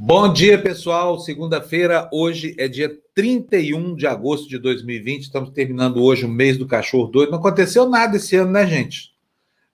[0.00, 1.18] Bom dia, pessoal.
[1.18, 5.22] Segunda-feira, hoje é dia 31 de agosto de 2020.
[5.22, 7.32] Estamos terminando hoje o mês do cachorro doido.
[7.32, 9.12] Não aconteceu nada esse ano, né, gente?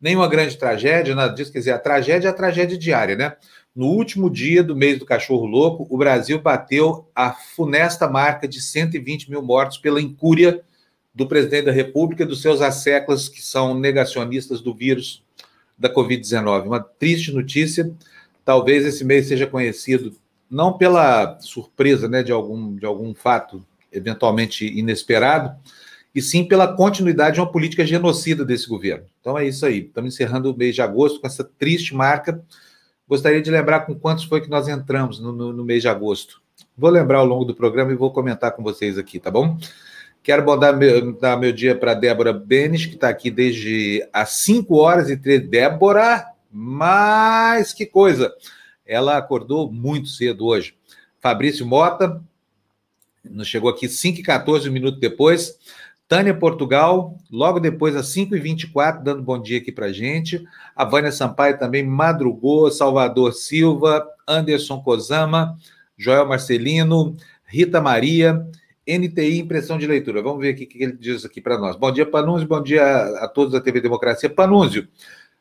[0.01, 1.53] Nenhuma grande tragédia, nada disso.
[1.53, 3.37] Quer dizer, a tragédia é a tragédia diária, né?
[3.77, 8.63] No último dia do mês do cachorro louco, o Brasil bateu a funesta marca de
[8.63, 10.63] 120 mil mortos pela incúria
[11.15, 15.23] do presidente da República e dos seus asseclas, que são negacionistas do vírus
[15.79, 16.65] da Covid-19.
[16.65, 17.93] Uma triste notícia
[18.45, 20.15] talvez esse mês seja conhecido
[20.51, 25.57] não pela surpresa né, de, algum, de algum fato eventualmente inesperado,
[26.15, 29.07] e sim pela continuidade de uma política genocida desse governo.
[29.21, 29.81] Então é isso aí.
[29.81, 32.41] Estamos encerrando o mês de agosto com essa triste marca.
[33.09, 36.41] Gostaria de lembrar com quantos foi que nós entramos no, no, no mês de agosto.
[36.77, 39.59] Vou lembrar ao longo do programa e vou comentar com vocês aqui, tá bom?
[40.23, 44.75] Quero dar meu, dar meu dia para Débora Benes, que está aqui desde às 5
[44.77, 45.47] horas e 13.
[45.47, 46.27] Débora,
[46.57, 48.33] mas que coisa!
[48.87, 50.77] Ela acordou muito cedo hoje.
[51.21, 52.23] Fabrício Mota,
[53.25, 55.59] nos chegou aqui 5 e 14 minutos depois.
[56.07, 60.45] Tânia Portugal, logo depois, às 5h24, dando bom dia aqui para gente.
[60.77, 62.71] A Vânia Sampaio também madrugou.
[62.71, 65.57] Salvador Silva, Anderson Kozama,
[65.97, 67.17] Joel Marcelino,
[67.47, 68.47] Rita Maria,
[68.87, 70.23] NTI Impressão de Leitura.
[70.23, 71.75] Vamos ver o que ele diz aqui para nós.
[71.75, 72.47] Bom dia, Panúncio.
[72.47, 72.85] Bom dia
[73.19, 74.29] a todos da TV Democracia.
[74.29, 74.87] Panúncio,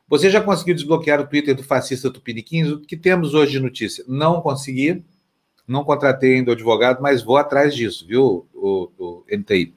[0.08, 2.68] você já conseguiu desbloquear o Twitter do fascista Tupiniquins?
[2.68, 4.04] O que temos hoje de notícia?
[4.06, 5.02] Não consegui,
[5.66, 9.74] não contratei ainda o advogado, mas vou atrás disso, viu, o, o NTI?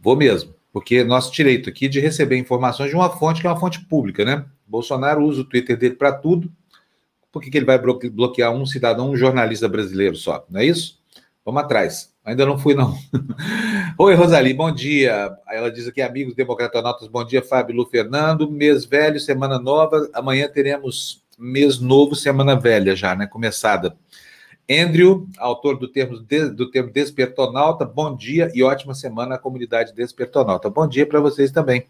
[0.00, 3.60] Vou mesmo, porque nosso direito aqui de receber informações de uma fonte que é uma
[3.60, 4.44] fonte pública, né?
[4.66, 6.50] Bolsonaro usa o Twitter dele para tudo,
[7.30, 10.46] por que, que ele vai bloquear um cidadão, um jornalista brasileiro só?
[10.48, 11.00] Não é isso?
[11.44, 12.10] Vamos atrás.
[12.24, 12.96] Ainda não fui, não.
[13.98, 15.30] Oi, Rosali, bom dia.
[15.46, 18.50] Ela diz aqui, amigos democratonautas, bom dia, Fábio Lu Fernando.
[18.50, 20.08] Mês velho, semana nova.
[20.14, 23.26] Amanhã teremos mês novo, semana velha já, né?
[23.26, 23.94] Começada.
[24.70, 30.70] Andrew, autor do termo, do termo despertonauta, bom dia e ótima semana à comunidade despertonauta.
[30.70, 31.84] Bom dia para vocês também.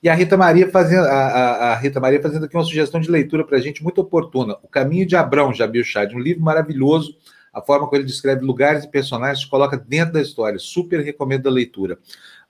[0.00, 3.10] E a Rita Maria fazendo, a, a, a, Rita Maria fazendo aqui uma sugestão de
[3.10, 4.56] leitura para a gente muito oportuna.
[4.62, 7.16] O Caminho de Abrão, Jamil Chad, um livro maravilhoso
[7.52, 10.58] a forma como ele descreve lugares e personagens coloca dentro da história.
[10.58, 11.98] Super recomendo a leitura.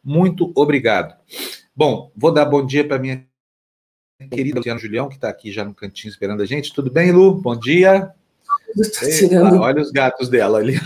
[0.03, 1.17] Muito obrigado.
[1.75, 3.27] Bom, vou dar bom dia para minha
[4.31, 6.73] querida Luciana Julião, que está aqui já no cantinho esperando a gente.
[6.73, 7.35] Tudo bem, Lu?
[7.35, 8.13] Bom dia.
[9.03, 10.77] Eita, olha os gatos dela ali.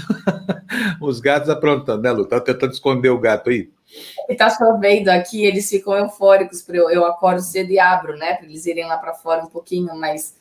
[1.00, 2.26] os gatos aprontando, né, Lu?
[2.26, 3.70] Tá tentando esconder o gato aí.
[4.28, 6.66] E tá chovendo aqui, eles ficam eufóricos.
[6.68, 8.34] Eu, eu acordo cedo e abro, né?
[8.34, 10.36] Para eles irem lá para fora um pouquinho, mas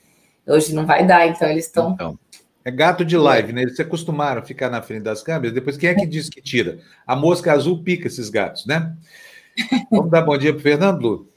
[0.47, 1.91] hoje não vai dar, então eles estão.
[1.91, 2.19] Então.
[2.65, 3.61] É gato de live, né?
[3.61, 5.53] Eles se acostumaram a ficar na frente das câmeras.
[5.53, 6.79] Depois, quem é que diz que tira?
[7.05, 8.91] A mosca azul pica esses gatos, né?
[9.91, 11.29] Vamos dar bom dia para Fernando, Lu?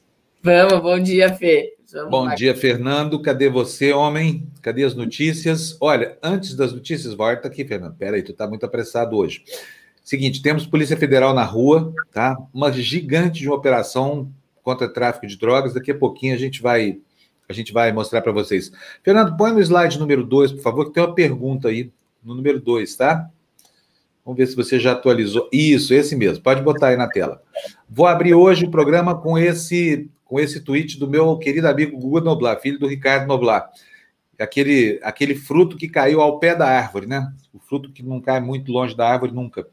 [0.42, 1.74] Vamos, bom dia, Fê.
[1.92, 2.34] Vamos bom lá.
[2.34, 3.20] dia, Fernando.
[3.20, 4.48] Cadê você, homem?
[4.62, 5.76] Cadê as notícias?
[5.82, 7.94] Olha, antes das notícias, volta aqui, Fernando.
[7.96, 9.44] Pera aí, tu tá muito apressado hoje.
[10.02, 12.38] Seguinte, temos Polícia Federal na rua, tá?
[12.54, 15.74] Uma gigante de uma operação contra tráfico de drogas.
[15.74, 16.98] Daqui a pouquinho a gente vai
[17.48, 18.70] a gente vai mostrar para vocês.
[19.02, 21.90] Fernando, põe no slide número 2, por favor, que tem uma pergunta aí
[22.22, 23.30] no número 2, tá?
[24.24, 25.48] Vamos ver se você já atualizou.
[25.50, 26.42] Isso, esse mesmo.
[26.42, 27.42] Pode botar aí na tela.
[27.88, 32.20] Vou abrir hoje o programa com esse com esse tweet do meu querido amigo Guga
[32.20, 33.70] Noblar, filho do Ricardo Noblar.
[34.38, 37.32] Aquele, aquele fruto que caiu ao pé da árvore, né?
[37.52, 39.66] O fruto que não cai muito longe da árvore nunca.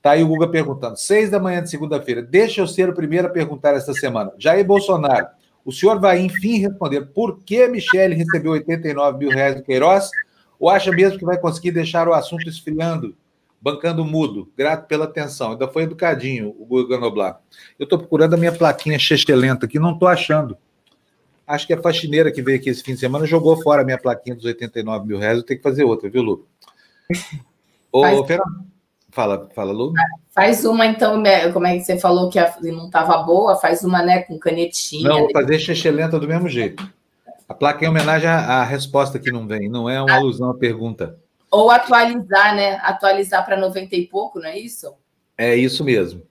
[0.00, 0.96] Tá aí o Guga perguntando.
[0.96, 2.22] Seis da manhã de segunda-feira.
[2.22, 4.32] Deixa eu ser o primeiro a perguntar esta semana.
[4.38, 5.28] Jair Bolsonaro
[5.68, 10.10] o senhor vai, enfim, responder por que Michele recebeu 89 mil reais do Queiroz?
[10.58, 13.14] Ou acha mesmo que vai conseguir deixar o assunto esfriando,
[13.60, 14.50] bancando mudo?
[14.56, 15.52] Grato pela atenção.
[15.52, 17.42] Ainda foi educadinho o Guga Noblar.
[17.78, 20.56] Eu estou procurando a minha plaquinha chechelenta aqui, não estou achando.
[21.46, 23.98] Acho que a faxineira que veio aqui esse fim de semana jogou fora a minha
[23.98, 25.36] plaquinha dos 89 mil reais.
[25.36, 26.46] Eu tenho que fazer outra, viu, Lu?
[27.92, 28.64] Ô, Fernando.
[29.10, 29.92] Fala, fala, Lu.
[30.30, 32.38] Faz uma, então, né, como é que você falou que
[32.70, 35.08] não estava boa, faz uma, né, com canetinha.
[35.08, 36.86] Não, vou fazer xixelenta do mesmo jeito.
[37.48, 40.16] A placa é em homenagem à, resposta que não vem, não é uma ah.
[40.16, 41.18] alusão à pergunta.
[41.50, 42.78] Ou atualizar, né?
[42.82, 44.92] Atualizar para 90 e pouco, não é isso?
[45.36, 46.22] É isso mesmo.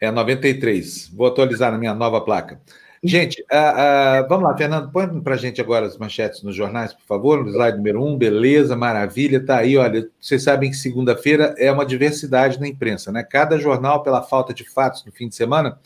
[0.00, 1.10] É 93.
[1.14, 2.60] Vou atualizar na minha nova placa.
[3.06, 6.94] Gente, uh, uh, vamos lá, Fernando, põe para a gente agora as manchetes nos jornais,
[6.94, 11.54] por favor, no slide número um, beleza, maravilha, tá aí, olha, vocês sabem que segunda-feira
[11.58, 13.22] é uma diversidade na imprensa, né?
[13.22, 15.78] Cada jornal, pela falta de fatos no fim de semana,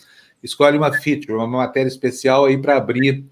[0.45, 3.25] escolhe uma feature, uma matéria especial aí para abrir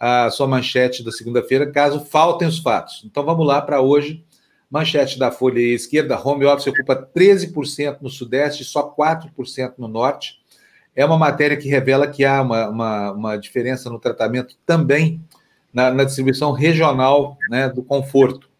[0.00, 3.04] a sua manchete da segunda-feira, caso faltem os fatos.
[3.04, 4.24] Então vamos lá para hoje,
[4.68, 10.39] manchete da Folha Esquerda, home office ocupa 13% no Sudeste, só 4% no Norte,
[11.00, 15.24] é uma matéria que revela que há uma, uma, uma diferença no tratamento também
[15.72, 18.50] na, na distribuição regional né, do conforto.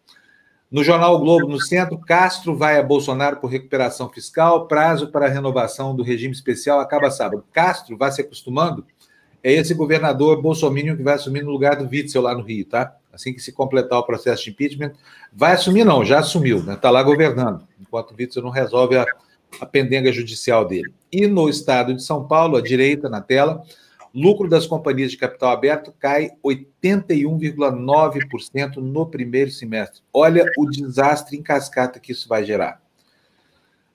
[0.71, 5.27] No Jornal o Globo, no centro, Castro vai a Bolsonaro por recuperação fiscal, prazo para
[5.27, 7.45] renovação do regime especial acaba sábado.
[7.53, 8.87] Castro vai se acostumando,
[9.43, 12.95] é esse governador bolsominion que vai assumir no lugar do Witzel lá no Rio, tá?
[13.13, 14.93] Assim que se completar o processo de impeachment,
[15.31, 16.75] vai assumir não, já assumiu, né?
[16.75, 19.05] Tá lá governando, enquanto o Witzel não resolve a,
[19.59, 20.93] a pendenga judicial dele.
[21.11, 23.63] E no estado de São Paulo, a direita na tela,
[24.13, 30.01] Lucro das companhias de capital aberto cai 81,9% no primeiro semestre.
[30.13, 32.81] Olha o desastre em cascata que isso vai gerar.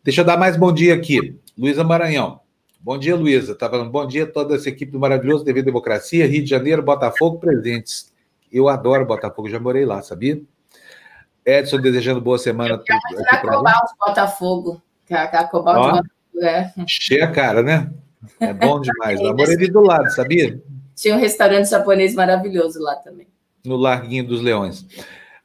[0.02, 1.36] Deixa eu dar mais bom dia aqui.
[1.56, 2.40] Luísa Maranhão.
[2.80, 3.54] Bom dia, Luísa.
[3.54, 6.82] Tá falando bom dia a toda essa equipe do maravilhoso TV Democracia, Rio de Janeiro,
[6.82, 8.10] Botafogo presentes.
[8.50, 10.40] Eu adoro Botafogo, já morei lá, sabia?
[11.44, 12.78] Edson desejando boa semana.
[12.78, 13.24] De Botafogo.
[13.28, 14.80] Cacobal de Botafogo,
[16.42, 16.70] é.
[16.86, 17.90] Cheia a cara, né?
[18.40, 19.20] É bom demais.
[19.20, 20.60] Lá morei ali do lado, sabia?
[20.94, 23.26] Tinha um restaurante japonês maravilhoso lá também.
[23.64, 24.86] No Larguinho dos Leões.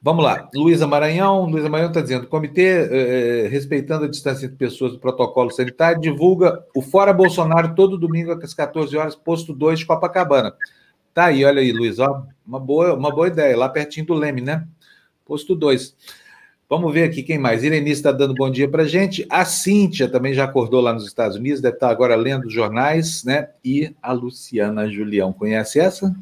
[0.01, 0.49] Vamos lá.
[0.55, 1.45] Luísa Maranhão.
[1.45, 6.63] Luísa Maranhão está dizendo: comitê, eh, respeitando a distância entre pessoas do protocolo sanitário, divulga
[6.75, 10.53] o Fora Bolsonaro todo domingo às 14 horas, posto 2 de Copacabana.
[11.13, 11.99] Tá aí, olha aí, Luiz.
[11.99, 14.65] Ó, uma, boa, uma boa ideia, lá pertinho do Leme, né?
[15.25, 15.95] Posto 2.
[16.71, 17.65] Vamos ver aqui quem mais.
[17.65, 19.27] Irenice está dando bom dia para gente.
[19.29, 23.25] A Cíntia também já acordou lá nos Estados Unidos, deve estar agora lendo os jornais,
[23.25, 23.49] né?
[23.61, 25.33] E a Luciana Julião.
[25.33, 26.15] Conhece essa?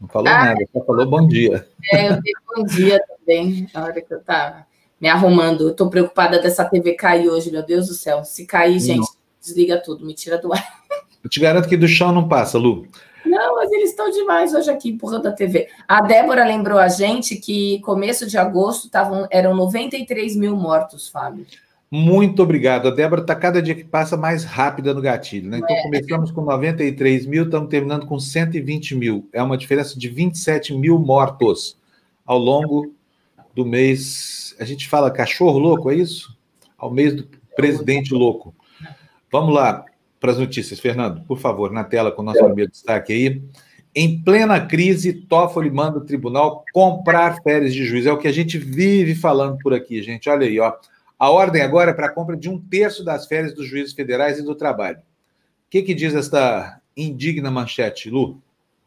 [0.00, 1.68] Não falou ah, nada, só falou bom dia.
[1.92, 4.66] É, eu dei bom dia também, na hora que eu estava
[4.98, 5.68] me arrumando.
[5.68, 8.24] Estou preocupada dessa TV cair hoje, meu Deus do céu.
[8.24, 9.08] Se cair, gente, não.
[9.38, 10.66] desliga tudo, me tira do ar.
[11.22, 12.88] Eu te garanto que do chão não passa, Lu.
[13.24, 15.68] Não, mas eles estão demais hoje aqui empurrando a TV.
[15.88, 21.46] A Débora lembrou a gente que começo de agosto tavam, eram 93 mil mortos, Fábio.
[21.90, 22.88] Muito obrigado.
[22.88, 25.48] A Débora está cada dia que passa mais rápida no gatilho.
[25.48, 25.58] Né?
[25.58, 25.82] Então, é.
[25.82, 29.28] começamos com 93 mil, estamos terminando com 120 mil.
[29.32, 31.78] É uma diferença de 27 mil mortos
[32.26, 32.92] ao longo
[33.54, 34.56] do mês.
[34.58, 36.36] A gente fala cachorro louco, é isso?
[36.76, 38.54] Ao mês do presidente louco.
[39.30, 39.84] Vamos lá
[40.24, 40.80] para as notícias.
[40.80, 43.42] Fernando, por favor, na tela com o nosso primeiro destaque aí.
[43.94, 48.06] Em plena crise, Toffoli manda o tribunal comprar férias de juiz.
[48.06, 50.30] É o que a gente vive falando por aqui, gente.
[50.30, 50.72] Olha aí, ó.
[51.18, 54.38] A ordem agora é para a compra de um terço das férias dos juízes federais
[54.38, 54.96] e do trabalho.
[54.96, 55.02] O
[55.68, 58.40] que, que diz esta indigna manchete, Lu?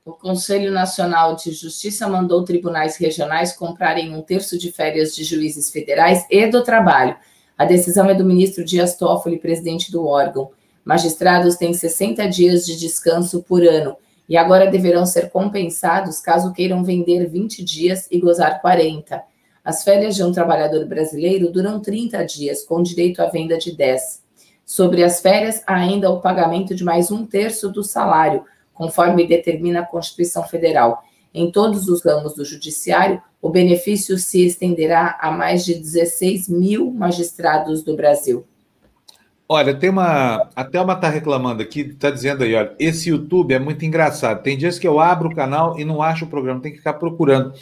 [0.03, 5.69] O Conselho Nacional de Justiça mandou tribunais regionais comprarem um terço de férias de juízes
[5.69, 7.15] federais e do trabalho.
[7.55, 10.56] A decisão é do ministro Dias Toffoli, presidente do órgão.
[10.87, 13.97] Magistrados têm 60 dias de descanso por ano
[14.29, 19.21] e agora deverão ser compensados caso queiram vender 20 dias e gozar 40.
[19.65, 24.23] As férias de um trabalhador brasileiro duram 30 dias, com direito à venda de 10.
[24.65, 29.81] Sobre as férias, há ainda o pagamento de mais um terço do salário, conforme determina
[29.81, 31.03] a Constituição Federal.
[31.33, 36.89] Em todos os ramos do Judiciário, o benefício se estenderá a mais de 16 mil
[36.91, 38.47] magistrados do Brasil.
[39.49, 40.49] Olha, tem uma.
[40.53, 44.43] A Thelma está reclamando aqui, está dizendo aí, olha, esse YouTube é muito engraçado.
[44.43, 46.93] Tem dias que eu abro o canal e não acho o programa, tem que ficar
[46.93, 47.53] procurando.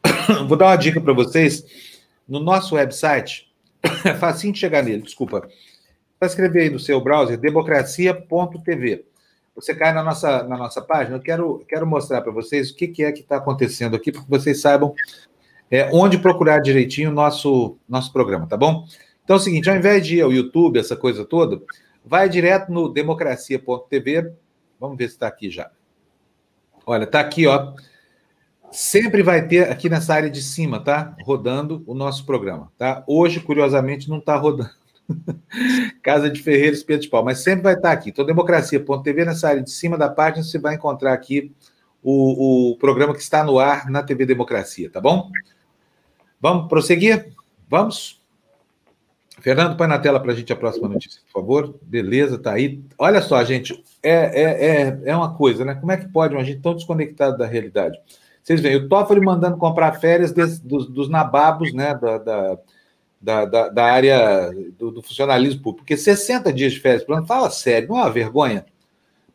[0.48, 1.64] Vou dar uma dica para vocês.
[2.26, 3.52] No nosso website,
[4.04, 5.46] é facinho de chegar nele, desculpa.
[6.18, 9.04] Para escrever aí no seu browser, democracia.tv.
[9.54, 11.16] Você cai na nossa, na nossa página.
[11.16, 14.22] Eu quero, quero mostrar para vocês o que, que é que está acontecendo aqui, para
[14.22, 14.94] que vocês saibam
[15.70, 18.86] é, onde procurar direitinho o nosso, nosso programa, tá bom?
[19.26, 21.60] Então é o seguinte, ao invés de ir ao YouTube, essa coisa toda,
[22.04, 24.32] vai direto no democracia.tv.
[24.78, 25.68] Vamos ver se está aqui já.
[26.86, 27.74] Olha, está aqui, ó.
[28.70, 31.16] Sempre vai ter aqui nessa área de cima, tá?
[31.24, 33.02] Rodando o nosso programa, tá?
[33.04, 34.70] Hoje, curiosamente, não está rodando.
[36.04, 38.10] Casa de Ferreira Espeto de Pau, mas sempre vai estar tá aqui.
[38.10, 41.52] Então, democracia.tv, nessa área de cima da página, você vai encontrar aqui
[42.00, 45.32] o, o programa que está no ar na TV Democracia, tá bom?
[46.40, 47.32] Vamos prosseguir?
[47.68, 48.15] Vamos?
[49.40, 51.78] Fernando, põe na tela para a gente a próxima notícia, por favor.
[51.82, 52.82] Beleza, tá aí.
[52.98, 55.74] Olha só, gente, é, é, é, é uma coisa, né?
[55.74, 57.98] Como é que pode uma gente tão desconectada da realidade?
[58.42, 61.94] Vocês veem, o Toffoli mandando comprar férias dos, dos, nababos, né?
[61.94, 65.84] Da, da, da, da área do, do, funcionalismo público.
[65.84, 68.64] Porque 60 dias de férias, fala sério, não é uma vergonha?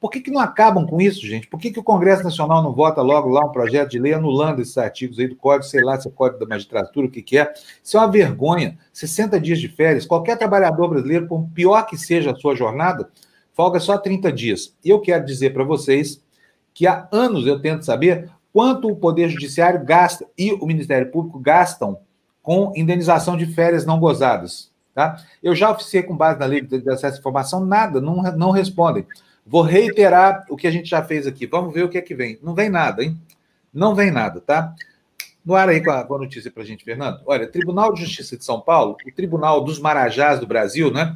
[0.02, 1.48] Por que, que não acabam com isso, gente?
[1.48, 4.60] Por que, que o Congresso Nacional não vota logo lá um projeto de lei anulando
[4.60, 7.38] esses artigos aí do Código, sei lá se é Código da Magistratura, o que, que
[7.38, 7.54] é?
[7.84, 8.80] Isso é uma vergonha.
[8.92, 13.12] 60 dias de férias, qualquer trabalhador brasileiro, por pior que seja a sua jornada,
[13.54, 14.76] folga só 30 dias.
[14.84, 16.20] E eu quero dizer para vocês
[16.74, 21.38] que há anos eu tento saber quanto o Poder Judiciário gasta e o Ministério Público
[21.38, 22.00] gastam
[22.42, 24.72] com indenização de férias não gozadas.
[24.96, 25.18] Tá?
[25.44, 29.06] Eu já oficiei com base na lei de acesso à informação, nada, não, não respondem.
[29.46, 31.46] Vou reiterar o que a gente já fez aqui.
[31.46, 32.40] Vamos ver o que é que vem.
[32.42, 33.20] Não vem nada, hein?
[33.74, 34.74] Não vem nada, tá?
[35.44, 37.22] No ar aí com a, com a notícia para a gente, Fernando.
[37.26, 41.16] Olha, Tribunal de Justiça de São Paulo, o Tribunal dos Marajás do Brasil, né?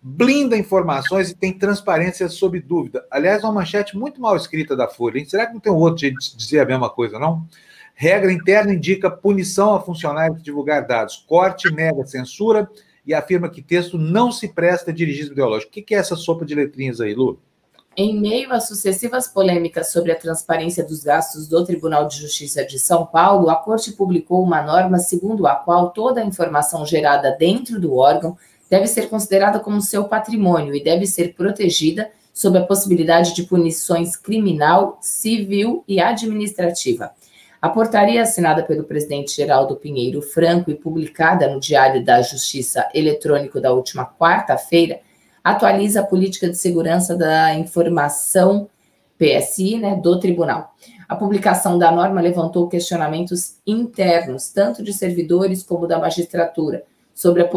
[0.00, 3.04] Blinda informações e tem transparência sob dúvida.
[3.10, 5.24] Aliás, uma manchete muito mal escrita da Folha, hein?
[5.24, 7.48] Será que não tem outro jeito de dizer a mesma coisa, não?
[7.94, 11.24] Regra interna indica punição a funcionário que divulgar dados.
[11.26, 12.68] Corte nega censura
[13.06, 15.70] e afirma que texto não se presta a dirigismo ideológico.
[15.70, 17.40] O que é essa sopa de letrinhas aí, Lu?
[17.96, 22.76] Em meio a sucessivas polêmicas sobre a transparência dos gastos do Tribunal de Justiça de
[22.76, 27.80] São Paulo, a Corte publicou uma norma segundo a qual toda a informação gerada dentro
[27.80, 28.36] do órgão
[28.68, 34.16] deve ser considerada como seu patrimônio e deve ser protegida sob a possibilidade de punições
[34.16, 37.12] criminal, civil e administrativa.
[37.62, 43.60] A portaria assinada pelo presidente Geraldo Pinheiro Franco e publicada no Diário da Justiça Eletrônico
[43.60, 44.98] da última quarta-feira
[45.44, 48.68] atualiza a política de segurança da informação
[49.18, 50.74] PSI, né, do tribunal.
[51.06, 56.82] A publicação da norma levantou questionamentos internos, tanto de servidores como da magistratura,
[57.14, 57.48] sobre a,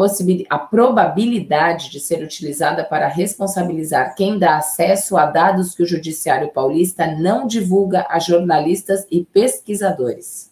[0.50, 6.52] a probabilidade de ser utilizada para responsabilizar quem dá acesso a dados que o Judiciário
[6.52, 10.50] Paulista não divulga a jornalistas e pesquisadores.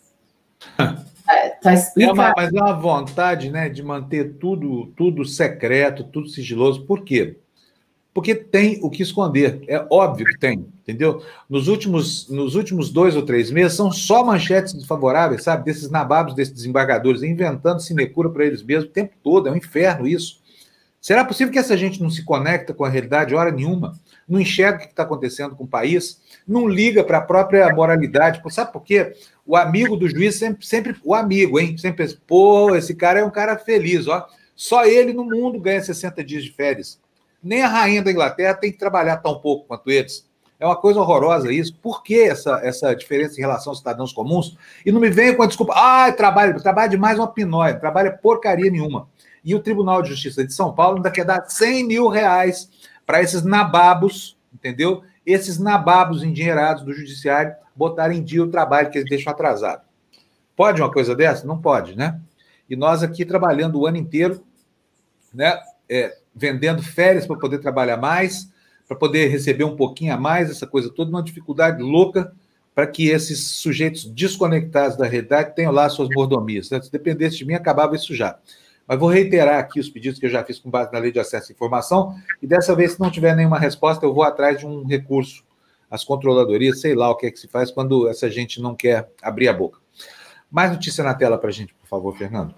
[1.28, 6.28] É, tá é uma, mas é uma vontade né, de manter tudo, tudo secreto, tudo
[6.28, 6.84] sigiloso.
[6.84, 7.36] Por quê?
[8.14, 9.62] Porque tem o que esconder.
[9.68, 11.22] É óbvio que tem, entendeu?
[11.50, 15.64] Nos últimos, nos últimos dois ou três meses são só manchetes desfavoráveis, sabe?
[15.64, 19.48] Desses nababos, desses desembargadores, inventando sinecura para eles mesmos o tempo todo.
[19.48, 20.40] É um inferno isso.
[21.00, 23.92] Será possível que essa gente não se conecta com a realidade hora nenhuma?
[24.28, 26.20] Não enxerga o que está acontecendo com o país?
[26.46, 28.42] Não liga para a própria moralidade?
[28.50, 29.14] Sabe por quê?
[29.46, 31.78] o amigo do juiz sempre, sempre o amigo, hein?
[31.78, 34.26] Sempre pensa, pô, esse cara é um cara feliz, ó.
[34.56, 36.98] Só ele no mundo ganha 60 dias de férias.
[37.42, 40.26] Nem a rainha da Inglaterra tem que trabalhar tão pouco quanto eles.
[40.58, 41.76] É uma coisa horrorosa isso.
[41.80, 44.56] Por que essa, essa diferença em relação aos cidadãos comuns?
[44.84, 48.70] E não me venha com a desculpa, ah, trabalho, trabalho demais uma pinóia, trabalha porcaria
[48.70, 49.08] nenhuma.
[49.44, 52.68] E o Tribunal de Justiça de São Paulo ainda quer dar 100 mil reais
[53.06, 55.02] para esses nababos, entendeu?
[55.24, 59.82] Esses nababos endinheirados do judiciário botar em dia o trabalho que eles deixam atrasado.
[60.56, 61.46] Pode uma coisa dessa?
[61.46, 62.20] Não pode, né?
[62.68, 64.42] E nós aqui trabalhando o ano inteiro,
[65.32, 65.58] né?
[65.88, 68.50] É, vendendo férias para poder trabalhar mais,
[68.88, 72.32] para poder receber um pouquinho a mais, essa coisa toda, uma dificuldade louca
[72.74, 76.68] para que esses sujeitos desconectados da realidade tenham lá suas mordomias.
[76.68, 76.80] Né?
[76.82, 78.38] Se dependesse de mim, acabava isso já.
[78.86, 81.18] Mas vou reiterar aqui os pedidos que eu já fiz com base na lei de
[81.18, 84.66] acesso à informação, e dessa vez, se não tiver nenhuma resposta, eu vou atrás de
[84.66, 85.44] um recurso
[85.90, 89.08] as controladorias, sei lá o que é que se faz quando essa gente não quer
[89.22, 89.78] abrir a boca.
[90.50, 92.54] Mais notícia na tela para a gente, por favor, Fernando.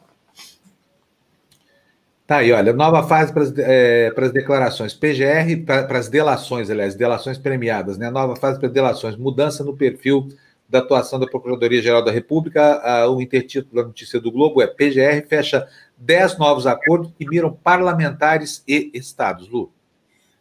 [2.26, 6.94] Tá aí, olha, nova fase para as, é, declarações, PGR, para, para as delações, aliás,
[6.94, 8.10] delações premiadas, né?
[8.10, 10.28] Nova fase para delações, mudança no perfil
[10.68, 12.82] da atuação da Procuradoria-Geral da República.
[12.82, 15.66] A, o intertítulo da notícia do Globo é PGR fecha
[15.98, 19.48] 10 novos acordos que miram parlamentares e estados.
[19.48, 19.72] Lu.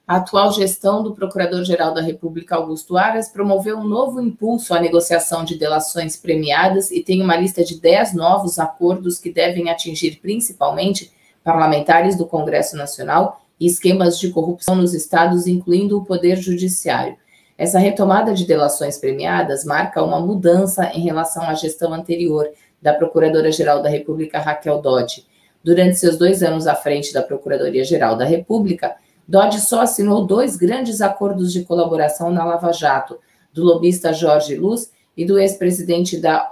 [0.07, 5.43] A atual gestão do Procurador-Geral da República, Augusto Aras, promoveu um novo impulso à negociação
[5.43, 11.11] de delações premiadas e tem uma lista de 10 novos acordos que devem atingir principalmente
[11.43, 17.17] parlamentares do Congresso Nacional e esquemas de corrupção nos estados, incluindo o Poder Judiciário.
[17.57, 22.47] Essa retomada de delações premiadas marca uma mudança em relação à gestão anterior
[22.81, 25.25] da Procuradora-Geral da República, Raquel Dodge.
[25.63, 28.95] Durante seus dois anos à frente da Procuradoria-Geral da República,
[29.27, 33.19] Dodge só assinou dois grandes acordos de colaboração na Lava Jato,
[33.53, 36.47] do lobista Jorge Luz e do ex-presidente da,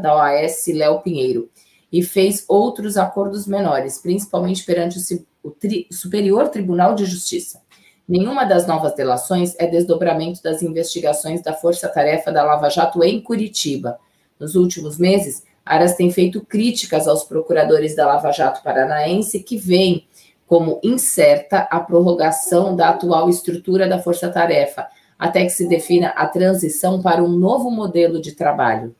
[0.00, 1.50] da OAS, Léo Pinheiro,
[1.92, 4.98] e fez outros acordos menores, principalmente perante
[5.42, 7.60] o, o tri, Superior Tribunal de Justiça.
[8.08, 13.20] Nenhuma das novas delações é desdobramento das investigações da Força Tarefa da Lava Jato em
[13.20, 13.98] Curitiba.
[14.38, 20.06] Nos últimos meses, Aras tem feito críticas aos procuradores da Lava Jato paranaense que veem
[20.46, 24.86] como incerta a prorrogação da atual estrutura da força-tarefa,
[25.18, 28.94] até que se defina a transição para um novo modelo de trabalho.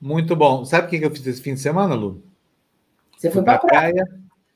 [0.00, 0.64] Muito bom.
[0.64, 2.22] Sabe o que eu fiz esse fim de semana, Lu?
[3.16, 4.04] Você foi para a praia.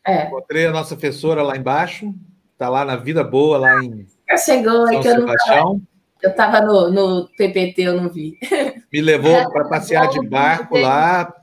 [0.07, 0.27] É.
[0.27, 2.15] Encontrei a nossa professora lá embaixo,
[2.53, 4.07] está lá na Vida Boa, lá em.
[4.39, 5.81] chegou, São que eu não
[6.23, 8.39] Eu estava no, no PPT, eu não vi.
[8.93, 11.35] Me levou para passear de barco lá.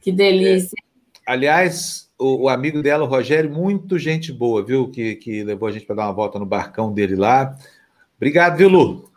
[0.00, 0.76] Que delícia.
[1.26, 4.90] É, aliás, o, o, amigo dela, o Rogério, muito gente boa, viu?
[4.90, 7.56] Que, que levou a gente para dar uma volta no barcão dele lá.
[8.16, 9.10] Obrigado, viu, Lu?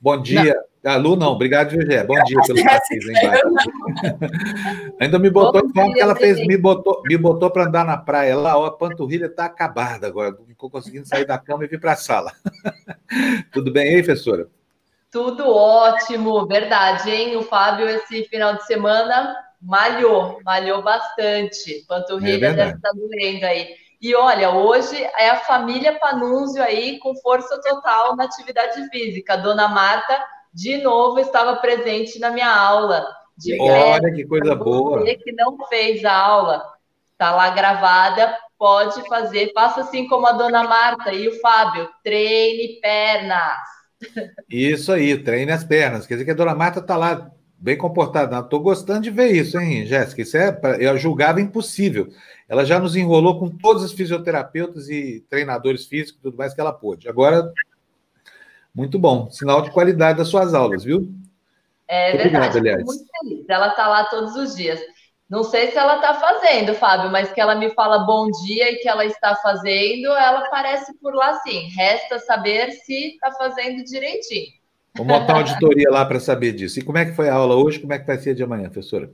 [0.00, 0.54] Bom dia.
[0.54, 0.70] Não.
[0.82, 2.04] Ah, Lu, não, obrigado, Gé?
[2.04, 3.02] Bom dia pelo passeio
[4.98, 7.98] Ainda me botou em forma que ela fez, me botou, me botou para andar na
[7.98, 11.68] praia lá, ó, a panturrilha está acabada agora, não estou conseguindo sair da cama e
[11.68, 12.32] vir para a sala.
[13.52, 14.48] Tudo bem aí, professora?
[15.10, 17.36] Tudo ótimo, verdade, hein?
[17.36, 21.84] O Fábio, esse final de semana, malhou, malhou bastante.
[21.88, 23.74] Panturrilha é deve estar doendo aí.
[24.00, 29.34] E olha, hoje é a família Panúnzio aí com força total na atividade física.
[29.34, 30.24] A dona Marta,
[30.54, 33.06] de novo, estava presente na minha aula.
[33.36, 35.00] De olha que coisa boa.
[35.00, 36.62] Você que não fez a aula,
[37.12, 39.52] está lá gravada, pode fazer.
[39.52, 41.88] Faça assim como a dona Marta e o Fábio.
[42.02, 43.79] Treine pernas.
[44.48, 46.06] Isso aí, treine as pernas.
[46.06, 48.38] Quer dizer que a dona Marta está lá bem comportada.
[48.38, 50.22] Estou gostando de ver isso, hein, Jéssica?
[50.22, 52.08] Isso é, eu julgava impossível.
[52.48, 56.60] Ela já nos enrolou com todos os fisioterapeutas e treinadores físicos e tudo mais que
[56.60, 57.08] ela pôde.
[57.08, 57.52] Agora,
[58.74, 59.30] muito bom.
[59.30, 61.12] Sinal de qualidade das suas aulas, viu?
[61.86, 62.58] É muito verdade.
[62.58, 63.44] Obrigado, muito feliz.
[63.48, 64.80] Ela está lá todos os dias.
[65.30, 68.76] Não sei se ela está fazendo, Fábio, mas que ela me fala bom dia e
[68.78, 71.68] que ela está fazendo, ela aparece por lá sim.
[71.68, 74.52] Resta saber se está fazendo direitinho.
[74.96, 76.80] Vamos botar uma auditoria lá para saber disso.
[76.80, 77.78] E como é que foi a aula hoje?
[77.78, 79.08] Como é que vai ser de amanhã, professora?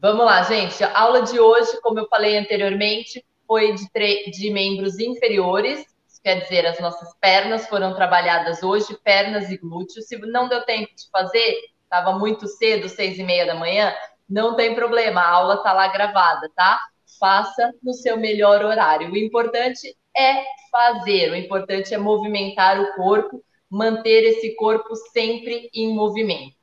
[0.00, 0.82] Vamos lá, gente.
[0.82, 6.40] A aula de hoje, como eu falei anteriormente, foi de, de membros inferiores, Isso quer
[6.40, 10.06] dizer, as nossas pernas foram trabalhadas hoje, pernas e glúteos.
[10.06, 13.92] Se não deu tempo de fazer, estava muito cedo, seis e meia da manhã,
[14.30, 16.80] não tem problema, a aula está lá gravada, tá?
[17.18, 19.10] Faça no seu melhor horário.
[19.10, 25.92] O importante é fazer, o importante é movimentar o corpo, manter esse corpo sempre em
[25.92, 26.54] movimento.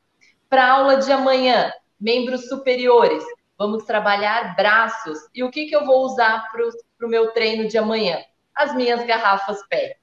[0.49, 3.23] Para a aula de amanhã, membros superiores,
[3.57, 5.19] vamos trabalhar braços.
[5.35, 8.23] E o que, que eu vou usar para o meu treino de amanhã?
[8.55, 9.97] As minhas garrafas PET.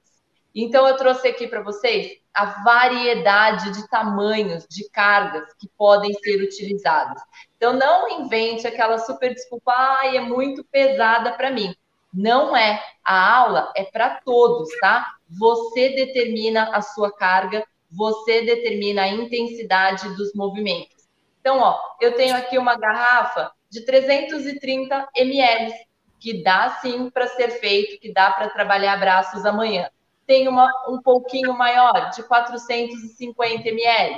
[0.53, 6.41] Então, eu trouxe aqui para vocês a variedade de tamanhos, de cargas que podem ser
[6.41, 7.21] utilizadas.
[7.57, 11.73] Então, não invente aquela super desculpa, ah, é muito pesada para mim.
[12.13, 12.81] Não é.
[13.03, 15.05] A aula é para todos, tá?
[15.29, 21.07] Você determina a sua carga, você determina a intensidade dos movimentos.
[21.39, 25.73] Então, ó, eu tenho aqui uma garrafa de 330 ml,
[26.19, 29.89] que dá sim para ser feito, que dá para trabalhar braços amanhã.
[30.25, 34.17] Tem uma um pouquinho maior, de 450 ml.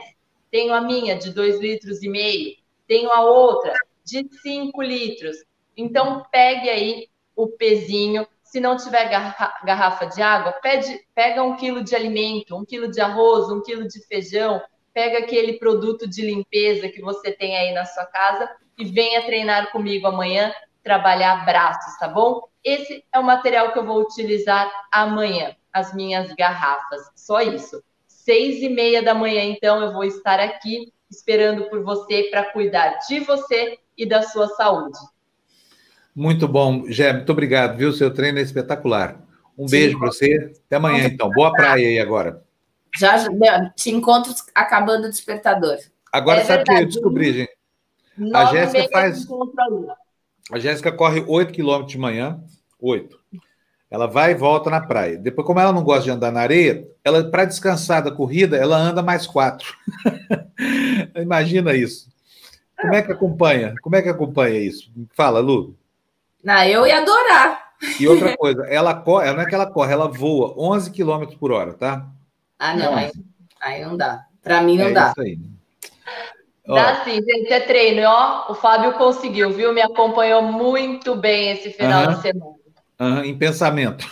[0.49, 2.55] Tenho a minha de 2 litros e meio.
[2.88, 3.73] Tenho a outra
[4.04, 5.36] de 5 litros.
[5.76, 8.28] Então, pegue aí o pezinho.
[8.43, 13.02] Se não tiver garrafa de água, pede, pega um quilo de alimento, um quilo de
[13.02, 14.62] arroz, um quilo de feijão,
[14.93, 19.71] pega aquele produto de limpeza que você tem aí na sua casa e venha treinar
[19.71, 22.47] comigo amanhã, trabalhar braços, tá bom?
[22.63, 27.02] Esse é o material que eu vou utilizar amanhã as minhas garrafas.
[27.15, 27.84] Só isso.
[28.08, 32.99] Seis e meia da manhã, então, eu vou estar aqui esperando por você para cuidar
[33.07, 34.97] de você e da sua saúde.
[36.15, 37.93] Muito bom, Gé, muito obrigado, viu?
[37.93, 39.21] Seu treino é espetacular.
[39.57, 40.51] Um Sim, beijo para você.
[40.65, 41.29] Até amanhã, então.
[41.31, 42.43] Boa praia aí agora.
[42.97, 43.29] Já
[43.75, 45.77] te encontro acabando o despertador.
[46.11, 47.57] Agora, é sabe o que eu descobri, gente?
[48.33, 49.27] A Jéssica faz.
[50.51, 52.41] A Jéssica corre 8 quilômetros de manhã.
[52.79, 53.19] 8.
[53.89, 55.17] Ela vai e volta na praia.
[55.17, 58.76] Depois, como ela não gosta de andar na areia, ela para descansar da corrida, ela
[58.76, 59.73] anda mais quatro.
[61.15, 62.10] Imagina isso.
[62.80, 63.73] Como é que acompanha?
[63.82, 64.91] Como é que acompanha isso?
[65.13, 65.76] Fala, Lu.
[66.43, 67.67] Não, eu ia adorar.
[68.00, 71.52] E outra coisa, ela corre, não é que ela corre, ela voa 11 km por
[71.52, 72.08] hora, tá?
[72.60, 73.12] Ah, não, aí,
[73.62, 74.26] aí não dá.
[74.43, 75.10] Para mim não é dá.
[75.12, 75.39] Isso aí.
[76.67, 78.02] Dá sim, gente, é treino.
[78.06, 79.73] Ó, o Fábio conseguiu, viu?
[79.73, 82.15] Me acompanhou muito bem esse final uh -huh.
[82.15, 82.58] de semana.
[82.99, 84.07] Uhum, em pensamento.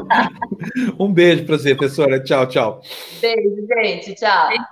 [0.98, 2.22] um beijo para você, professora.
[2.22, 2.82] Tchau, tchau.
[3.20, 4.14] Beijo, gente.
[4.14, 4.48] Tchau.
[4.48, 4.64] Tchau,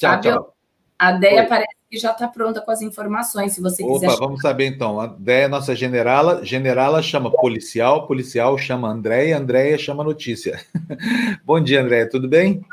[0.00, 0.56] Fábio, tchau.
[0.98, 1.46] A Deia Oi.
[1.46, 4.16] parece que já está pronta com as informações, se você Opa, quiser.
[4.18, 4.98] vamos saber então.
[4.98, 10.60] A Deia, nossa generala, generala chama policial, policial chama Andréia, Andréia chama notícia.
[11.44, 12.64] Bom dia, Andréia, tudo bem?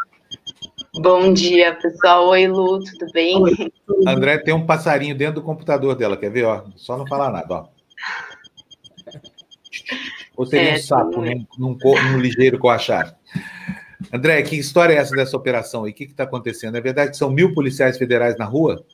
[0.96, 2.28] Bom dia, pessoal.
[2.30, 3.42] Oi, Lu, tudo bem?
[3.42, 3.72] Oi.
[4.08, 6.46] André tem um passarinho dentro do computador dela, quer ver?
[6.46, 7.68] Ó, só não falar nada, ó.
[10.36, 11.78] Ou seria é, um sapo num, num,
[12.12, 13.16] num ligeiro coachar?
[14.12, 15.88] André, que história é essa dessa operação?
[15.88, 16.78] E o que está acontecendo?
[16.78, 18.86] É verdade que são mil policiais federais na rua?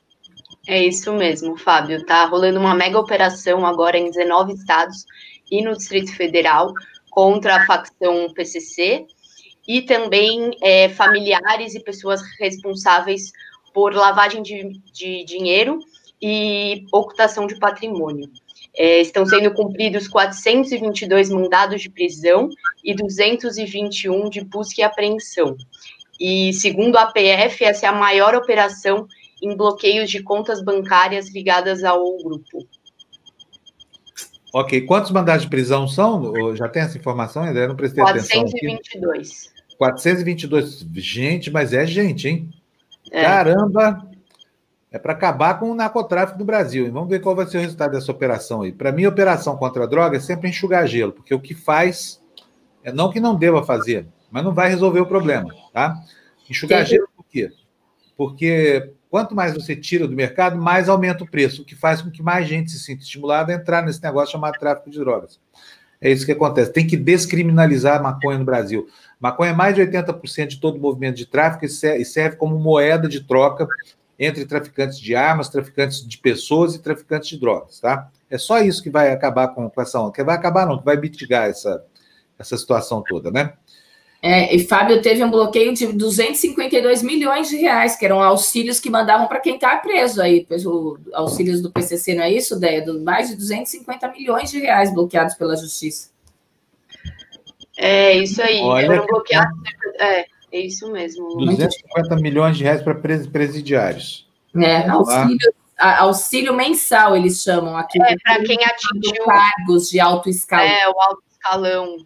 [0.66, 2.04] É isso mesmo, Fábio.
[2.04, 5.04] Tá rolando uma mega operação agora em 19 estados
[5.50, 6.72] e no Distrito Federal
[7.10, 9.06] contra a facção PCC
[9.66, 13.32] e também é, familiares e pessoas responsáveis
[13.74, 15.78] por lavagem de, de dinheiro
[16.20, 18.28] e ocultação de patrimônio.
[18.76, 22.48] É, estão sendo cumpridos 422 mandados de prisão
[22.84, 25.56] e 221 de busca e apreensão.
[26.20, 29.08] E, segundo a PF, essa é a maior operação
[29.42, 32.66] em bloqueios de contas bancárias ligadas ao grupo.
[34.52, 34.82] Ok.
[34.82, 36.54] Quantos mandados de prisão são?
[36.56, 37.44] Já tem essa informação?
[37.44, 38.18] Ainda não prestei 422.
[38.18, 39.52] atenção.
[39.78, 39.78] 422.
[39.78, 40.86] 422.
[40.96, 42.50] Gente, mas é gente, hein?
[43.10, 43.22] É.
[43.22, 44.09] Caramba!
[44.92, 46.86] É para acabar com o narcotráfico no Brasil.
[46.86, 48.72] E vamos ver qual vai ser o resultado dessa operação aí.
[48.72, 52.20] Para mim, a operação contra a droga é sempre enxugar gelo, porque o que faz
[52.82, 55.94] é não que não deva fazer, mas não vai resolver o problema, tá?
[56.48, 56.94] Enxugar Sim.
[56.94, 57.52] gelo por quê?
[58.16, 62.10] Porque quanto mais você tira do mercado, mais aumenta o preço, o que faz com
[62.10, 65.38] que mais gente se sinta estimulada a entrar nesse negócio chamado tráfico de drogas.
[66.00, 66.72] É isso que acontece.
[66.72, 68.88] Tem que descriminalizar a maconha no Brasil.
[69.20, 73.06] Maconha é mais de 80% de todo o movimento de tráfico e serve como moeda
[73.06, 73.68] de troca
[74.20, 78.10] entre traficantes de armas, traficantes de pessoas e traficantes de drogas, tá?
[78.28, 80.12] É só isso que vai acabar com, com essa onda.
[80.12, 81.82] Que vai acabar, não, que vai mitigar essa,
[82.38, 83.54] essa situação toda, né?
[84.22, 88.90] É, e Fábio teve um bloqueio de 252 milhões de reais, que eram auxílios que
[88.90, 92.84] mandavam para quem está preso aí, o, auxílios do PCC, não é isso, Déia?
[93.02, 96.10] Mais de 250 milhões de reais bloqueados pela justiça.
[97.78, 98.60] É, isso aí.
[98.60, 99.58] Olha, foram bloqueados.
[99.98, 101.36] É, é isso mesmo.
[101.36, 104.28] 250 milhões de reais para presidiários.
[104.56, 108.00] É, auxílio, auxílio mensal, eles chamam aqui.
[108.02, 109.24] É, para quem atingiu.
[109.24, 110.66] Cargos de alto escalão.
[110.66, 111.96] É, o alto escalão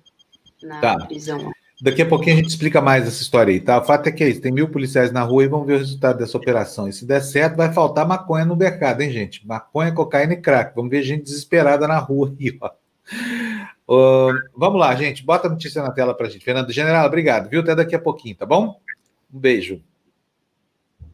[0.63, 1.07] na tá.
[1.07, 1.53] prisão.
[1.83, 3.79] Daqui a pouquinho a gente explica mais essa história aí, tá?
[3.79, 5.79] O fato é que é isso: tem mil policiais na rua e vamos ver o
[5.79, 6.89] resultado dessa operação.
[6.89, 9.47] E se der certo, vai faltar maconha no mercado, hein, gente?
[9.47, 10.75] Maconha, cocaína e crack.
[10.75, 12.71] Vamos ver gente desesperada na rua aí, ó.
[13.89, 15.25] Uh, vamos lá, gente.
[15.25, 16.45] Bota a notícia na tela para a gente.
[16.45, 17.61] Fernando General, obrigado, viu?
[17.61, 18.81] Até daqui a pouquinho, tá bom?
[19.33, 19.83] Um beijo.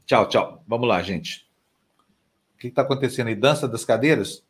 [0.07, 0.63] Tchau, tchau.
[0.67, 1.47] Vamos lá, gente.
[2.55, 3.35] O que está acontecendo aí?
[3.35, 4.45] Dança das cadeiras?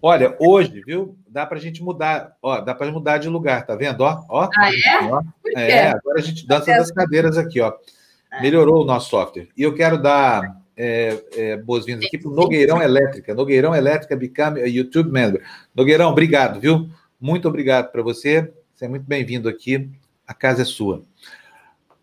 [0.00, 1.16] Olha, hoje, viu?
[1.28, 2.36] Dá para a gente mudar.
[2.42, 4.02] Ó, dá para mudar de lugar, tá vendo?
[4.02, 4.48] Ó, ó.
[4.56, 5.04] Ah, é?
[5.04, 5.22] Ó.
[5.56, 7.72] É, agora a gente dança das cadeiras aqui, ó.
[8.40, 9.48] Melhorou o nosso software.
[9.56, 13.34] E eu quero dar é, é, boas-vindas aqui para o Nogueirão Elétrica.
[13.34, 15.42] Nogueirão Elétrica Become a YouTube Member.
[15.74, 16.90] Nogueirão, obrigado, viu?
[17.20, 18.52] Muito obrigado para você.
[18.74, 19.90] Você é muito bem-vindo aqui.
[20.26, 21.02] A casa é sua.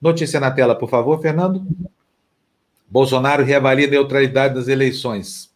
[0.01, 1.65] Notícia na tela, por favor, Fernando.
[2.89, 5.53] Bolsonaro reavalia a neutralidade das eleições.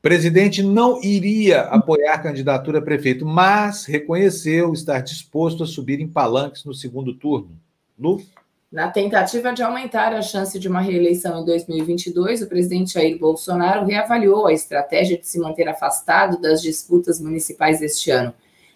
[0.00, 6.08] Presidente não iria apoiar a candidatura a prefeito, mas reconheceu estar disposto a subir em
[6.08, 7.50] palanques no segundo turno.
[7.98, 8.22] Lu?
[8.70, 13.86] Na tentativa de aumentar a chance de uma reeleição em 2022, o presidente Jair Bolsonaro
[13.86, 18.34] reavaliou a estratégia de se manter afastado das disputas municipais este ano.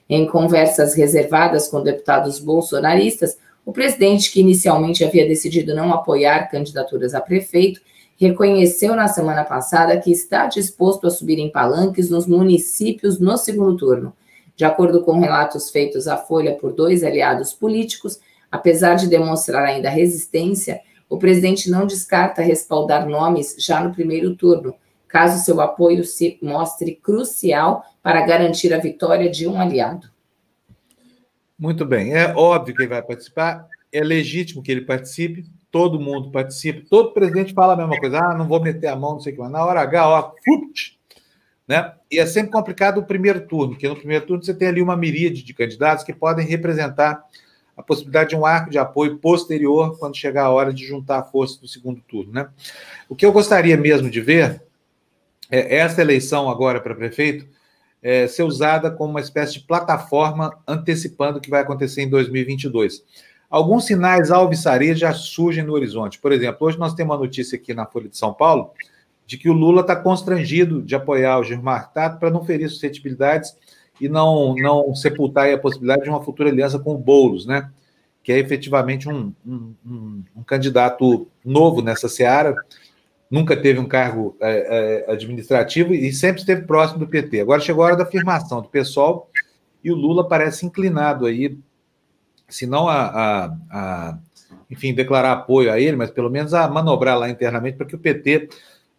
[0.08, 7.14] Em conversas reservadas com deputados bolsonaristas, o presidente, que inicialmente havia decidido não apoiar candidaturas
[7.14, 7.80] a prefeito,
[8.16, 13.76] reconheceu na semana passada que está disposto a subir em palanques nos municípios no segundo
[13.76, 14.12] turno.
[14.54, 18.20] De acordo com relatos feitos à Folha por dois aliados políticos,
[18.52, 24.74] Apesar de demonstrar ainda resistência, o presidente não descarta respaldar nomes já no primeiro turno,
[25.12, 30.10] caso seu apoio se mostre crucial para garantir a vitória de um aliado.
[31.58, 36.30] Muito bem, é óbvio que ele vai participar, é legítimo que ele participe, todo mundo
[36.30, 39.34] participa, todo presidente fala a mesma coisa, ah, não vou meter a mão, não sei
[39.34, 40.98] o que, mas na hora H, ó, fut,
[41.68, 41.92] né?
[42.10, 44.96] E é sempre complicado o primeiro turno, porque no primeiro turno você tem ali uma
[44.96, 47.22] miríade de candidatos que podem representar
[47.76, 51.22] a possibilidade de um arco de apoio posterior quando chegar a hora de juntar a
[51.22, 52.32] força do segundo turno.
[52.32, 52.48] Né?
[53.10, 54.62] O que eu gostaria mesmo de ver
[55.52, 57.46] é essa eleição agora para prefeito
[58.02, 63.04] é, ser usada como uma espécie de plataforma antecipando o que vai acontecer em 2022.
[63.48, 66.18] Alguns sinais alvissareiros já surgem no horizonte.
[66.18, 68.70] Por exemplo, hoje nós temos uma notícia aqui na Folha de São Paulo
[69.26, 73.54] de que o Lula está constrangido de apoiar o Gilmar Tato para não ferir suscetibilidades
[74.00, 77.70] e não, não sepultar a possibilidade de uma futura aliança com o Boulos, né?
[78.22, 82.54] que é efetivamente um, um, um, um candidato novo nessa seara,
[83.32, 87.40] nunca teve um cargo é, é, administrativo e sempre esteve próximo do PT.
[87.40, 89.30] Agora chegou a hora da afirmação do pessoal
[89.82, 91.58] e o Lula parece inclinado aí,
[92.46, 94.18] se não a, a, a
[94.70, 97.98] enfim, declarar apoio a ele, mas pelo menos a manobrar lá internamente para que o
[97.98, 98.50] PT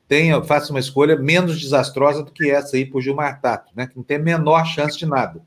[0.07, 3.85] tenha, faça uma escolha menos desastrosa do que essa aí por Gilmar Tato, né?
[3.85, 5.43] que não tem a menor chance de nada.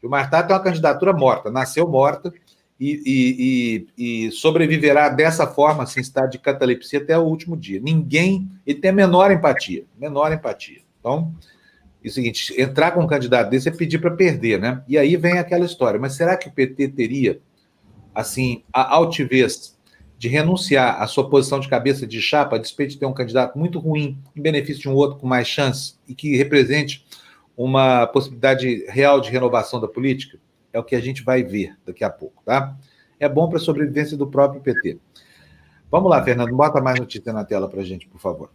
[0.00, 2.32] Gilmar Tato é uma candidatura morta, nasceu morta
[2.80, 7.80] e, e, e, sobreviverá dessa forma, sem estado de catalepsia, até o último dia.
[7.82, 10.80] Ninguém, ele tem a menor empatia, menor empatia.
[11.00, 11.34] Então,
[12.02, 14.82] é o seguinte, entrar com um candidato desse é pedir para perder, né?
[14.86, 17.40] E aí vem aquela história, mas será que o PT teria,
[18.14, 19.76] assim, a altivez
[20.16, 23.58] de renunciar à sua posição de cabeça de chapa, a despeito de ter um candidato
[23.58, 27.04] muito ruim, em benefício de um outro com mais chance e que represente
[27.56, 30.38] uma possibilidade real de renovação da política,
[30.78, 32.76] é o que a gente vai ver daqui a pouco, tá?
[33.18, 34.98] É bom para a sobrevivência do próprio PT.
[35.90, 38.50] Vamos lá, Fernando, bota mais notícia na tela para a gente, por favor.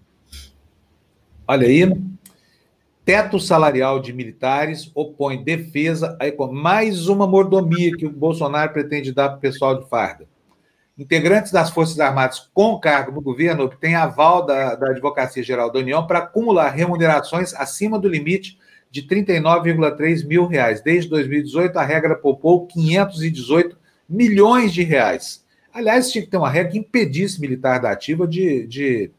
[1.46, 1.84] Olha aí.
[3.04, 9.28] Teto salarial de militares opõe defesa a mais uma mordomia que o Bolsonaro pretende dar
[9.28, 10.26] para o pessoal de farda.
[10.98, 15.80] Integrantes das Forças Armadas com cargo no governo obtêm aval da, da Advocacia Geral da
[15.80, 18.58] União para acumular remunerações acima do limite
[18.94, 20.80] de 39,3 mil reais.
[20.80, 23.76] Desde 2018, a regra poupou 518
[24.08, 25.44] milhões de reais.
[25.74, 29.12] Aliás, tinha que ter uma regra que impedisse militar da ativa de, de,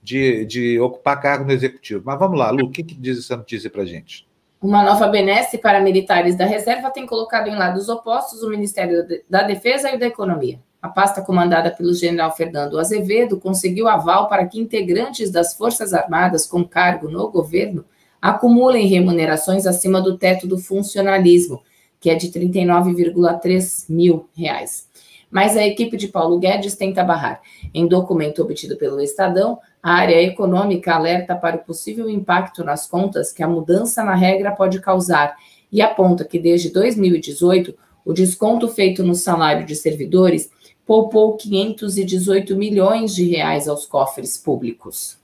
[0.00, 2.00] de, de ocupar cargo no executivo.
[2.06, 4.24] Mas vamos lá, Lu, o que, que diz essa notícia para gente?
[4.62, 9.42] Uma nova benesse para militares da reserva tem colocado em lados opostos o Ministério da
[9.42, 10.60] Defesa e o da Economia.
[10.80, 16.46] A pasta comandada pelo general Fernando Azevedo conseguiu aval para que integrantes das Forças Armadas
[16.46, 17.84] com cargo no governo
[18.20, 21.62] acumulem remunerações acima do teto do funcionalismo,
[22.00, 24.88] que é de 39,3 mil reais.
[25.30, 27.40] Mas a equipe de Paulo Guedes tenta barrar.
[27.74, 33.32] Em documento obtido pelo Estadão, a área econômica alerta para o possível impacto nas contas
[33.32, 35.36] que a mudança na regra pode causar
[35.70, 40.50] e aponta que desde 2018 o desconto feito no salário de servidores
[40.86, 45.17] poupou 518 milhões de reais aos cofres públicos.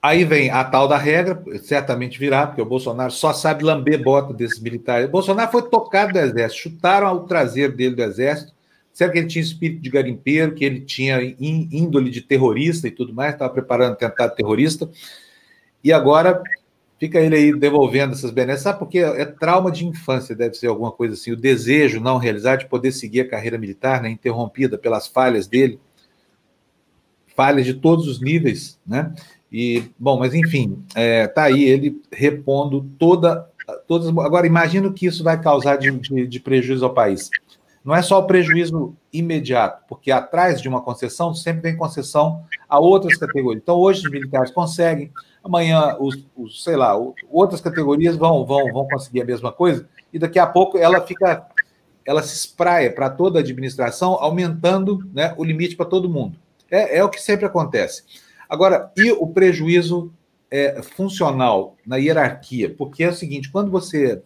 [0.00, 4.32] Aí vem a tal da regra, certamente virá, porque o Bolsonaro só sabe lamber bota
[4.32, 5.08] desses militares.
[5.08, 8.52] O Bolsonaro foi tocado do exército, chutaram o traseiro dele do exército.
[8.92, 13.12] Será que ele tinha espírito de garimpeiro, que ele tinha índole de terrorista e tudo
[13.12, 14.88] mais, estava preparando atentado terrorista.
[15.82, 16.42] E agora
[16.98, 18.62] fica ele aí devolvendo essas benesses.
[18.62, 22.60] Sabe porque é trauma de infância, deve ser alguma coisa assim, o desejo não realizado
[22.60, 25.80] de poder seguir a carreira militar, né, interrompida pelas falhas dele,
[27.36, 29.12] falhas de todos os níveis, né?
[29.50, 33.48] E, bom, mas enfim, é, tá aí ele repondo toda,
[33.86, 34.08] todas.
[34.08, 37.30] Agora, imagino que isso vai causar de, de, de prejuízo ao país.
[37.84, 42.78] Não é só o prejuízo imediato, porque atrás de uma concessão sempre vem concessão a
[42.78, 43.62] outras categorias.
[43.62, 45.10] Então, hoje os militares conseguem,
[45.42, 46.94] amanhã, os, os, sei lá,
[47.30, 51.46] outras categorias vão, vão, vão conseguir a mesma coisa, e daqui a pouco ela fica,
[52.04, 56.38] ela se espraia para toda a administração, aumentando né, o limite para todo mundo.
[56.70, 58.02] É, é o que sempre acontece.
[58.48, 60.12] Agora, e o prejuízo
[60.50, 62.74] é, funcional na hierarquia?
[62.74, 64.22] Porque é o seguinte, quando você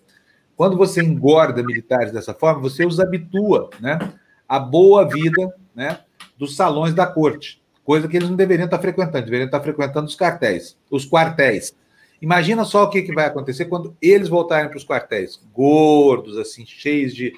[0.54, 3.98] quando você engorda militares dessa forma, você os habitua né,
[4.46, 6.00] à boa vida né,
[6.38, 10.16] dos salões da corte coisa que eles não deveriam estar frequentando, deveriam estar frequentando os
[10.16, 11.74] quartéis, os quartéis.
[12.20, 16.64] Imagina só o que, que vai acontecer quando eles voltarem para os quartéis, gordos, assim,
[16.64, 17.32] cheios de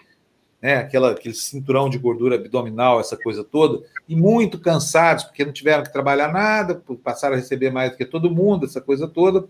[0.64, 5.52] né, aquela, aquele cinturão de gordura abdominal, essa coisa toda, e muito cansados, porque não
[5.52, 9.46] tiveram que trabalhar nada, passaram a receber mais do que todo mundo, essa coisa toda,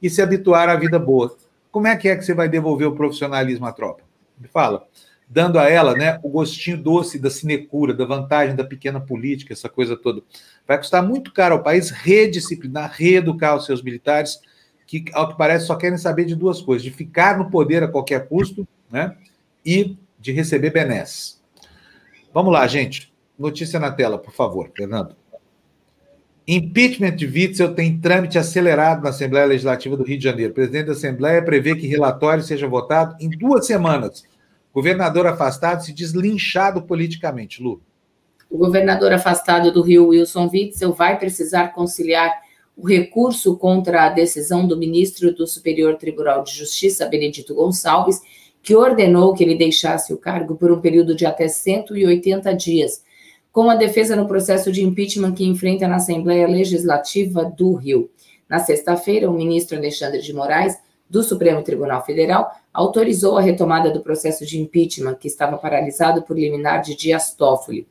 [0.00, 1.36] e se habituaram à vida boa.
[1.72, 4.04] Como é que é que você vai devolver o profissionalismo à tropa?
[4.38, 4.86] Me fala
[5.28, 9.68] dando a ela né, o gostinho doce da sinecura, da vantagem da pequena política, essa
[9.68, 10.22] coisa toda.
[10.68, 14.38] Vai custar muito caro ao país redisciplinar, reeducar os seus militares,
[14.86, 17.88] que, ao que parece, só querem saber de duas coisas: de ficar no poder a
[17.88, 19.16] qualquer custo né,
[19.64, 21.42] e de receber benesses.
[22.32, 23.12] Vamos lá, gente.
[23.38, 25.14] Notícia na tela, por favor, Fernando.
[26.46, 30.52] Impeachment de Witzel tem trâmite acelerado na Assembleia Legislativa do Rio de Janeiro.
[30.52, 34.24] O presidente da Assembleia prevê que relatório seja votado em duas semanas
[34.72, 37.82] Governador afastado se diz linchado politicamente, Lu.
[38.50, 42.32] O governador afastado do Rio, Wilson Witzel, vai precisar conciliar
[42.76, 48.20] o recurso contra a decisão do ministro do Superior Tribunal de Justiça, Benedito Gonçalves,
[48.62, 53.02] que ordenou que ele deixasse o cargo por um período de até 180 dias,
[53.50, 58.08] com a defesa no processo de impeachment que enfrenta na Assembleia Legislativa do Rio.
[58.48, 60.78] Na sexta-feira, o ministro Alexandre de Moraes,
[61.10, 66.38] do Supremo Tribunal Federal, autorizou a retomada do processo de impeachment, que estava paralisado por
[66.38, 67.86] liminar de Dias Toffoli.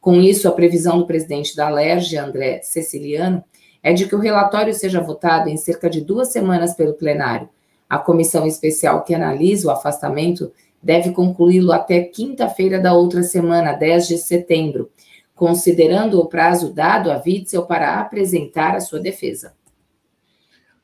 [0.00, 3.42] Com isso, a previsão do presidente da Alerj, André Ceciliano,
[3.82, 7.48] é de que o relatório seja votado em cerca de duas semanas pelo plenário.
[7.90, 14.06] A comissão especial que analisa o afastamento deve concluí-lo até quinta-feira da outra semana, 10
[14.06, 14.88] de setembro,
[15.34, 19.54] considerando o prazo dado a Witzel para apresentar a sua defesa.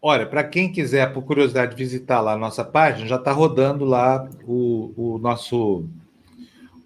[0.02, 4.28] Olha, para quem quiser, por curiosidade, visitar lá a nossa página, já está rodando lá
[4.44, 5.84] o, o, nosso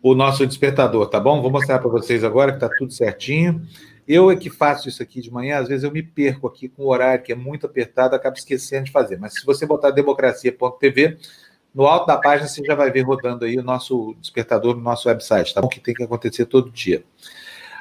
[0.03, 1.43] o nosso despertador, tá bom?
[1.43, 3.61] Vou mostrar para vocês agora que está tudo certinho.
[4.07, 6.83] Eu é que faço isso aqui de manhã, às vezes eu me perco aqui com
[6.83, 9.19] o horário que é muito apertado, acabo esquecendo de fazer.
[9.19, 11.19] Mas se você botar democracia.tv,
[11.75, 15.09] no alto da página você já vai ver rodando aí o nosso despertador no nosso
[15.09, 15.69] website, tá bom?
[15.69, 17.05] Que tem que acontecer todo dia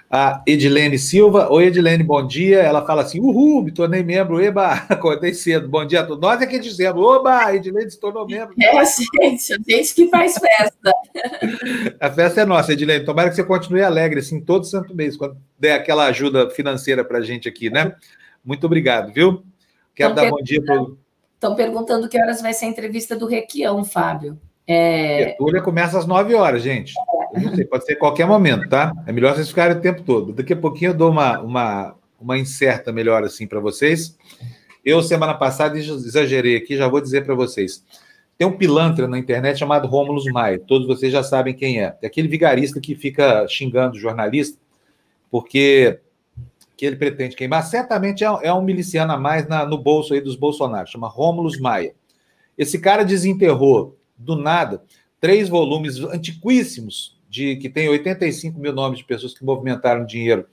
[0.09, 1.51] a Edilene Silva.
[1.51, 2.59] Oi, Edilene, bom dia.
[2.59, 4.41] Ela fala assim: Uhul, me tornei membro.
[4.41, 5.67] Eba, acordei cedo.
[5.67, 6.21] Bom dia a todos.
[6.21, 8.55] Nós é que dizemos: Oba, Edilene se tornou membro.
[8.59, 10.93] É, gente, a gente que faz festa.
[11.99, 13.05] a festa é nossa, Edilene.
[13.05, 17.19] Tomara que você continue alegre, assim, todo santo mês, quando der aquela ajuda financeira para
[17.19, 17.93] a gente aqui, né?
[18.43, 19.43] Muito obrigado, viu?
[19.93, 20.85] Quero dar bom dia para
[21.35, 24.37] Estão perguntando que horas vai ser a entrevista do Requião, Fábio.
[24.67, 25.37] É...
[25.39, 26.93] A começa às 9 horas, gente.
[27.33, 28.91] Não sei, pode ser qualquer momento, tá?
[29.05, 30.33] É melhor vocês ficarem o tempo todo.
[30.33, 34.17] Daqui a pouquinho eu dou uma, uma, uma incerta melhor assim para vocês.
[34.83, 37.83] Eu, semana passada, exagerei aqui, já vou dizer para vocês.
[38.37, 40.59] Tem um pilantra na internet chamado Rômulo Maia.
[40.59, 41.97] Todos vocês já sabem quem é.
[42.01, 44.57] É aquele vigarista que fica xingando o jornalista
[45.29, 45.99] porque
[46.75, 47.63] que ele pretende queimar.
[47.65, 50.87] Certamente é, é um miliciano a mais na, no bolso aí dos Bolsonaro.
[50.87, 51.93] Chama Rômulo Maia.
[52.57, 54.81] Esse cara desenterrou, do nada,
[55.19, 60.45] três volumes antiquíssimos de que tem 85 mil nomes de pessoas que movimentaram dinheiro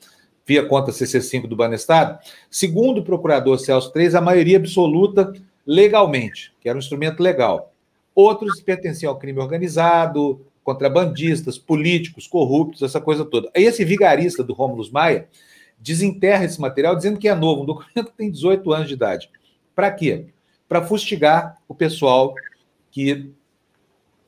[0.46, 5.32] via conta CC5 do Banestado, segundo o procurador Celso Três, a maioria absoluta
[5.66, 7.72] legalmente, que era um instrumento legal.
[8.14, 13.50] Outros pertenciam ao crime organizado, contrabandistas, políticos, corruptos, essa coisa toda.
[13.56, 15.28] Aí esse vigarista do Rômulo Maia
[15.78, 19.30] desenterra esse material dizendo que é novo, um documento que tem 18 anos de idade.
[19.74, 20.26] Para quê?
[20.68, 22.34] Para fustigar o pessoal
[22.90, 23.30] que,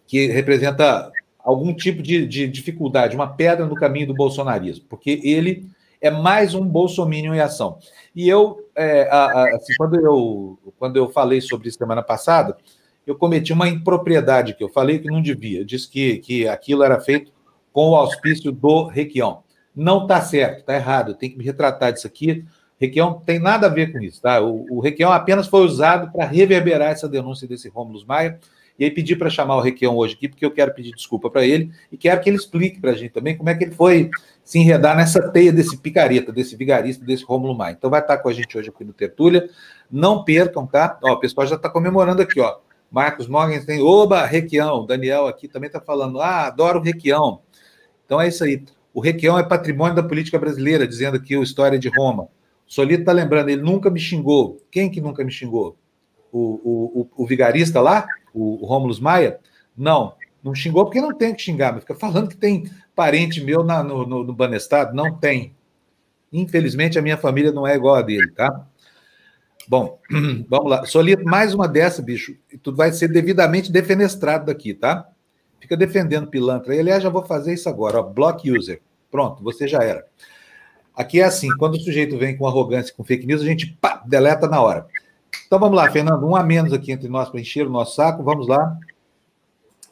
[0.06, 5.68] que representa algum tipo de, de dificuldade, uma pedra no caminho do bolsonarismo, porque ele
[6.00, 7.78] é mais um bolsominion em ação.
[8.14, 9.08] E eu, é,
[9.54, 12.56] assim, quando eu, quando eu falei sobre isso semana passada,
[13.06, 15.60] eu cometi uma impropriedade que eu falei que não devia.
[15.60, 17.32] Eu disse que, que aquilo era feito
[17.72, 19.42] com o auspício do Requião.
[19.74, 21.12] Não está certo, está errado.
[21.12, 22.44] Eu tenho que me retratar disso aqui.
[22.78, 24.40] Requião tem nada a ver com isso, tá?
[24.40, 28.38] O, o Requião apenas foi usado para reverberar essa denúncia desse Rômulo Maia
[28.78, 31.44] e aí pedi para chamar o Requião hoje aqui, porque eu quero pedir desculpa para
[31.44, 34.08] ele e quero que ele explique para a gente também como é que ele foi
[34.44, 37.74] se enredar nessa teia desse picareta, desse vigarista, desse Rômulo Maia.
[37.76, 39.50] Então vai estar com a gente hoje aqui no Tertúlia.
[39.90, 40.98] Não percam, tá?
[41.02, 42.58] Ó, o pessoal já está comemorando aqui, ó.
[42.90, 44.86] Marcos Morgan tem, oba, Requião.
[44.86, 47.40] Daniel aqui também está falando, ah, adoro o Requião.
[48.06, 48.64] Então é isso aí.
[48.94, 52.28] O Requião é patrimônio da política brasileira, dizendo aqui o História de Roma.
[52.66, 54.62] Solito está lembrando, ele nunca me xingou.
[54.70, 55.76] Quem que nunca me xingou?
[56.30, 58.06] O, o, o, o vigarista lá?
[58.34, 59.38] O, Rômulo Maia,
[59.76, 63.62] não, não xingou porque não tem que xingar, mas fica falando que tem parente meu
[63.62, 64.94] na, no, no, no Banestado.
[64.94, 65.54] Não tem.
[66.32, 68.66] Infelizmente, a minha família não é igual a dele, tá?
[69.68, 69.98] Bom,
[70.48, 70.84] vamos lá.
[70.86, 72.36] Solito, mais uma dessa, bicho.
[72.62, 75.08] Tu vai ser devidamente defenestrado daqui, tá?
[75.60, 76.74] Fica defendendo pilantra.
[76.74, 78.02] E, aliás, já vou fazer isso agora, ó.
[78.02, 78.80] Block user.
[79.10, 80.04] Pronto, você já era.
[80.94, 84.02] Aqui é assim, quando o sujeito vem com arrogância, com fake news, a gente pá,
[84.06, 84.86] deleta na hora.
[85.46, 88.22] Então vamos lá, Fernando, um a menos aqui entre nós para encher o nosso saco.
[88.22, 88.76] Vamos lá.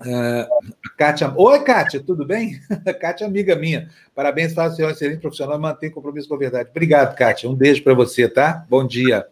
[0.01, 1.33] Uh, Kátia.
[1.35, 2.61] Oi, Kátia, tudo bem?
[3.01, 3.89] Kátia, é amiga minha.
[4.15, 6.71] Parabéns, o senhor excelente profissional e mantém compromisso com a verdade.
[6.71, 7.49] Obrigado, Kátia.
[7.49, 8.67] Um beijo para você, tá?
[8.69, 9.27] Bom dia.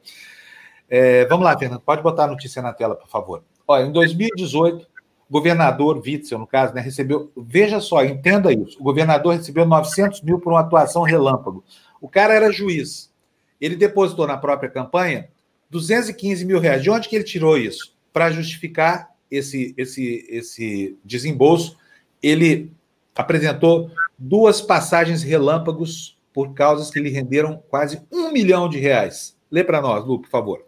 [0.89, 3.43] É, vamos lá, Fernando, pode botar a notícia na tela, por favor.
[3.67, 4.87] Olha, em 2018,
[5.29, 7.31] o governador Witzel, no caso, né, recebeu.
[7.37, 8.79] Veja só, entenda isso.
[8.81, 11.65] O governador recebeu 900 mil por uma atuação relâmpago.
[12.01, 13.13] O cara era juiz.
[13.61, 15.29] Ele depositou na própria campanha
[15.71, 16.83] 215 mil reais.
[16.83, 17.95] De onde que ele tirou isso?
[18.13, 21.77] Para justificar esse, esse, esse desembolso,
[22.23, 22.71] ele
[23.15, 29.37] apresentou duas passagens relâmpagos por causas que lhe renderam quase um milhão de reais.
[29.51, 30.65] Lê para nós, Lu, por favor.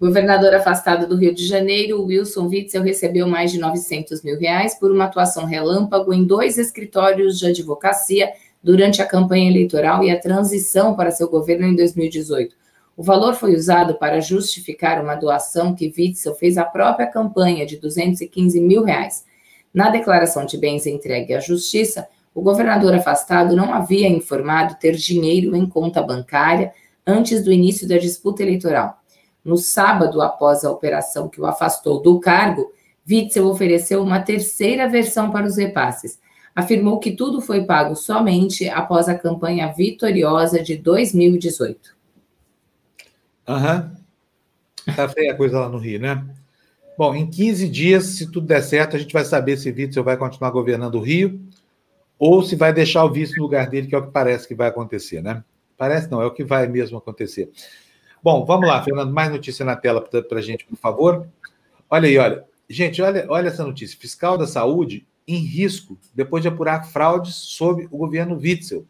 [0.00, 4.92] governador afastado do Rio de Janeiro, Wilson Witzel, recebeu mais de 900 mil reais por
[4.92, 8.30] uma atuação relâmpago em dois escritórios de advocacia
[8.62, 12.54] durante a campanha eleitoral e a transição para seu governo em 2018.
[12.94, 17.78] O valor foi usado para justificar uma doação que Witzel fez à própria campanha de
[17.78, 19.24] 215 mil reais.
[19.72, 25.56] Na declaração de bens entregue à Justiça, o governador afastado não havia informado ter dinheiro
[25.56, 26.72] em conta bancária
[27.06, 28.98] antes do início da disputa eleitoral.
[29.42, 32.72] No sábado, após a operação que o afastou do cargo,
[33.08, 36.20] Witzel ofereceu uma terceira versão para os repasses.
[36.54, 42.01] Afirmou que tudo foi pago somente após a campanha vitoriosa de 2018.
[43.52, 43.92] Aham.
[44.96, 46.24] Tá feia a coisa lá no Rio, né?
[46.96, 50.16] Bom, em 15 dias, se tudo der certo, a gente vai saber se Witzel vai
[50.16, 51.40] continuar governando o Rio
[52.18, 54.54] ou se vai deixar o vice no lugar dele, que é o que parece que
[54.54, 55.44] vai acontecer, né?
[55.76, 57.50] Parece não, é o que vai mesmo acontecer.
[58.22, 61.26] Bom, vamos lá, Fernando, mais notícia na tela para a gente, por favor.
[61.90, 62.44] Olha aí, olha.
[62.68, 63.98] Gente, olha, olha essa notícia.
[63.98, 68.86] Fiscal da Saúde em risco depois de apurar fraudes sob o governo Witzel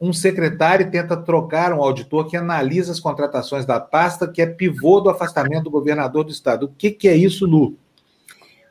[0.00, 4.98] um secretário tenta trocar um auditor que analisa as contratações da pasta, que é pivô
[4.98, 6.64] do afastamento do governador do estado.
[6.64, 7.76] O que, que é isso, Lu?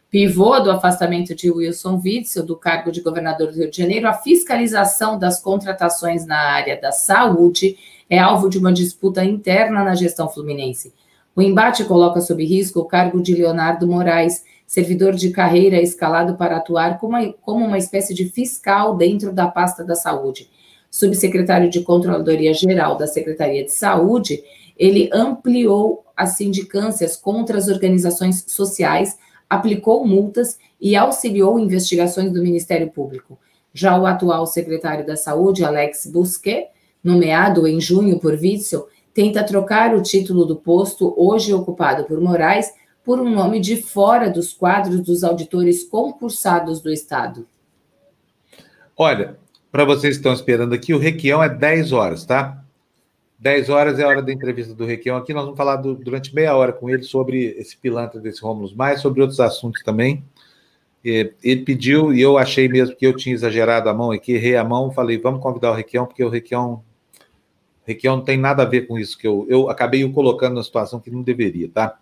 [0.09, 4.13] Pivô do afastamento de Wilson Witzel do cargo de governador do Rio de Janeiro, a
[4.13, 7.77] fiscalização das contratações na área da saúde
[8.09, 10.91] é alvo de uma disputa interna na gestão fluminense.
[11.35, 16.57] O embate coloca sob risco o cargo de Leonardo Moraes, servidor de carreira escalado para
[16.57, 20.49] atuar como uma, como uma espécie de fiscal dentro da pasta da saúde
[20.89, 24.43] subsecretário de Controladoria Geral da Secretaria de Saúde,
[24.77, 29.17] ele ampliou as sindicâncias contra as organizações sociais,
[29.49, 33.37] aplicou multas e auxiliou investigações do Ministério Público.
[33.73, 36.67] Já o atual secretário da Saúde, Alex Busquet,
[37.03, 42.73] nomeado em junho por Witzel, tenta trocar o título do posto, hoje ocupado por Moraes,
[43.03, 47.47] por um nome de fora dos quadros dos auditores concursados do Estado.
[48.95, 49.37] Olha,
[49.71, 52.63] para vocês que estão esperando aqui, o Requião é 10 horas, tá?
[53.39, 55.33] 10 horas é a hora da entrevista do Requião aqui.
[55.33, 58.99] Nós vamos falar do, durante meia hora com ele sobre esse pilantra desse Rômulo Mais,
[58.99, 60.23] sobre outros assuntos também.
[61.01, 64.65] Ele pediu, e eu achei mesmo que eu tinha exagerado a mão aqui, errei a
[64.65, 66.83] mão, falei, vamos convidar o Requião, porque o Requião,
[67.85, 70.63] Requião não tem nada a ver com isso, que eu, eu acabei o colocando na
[70.63, 71.97] situação que não deveria, tá?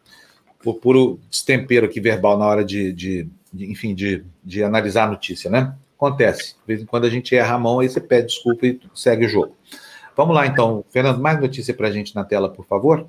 [0.64, 5.12] Por puro destempero aqui verbal na hora de, de, de enfim, de, de analisar a
[5.12, 5.76] notícia, né?
[5.98, 6.54] Acontece.
[6.54, 9.26] De vez em quando a gente erra a mão, aí você pede desculpa e segue
[9.26, 9.58] o jogo.
[10.16, 10.86] Vamos lá, então.
[10.90, 13.08] Fernando, mais notícia para a gente na tela, por favor.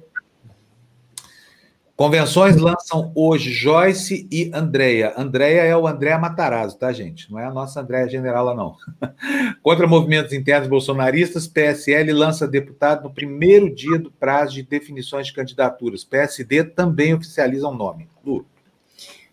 [1.98, 5.12] Convenções lançam hoje Joyce e Andréia.
[5.16, 7.28] Andréia é o Andréa Matarazzo, tá, gente?
[7.28, 8.76] Não é a nossa Andréia Generala, não.
[9.64, 15.32] Contra movimentos internos bolsonaristas, PSL lança deputado no primeiro dia do prazo de definições de
[15.32, 16.04] candidaturas.
[16.04, 18.08] PSD também oficializa o um nome.
[18.24, 18.46] Lu.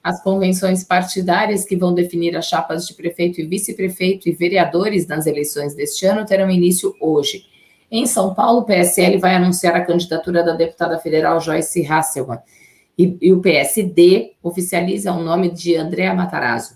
[0.05, 5.25] As convenções partidárias que vão definir as chapas de prefeito e vice-prefeito e vereadores nas
[5.25, 7.45] eleições deste ano terão início hoje.
[7.89, 12.37] Em São Paulo, o PSL vai anunciar a candidatura da deputada federal Joyce Hasselman
[12.95, 16.75] e, e o PSD oficializa o nome de Andréa Matarazzo.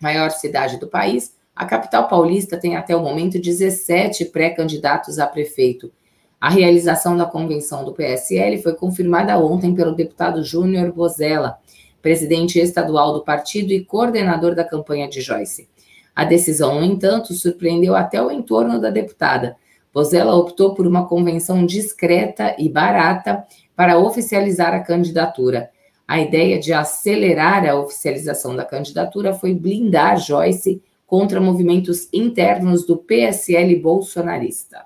[0.00, 5.92] Maior cidade do país, a capital paulista tem até o momento 17 pré-candidatos a prefeito.
[6.40, 11.58] A realização da convenção do PSL foi confirmada ontem pelo deputado Júnior Bozella,
[12.04, 15.70] presidente estadual do partido e coordenador da campanha de Joyce.
[16.14, 19.56] A decisão, no entanto, surpreendeu até o entorno da deputada,
[19.90, 25.70] pois ela optou por uma convenção discreta e barata para oficializar a candidatura.
[26.06, 32.98] A ideia de acelerar a oficialização da candidatura foi blindar Joyce contra movimentos internos do
[32.98, 34.84] PSL bolsonarista.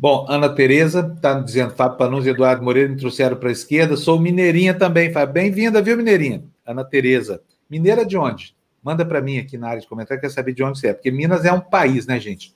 [0.00, 3.96] Bom, Ana Tereza está dizendo, Fábio Panunzi e Eduardo Moreira me trouxeram para a esquerda.
[3.96, 5.32] Sou mineirinha também, Fábio.
[5.32, 6.44] Bem-vinda, viu, mineirinha?
[6.64, 7.42] Ana Tereza.
[7.68, 8.54] Mineira de onde?
[8.80, 10.94] Manda para mim aqui na área de comentário, quer saber de onde você é.
[10.94, 12.54] Porque Minas é um país, né, gente?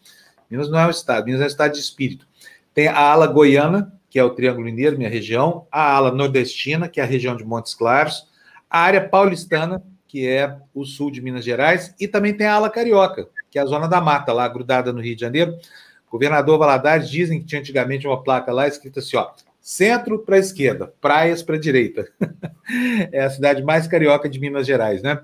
[0.49, 2.28] Minas não é um estado, Minas é um estado de espírito.
[2.72, 7.01] Tem a ala goiana, que é o Triângulo Mineiro, minha região, a ala nordestina, que
[7.01, 8.24] é a região de Montes Claros,
[8.70, 12.70] a área paulistana, que é o sul de Minas Gerais, e também tem a ala
[12.70, 15.57] carioca, que é a zona da mata, lá grudada no Rio de Janeiro.
[16.12, 20.92] Governador Valadares dizem que tinha antigamente uma placa lá escrita assim, ó, centro para esquerda,
[21.00, 22.06] praias para direita.
[23.10, 25.22] é a cidade mais carioca de Minas Gerais, né?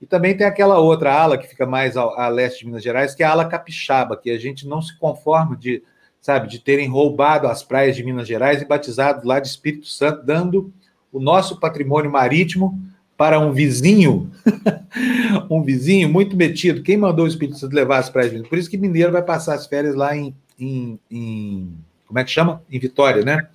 [0.00, 3.22] E também tem aquela outra ala que fica mais a, leste de Minas Gerais, que
[3.22, 5.84] é a ala capixaba, que a gente não se conforma de,
[6.20, 10.26] sabe, de terem roubado as praias de Minas Gerais e batizado lá de Espírito Santo,
[10.26, 10.72] dando
[11.12, 12.76] o nosso patrimônio marítimo
[13.16, 14.30] para um vizinho,
[15.50, 16.82] um vizinho muito metido.
[16.82, 18.46] Quem mandou o Espírito Santo levar as praias?
[18.48, 21.72] Por isso que Mineiro vai passar as férias lá em, em, em
[22.06, 22.62] como é que chama?
[22.70, 23.48] Em Vitória, né?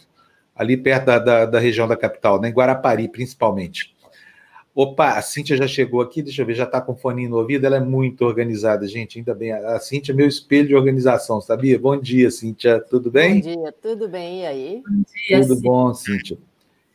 [0.56, 2.50] Ali perto da, da, da região da capital, né?
[2.50, 3.96] em Guarapari, principalmente.
[4.76, 7.66] Opa, a Cíntia já chegou aqui, deixa eu ver, já está com fone no ouvido,
[7.66, 9.52] ela é muito organizada, gente, ainda bem.
[9.52, 11.78] A Cíntia é meu espelho de organização, sabia?
[11.78, 13.42] Bom dia, Cíntia, tudo bem?
[13.42, 14.84] Bom dia, tudo bem, e aí?
[14.88, 15.70] Bom dia, tudo Cíntia.
[15.70, 16.38] bom, Cíntia.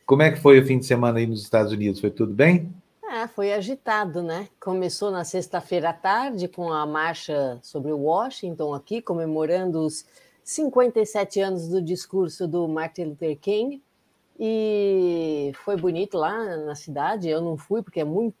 [0.05, 1.99] Como é que foi o fim de semana aí nos Estados Unidos?
[1.99, 2.71] Foi tudo bem?
[3.09, 4.47] Ah, foi agitado, né?
[4.59, 10.05] Começou na sexta-feira à tarde com a marcha sobre Washington aqui, comemorando os
[10.43, 13.81] 57 anos do discurso do Martin Luther King,
[14.39, 17.27] e foi bonito lá na cidade.
[17.27, 18.35] Eu não fui porque é muito,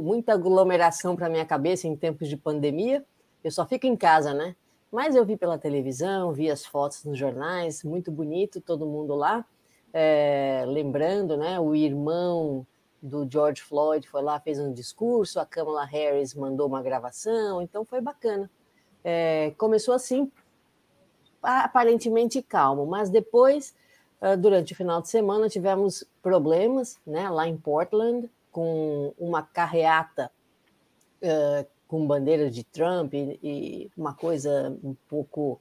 [0.00, 3.04] muita aglomeração para minha cabeça em tempos de pandemia.
[3.42, 4.54] Eu só fico em casa, né?
[4.92, 9.44] Mas eu vi pela televisão, vi as fotos nos jornais, muito bonito, todo mundo lá.
[9.92, 11.58] É, lembrando, né?
[11.58, 12.66] O irmão
[13.02, 17.84] do George Floyd foi lá, fez um discurso, a Kamala Harris mandou uma gravação, então
[17.84, 18.50] foi bacana.
[19.02, 20.30] É, começou assim,
[21.42, 23.74] aparentemente calmo, mas depois
[24.20, 30.30] ah, durante o final de semana tivemos problemas né, lá em Portland, com uma carreata
[31.22, 35.60] uh, com bandeira de Trump e, e, uma coisa um pouco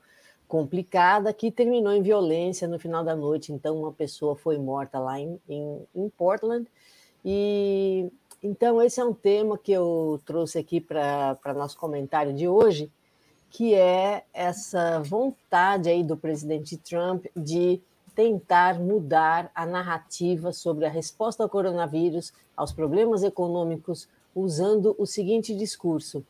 [0.50, 3.54] complicada que terminou em violência no final da noite.
[3.54, 6.68] Então, uma pessoa foi morta lá em, em, em Portland.
[7.24, 12.92] E então, esse é um tema que eu trouxe aqui para nosso comentário de hoje,
[13.52, 17.80] que é essa vontade aí do presidente Trump de
[18.16, 25.56] tentar mudar a narrativa sobre a resposta ao coronavírus, aos problemas econômicos, usando o seguinte
[25.56, 26.26] discurso: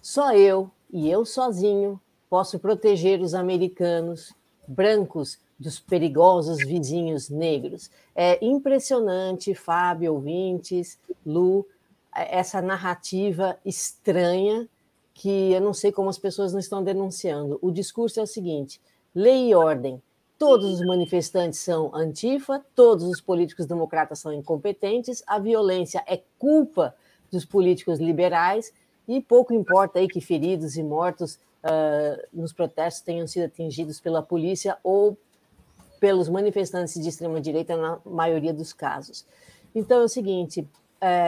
[0.00, 4.34] só eu e eu sozinho posso proteger os americanos
[4.66, 7.90] brancos dos perigosos vizinhos negros.
[8.14, 11.66] É impressionante, Fábio, ouvintes, Lu,
[12.14, 14.68] essa narrativa estranha
[15.14, 17.58] que eu não sei como as pessoas não estão denunciando.
[17.60, 18.80] O discurso é o seguinte:
[19.14, 20.00] lei e ordem.
[20.38, 26.94] Todos os manifestantes são antifa, todos os políticos democratas são incompetentes, a violência é culpa
[27.28, 28.72] dos políticos liberais
[29.08, 34.22] e pouco importa aí que feridos e mortos uh, nos protestos tenham sido atingidos pela
[34.22, 35.16] polícia ou
[36.00, 39.26] pelos manifestantes de extrema direita na maioria dos casos.
[39.74, 40.66] Então é o seguinte,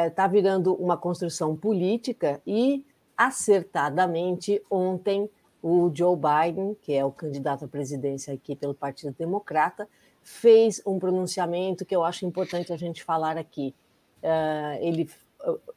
[0.07, 2.84] está é, virando uma construção política e
[3.16, 5.28] acertadamente ontem
[5.62, 9.86] o Joe Biden, que é o candidato à presidência aqui pelo Partido Democrata,
[10.22, 13.74] fez um pronunciamento que eu acho importante a gente falar aqui.
[14.22, 15.09] Uh, ele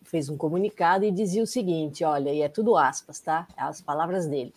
[0.03, 3.47] fez um comunicado e dizia o seguinte: olha, e é tudo aspas, tá?
[3.55, 4.53] As palavras dele.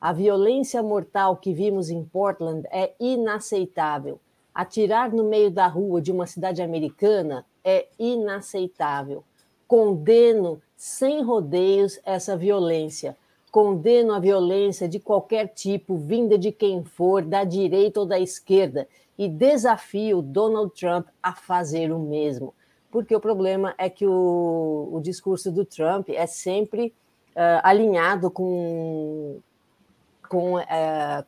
[0.00, 4.20] A violência mortal que vimos em Portland é inaceitável.
[4.54, 9.24] Atirar no meio da rua de uma cidade americana é inaceitável.
[9.66, 13.16] Condeno sem rodeios essa violência
[13.50, 18.86] Condeno a violência de qualquer tipo, vinda de quem for, da direita ou da esquerda,
[19.16, 22.52] e desafio Donald Trump a fazer o mesmo.
[22.90, 26.94] Porque o problema é que o, o discurso do Trump é sempre
[27.36, 29.38] uh, alinhado com,
[30.28, 30.64] com, uh,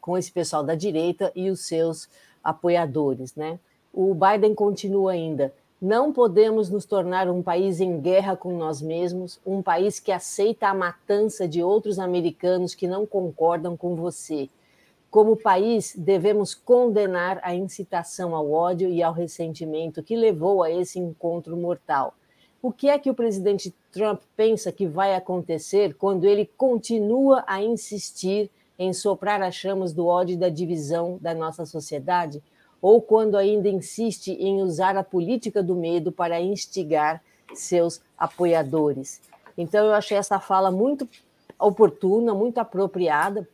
[0.00, 2.08] com esse pessoal da direita e os seus
[2.42, 3.34] apoiadores.
[3.34, 3.58] Né?
[3.92, 5.52] O Biden continua ainda.
[5.80, 10.68] Não podemos nos tornar um país em guerra com nós mesmos, um país que aceita
[10.68, 14.50] a matança de outros americanos que não concordam com você.
[15.10, 20.98] Como país, devemos condenar a incitação ao ódio e ao ressentimento que levou a esse
[20.98, 22.14] encontro mortal.
[22.62, 27.62] O que é que o presidente Trump pensa que vai acontecer quando ele continua a
[27.62, 32.42] insistir em soprar as chamas do ódio e da divisão da nossa sociedade?
[32.80, 37.22] ou quando ainda insiste em usar a política do medo para instigar
[37.54, 39.20] seus apoiadores.
[39.56, 41.08] Então, eu achei essa fala muito
[41.58, 43.46] oportuna, muito apropriada,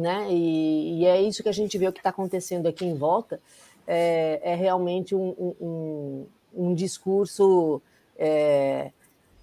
[0.00, 0.26] né?
[0.30, 3.40] E, e é isso que a gente vê o que está acontecendo aqui em volta.
[3.86, 7.82] É, é realmente um, um, um discurso.
[8.18, 8.90] É,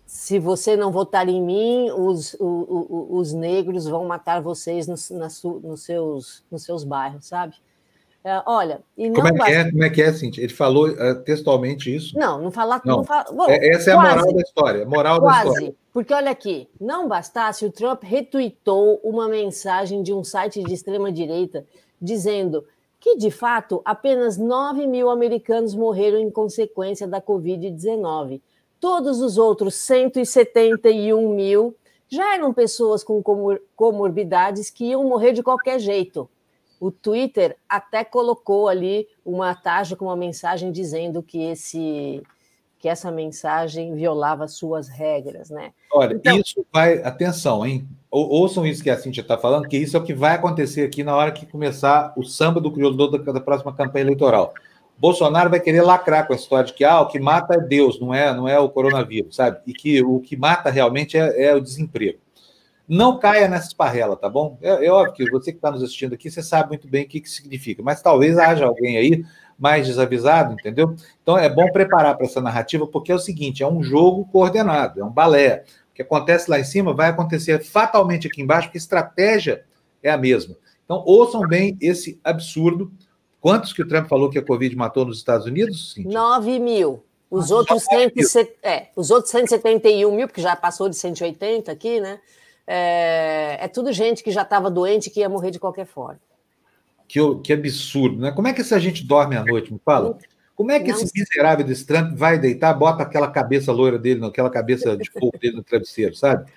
[0.05, 5.11] se você não votar em mim, os, os, os negros vão matar vocês nos,
[5.81, 7.55] seus, nos seus bairros, sabe?
[8.27, 9.71] É, olha, e não como é que é?
[9.71, 10.43] Como é que é, Cintia?
[10.43, 12.19] Ele falou uh, textualmente isso?
[12.19, 12.81] Não, não falar.
[12.83, 12.97] Não.
[12.97, 14.85] não fala, bom, é, essa é quase, a moral da história.
[14.85, 15.75] Moral quase, da história.
[15.93, 21.09] Porque olha aqui, não bastasse, o Trump retweetou uma mensagem de um site de extrema
[21.09, 21.65] direita
[22.01, 22.65] dizendo
[22.99, 28.41] que, de fato, apenas 9 mil americanos morreram em consequência da Covid-19.
[28.77, 31.73] Todos os outros 171 mil
[32.09, 36.29] já eram pessoas com comor comorbidades que iam morrer de qualquer jeito
[36.79, 42.21] o Twitter até colocou ali uma taxa com uma mensagem dizendo que esse
[42.79, 45.71] que essa mensagem violava suas regras, né?
[45.91, 47.87] Olha, então, isso vai, atenção, hein?
[48.11, 50.83] Ou, ouçam isso que a Cintia está falando, que isso é o que vai acontecer
[50.83, 54.53] aqui na hora que começar o samba do crioulo da, da próxima campanha eleitoral.
[54.97, 57.99] Bolsonaro vai querer lacrar com a história de que ah, o que mata é Deus,
[57.99, 59.59] não é, não é o coronavírus, sabe?
[59.65, 62.19] E que o que mata realmente é, é o desemprego.
[62.87, 64.57] Não caia nessa esparrela, tá bom?
[64.61, 67.07] É, é óbvio que você que está nos assistindo aqui, você sabe muito bem o
[67.07, 69.25] que, que significa, mas talvez haja alguém aí
[69.59, 70.95] mais desavisado, entendeu?
[71.21, 75.01] Então é bom preparar para essa narrativa, porque é o seguinte: é um jogo coordenado,
[75.01, 75.63] é um balé.
[75.91, 79.65] O que acontece lá em cima vai acontecer fatalmente aqui embaixo, porque a estratégia
[80.01, 80.55] é a mesma.
[80.85, 82.91] Então, ouçam bem esse absurdo.
[83.41, 85.93] Quantos que o Trump falou que a Covid matou nos Estados Unidos?
[85.93, 86.11] Cíntia?
[86.11, 87.03] 9 mil.
[87.29, 92.19] Os outros, 170, é, os outros 171 mil, porque já passou de 180 aqui, né?
[92.67, 96.19] É, é tudo gente que já estava doente que ia morrer de qualquer forma.
[97.07, 98.31] Que, que absurdo, né?
[98.31, 100.17] Como é que essa gente dorme à noite, me fala?
[100.53, 104.25] Como é que não, esse miserável desse Trump vai deitar, bota aquela cabeça loira dele,
[104.25, 106.51] aquela cabeça de fogo dele no travesseiro, sabe?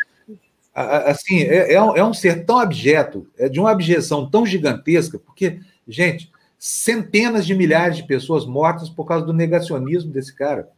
[0.75, 5.19] Assim, é, é, um, é um ser tão abjeto, é de uma abjeção tão gigantesca,
[5.19, 10.69] porque, gente, centenas de milhares de pessoas mortas por causa do negacionismo desse cara.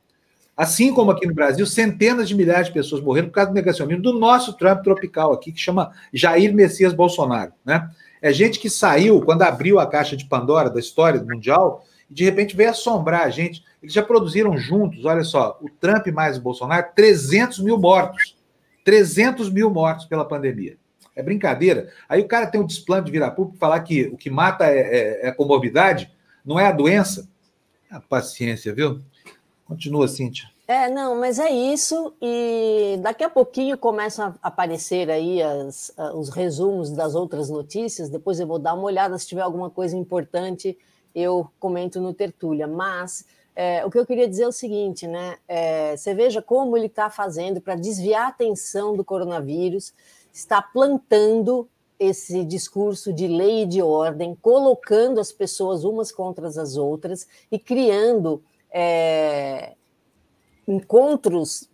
[0.57, 4.03] Assim como aqui no Brasil, centenas de milhares de pessoas morreram por causa do negacionismo
[4.03, 7.53] do nosso Trump tropical aqui, que chama Jair Messias Bolsonaro.
[7.65, 7.89] Né?
[8.21, 12.25] É gente que saiu quando abriu a caixa de Pandora da história mundial e de
[12.25, 13.65] repente veio assombrar a gente.
[13.83, 18.37] Eles já produziram juntos, olha só, o Trump mais o Bolsonaro, 300 mil mortos.
[18.85, 20.77] 300 mil mortos pela pandemia.
[21.15, 21.91] É brincadeira.
[22.09, 24.79] Aí o cara tem um desplante de virar público falar que o que mata é,
[24.79, 26.11] é, é a comorbidade,
[26.45, 27.29] não é a doença.
[27.91, 29.01] A paciência, viu?
[29.73, 30.49] Continua, Cíntia.
[30.67, 36.29] É, não, mas é isso, e daqui a pouquinho começam a aparecer aí as, os
[36.29, 40.79] resumos das outras notícias, depois eu vou dar uma olhada, se tiver alguma coisa importante,
[41.15, 45.37] eu comento no Tertúlia, mas é, o que eu queria dizer é o seguinte, né?
[45.47, 49.93] É, você veja como ele está fazendo para desviar a atenção do coronavírus,
[50.33, 51.69] está plantando
[51.99, 57.59] esse discurso de lei e de ordem, colocando as pessoas umas contra as outras e
[57.59, 58.43] criando
[58.73, 59.75] é,
[60.67, 61.69] encontros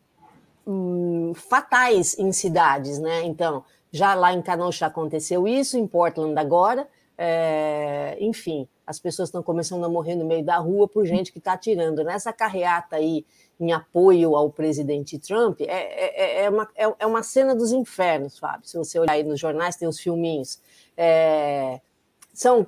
[0.66, 3.22] hum, fatais em cidades, né?
[3.24, 9.42] Então, já lá em Kenosha aconteceu isso, em Portland agora, é, enfim, as pessoas estão
[9.42, 12.04] começando a morrer no meio da rua por gente que está atirando.
[12.04, 13.26] Nessa carreata aí
[13.60, 18.38] em apoio ao presidente Trump, é, é, é, uma, é, é uma cena dos infernos,
[18.38, 18.68] Fábio.
[18.68, 20.60] Se você olhar aí nos jornais, tem os filminhos.
[20.96, 21.80] É,
[22.32, 22.66] são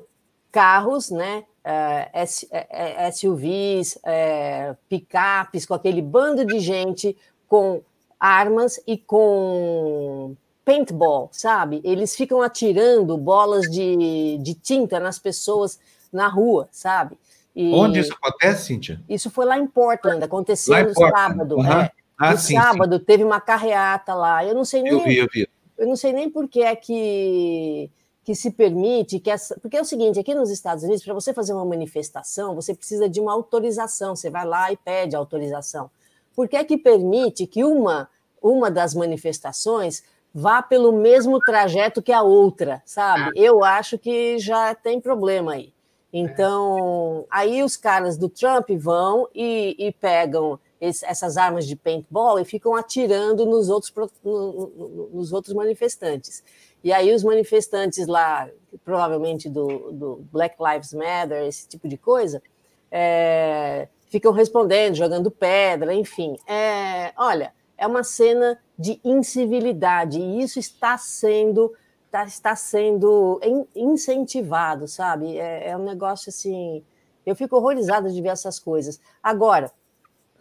[0.50, 1.44] carros, né?
[1.62, 7.82] É, SUVs, é, picapes, com aquele bando de gente com
[8.18, 10.34] armas e com
[10.64, 11.80] paintball, sabe?
[11.84, 15.78] Eles ficam atirando bolas de, de tinta nas pessoas
[16.12, 17.16] na rua, sabe?
[17.54, 19.00] E Onde isso acontece, Cíntia?
[19.08, 21.12] Isso foi lá em Portland, aconteceu no Portland.
[21.12, 21.56] sábado.
[21.56, 21.72] Uhum.
[21.72, 21.90] É.
[22.16, 23.04] Ah, no sim, sábado sim.
[23.04, 24.44] teve uma carreata lá.
[24.44, 24.92] Eu não sei nem.
[24.92, 25.48] Eu vi, eu vi.
[25.76, 27.90] Eu não sei nem por que é que,
[28.30, 29.58] que se permite que essa.
[29.58, 33.08] Porque é o seguinte, aqui nos Estados Unidos, para você fazer uma manifestação, você precisa
[33.08, 34.14] de uma autorização.
[34.14, 35.90] Você vai lá e pede autorização.
[36.36, 38.08] Por que é que permite que uma,
[38.40, 43.30] uma das manifestações vá pelo mesmo trajeto que a outra, sabe?
[43.30, 43.30] Ah.
[43.34, 45.72] Eu acho que já tem problema aí.
[46.12, 52.38] Então, aí os caras do Trump vão e, e pegam esse, essas armas de paintball
[52.38, 56.44] e ficam atirando nos outros, no, no, nos outros manifestantes.
[56.82, 58.48] E aí os manifestantes lá,
[58.84, 62.42] provavelmente do, do Black Lives Matter, esse tipo de coisa,
[62.90, 66.36] é, ficam respondendo, jogando pedra, enfim.
[66.46, 71.72] É, olha, é uma cena de incivilidade, e isso está sendo
[72.10, 73.40] tá, está sendo
[73.74, 75.38] incentivado, sabe?
[75.38, 76.84] É, é um negócio assim.
[77.24, 79.00] Eu fico horrorizada de ver essas coisas.
[79.22, 79.70] Agora,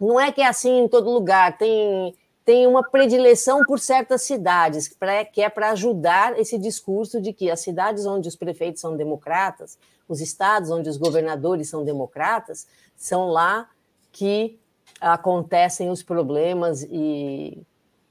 [0.00, 2.14] não é que é assim em todo lugar, tem,
[2.50, 4.88] tem uma predileção por certas cidades,
[5.32, 9.78] que é para ajudar esse discurso de que as cidades onde os prefeitos são democratas,
[10.08, 13.70] os estados onde os governadores são democratas, são lá
[14.10, 14.58] que
[15.00, 17.62] acontecem os problemas e,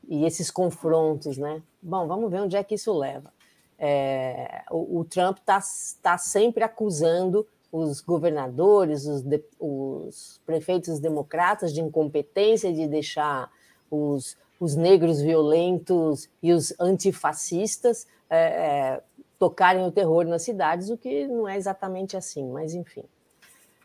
[0.07, 1.61] e esses confrontos, né?
[1.81, 3.33] Bom, vamos ver onde é que isso leva.
[3.77, 5.59] É, o, o, Trump está
[6.01, 13.51] tá sempre acusando os governadores, os, de, os, prefeitos democratas de incompetência, de deixar
[13.89, 19.01] os, os negros violentos e os antifascistas é, é,
[19.37, 23.03] tocarem o terror nas cidades, o que não é exatamente assim, mas enfim.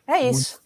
[0.07, 0.61] É isso.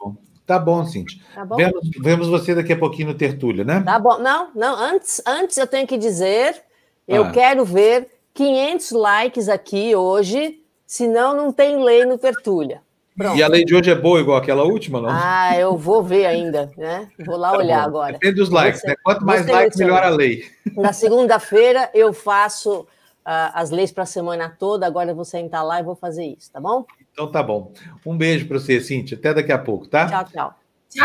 [0.46, 1.22] Tá bom, Cintia.
[1.34, 1.56] Tá bom?
[1.56, 3.82] Vemos, vemos você daqui a pouquinho no Tertúlia, né?
[3.82, 4.18] Tá bom.
[4.18, 6.62] Não, não, antes, antes eu tenho que dizer,
[7.06, 7.30] eu ah.
[7.30, 12.82] quero ver 500 likes aqui hoje, senão não tem lei no Tertúlia.
[13.18, 13.36] Pronto.
[13.36, 15.08] E a lei de hoje é boa igual aquela última, não?
[15.10, 17.08] Ah, eu vou ver ainda, né?
[17.26, 17.88] Vou lá tá olhar bom.
[17.88, 18.12] agora.
[18.12, 18.94] Depende dos likes, né?
[19.02, 20.44] Quanto mais likes, melhor a lei.
[20.76, 22.86] Na segunda-feira eu faço uh,
[23.26, 26.52] as leis para a semana toda, agora eu vou sentar lá e vou fazer isso,
[26.52, 26.86] tá bom?
[27.12, 27.72] Então tá bom.
[28.06, 29.18] Um beijo para você, Cintia.
[29.18, 30.06] Até daqui a pouco, tá?
[30.06, 30.54] Tchau, tchau.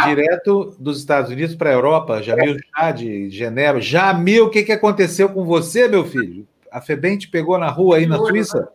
[0.06, 3.82] Direto dos Estados Unidos para a Europa, Jamil Chá de Genebra.
[3.82, 6.48] Jamil, o que, que aconteceu com você, meu filho?
[6.72, 8.70] A Febem te pegou na rua aí na Suíça?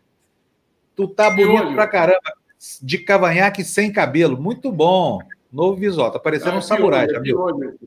[0.97, 2.19] Tu tá bonito pra caramba,
[2.83, 4.41] de cavanhaque sem cabelo.
[4.41, 5.19] Muito bom.
[5.53, 6.11] Novo visual.
[6.11, 7.79] Tá parecendo ah, um samurai, piolho, Jamil.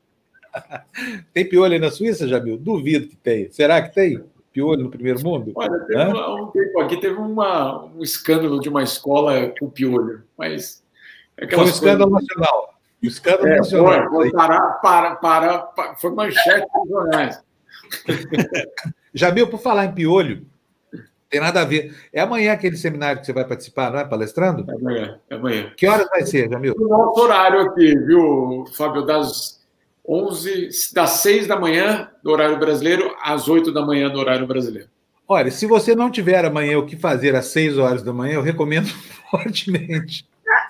[1.34, 2.58] tem piolho aí na Suíça, Jamil?
[2.58, 3.52] Duvido que tem.
[3.52, 4.24] Será que tem?
[4.52, 5.52] piolho no primeiro mundo?
[5.56, 10.24] Olha, teve uma, um tempo aqui teve uma, um escândalo de uma escola com piolho,
[10.38, 10.84] mas.
[11.50, 12.28] Foi um escândalo coisas...
[12.28, 12.74] nacional.
[13.04, 14.10] Um escândalo é, nacional.
[14.10, 17.44] Foi, parar, para, para, para, foi manchete dos jornais.
[19.14, 20.46] Jamil, por falar em piolho,
[21.32, 21.96] tem nada a ver.
[22.12, 24.04] É amanhã aquele seminário que você vai participar, não é?
[24.04, 24.70] Palestrando?
[24.70, 25.74] É amanhã, é amanhã.
[25.78, 26.76] Que horas vai ser, Jamil?
[26.78, 29.06] O nosso horário aqui, viu, Fábio?
[29.06, 29.62] Das
[30.06, 34.90] 11, das 6 da manhã do horário brasileiro às 8 da manhã do horário brasileiro.
[35.26, 38.42] Olha, se você não tiver amanhã o que fazer às 6 horas da manhã, eu
[38.42, 38.90] recomendo
[39.32, 40.28] fortemente.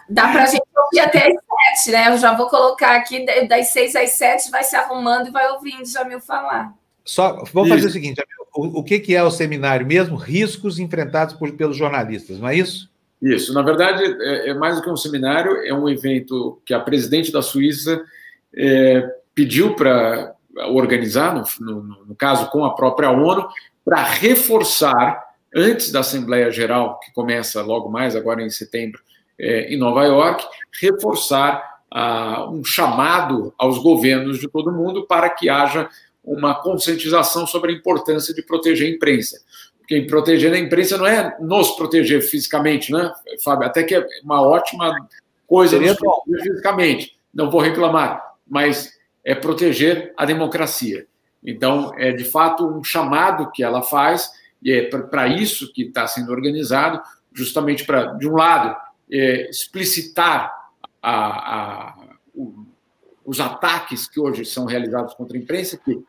[0.07, 2.09] Dá para a gente ouvir até às 7, né?
[2.09, 5.85] Eu já vou colocar aqui, das 6 às 7, vai se arrumando e vai ouvindo
[5.85, 6.71] Jamil falar.
[7.03, 7.77] Só, vamos isso.
[7.77, 8.23] fazer o seguinte,
[8.53, 10.15] o, o que, que é o seminário mesmo?
[10.15, 12.89] Riscos enfrentados por, pelos jornalistas, não é isso?
[13.21, 16.79] Isso, na verdade, é, é mais do que um seminário, é um evento que a
[16.79, 18.03] presidente da Suíça
[18.55, 20.35] é, pediu para
[20.69, 23.47] organizar, no, no, no, caso com a própria ONU,
[23.85, 25.23] para reforçar,
[25.55, 29.01] antes da Assembleia Geral, que começa logo mais, agora em setembro,
[29.39, 30.43] é, em Nova York,
[30.79, 35.89] reforçar ah, um chamado aos governos de todo mundo para que haja
[36.23, 39.39] uma conscientização sobre a importância de proteger a imprensa.
[39.77, 43.11] Porque proteger a imprensa não é nos proteger fisicamente, né,
[43.43, 43.67] Fábio?
[43.67, 45.07] Até que é uma ótima
[45.47, 48.91] coisa nos proteger fisicamente não vou reclamar, mas
[49.23, 51.07] é proteger a democracia.
[51.43, 56.07] Então, é de fato um chamado que ela faz, e é para isso que está
[56.07, 57.01] sendo organizado,
[57.33, 58.75] justamente para, de um lado,
[59.11, 60.53] é, explicitar
[61.01, 61.95] a, a,
[62.35, 62.65] o,
[63.25, 66.03] os ataques que hoje são realizados contra a imprensa, que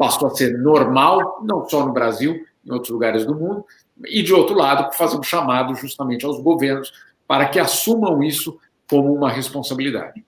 [0.00, 3.66] passou a ser normal, não só no Brasil, em outros lugares do mundo,
[4.06, 6.90] e de outro lado, fazer um chamado justamente aos governos
[7.28, 10.24] para que assumam isso como uma responsabilidade.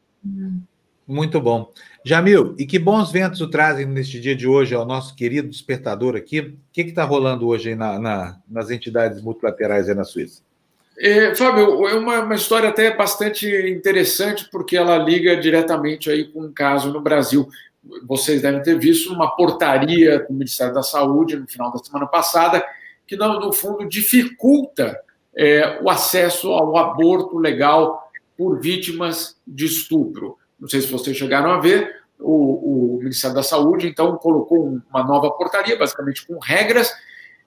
[1.09, 1.73] Muito bom.
[2.05, 6.17] Jamil, e que bons ventos o trazem neste dia de hoje ao nosso querido despertador
[6.17, 6.41] aqui?
[6.41, 10.43] O que está rolando hoje na, na, nas entidades multilaterais aí na Suíça?
[10.99, 16.43] É, Fábio, é uma, uma, história até bastante interessante, porque ela liga diretamente aí com
[16.43, 17.49] um caso no Brasil.
[18.07, 22.65] Vocês devem ter visto uma portaria do Ministério da Saúde no final da semana passada,
[23.07, 25.01] que, no, fundo, dificulta
[25.37, 30.39] é, o acesso ao aborto legal por vítimas de estupro.
[30.59, 35.05] Não sei se vocês chegaram a ver, o, o Ministério da Saúde, então, colocou uma
[35.05, 36.93] nova portaria, basicamente com regras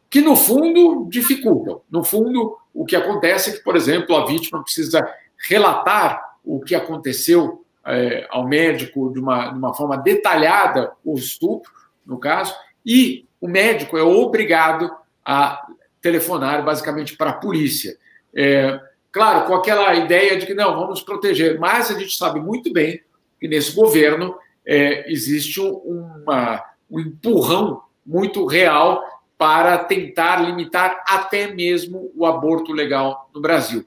[0.09, 1.81] que, no fundo, dificultam.
[1.89, 5.07] No fundo, o que acontece é que, por exemplo, a vítima precisa
[5.38, 11.71] relatar o que aconteceu é, ao médico de uma, de uma forma detalhada, o estupro,
[12.05, 12.55] no caso,
[12.86, 14.91] e o médico é obrigado
[15.23, 15.65] a
[16.01, 17.97] telefonar basicamente para a polícia.
[18.33, 18.79] É,
[19.11, 23.01] claro, com aquela ideia de que não, vamos proteger, mas a gente sabe muito bem
[23.39, 29.03] que nesse governo é, existe uma, um empurrão muito real
[29.38, 33.86] para tentar limitar até mesmo o aborto legal no Brasil.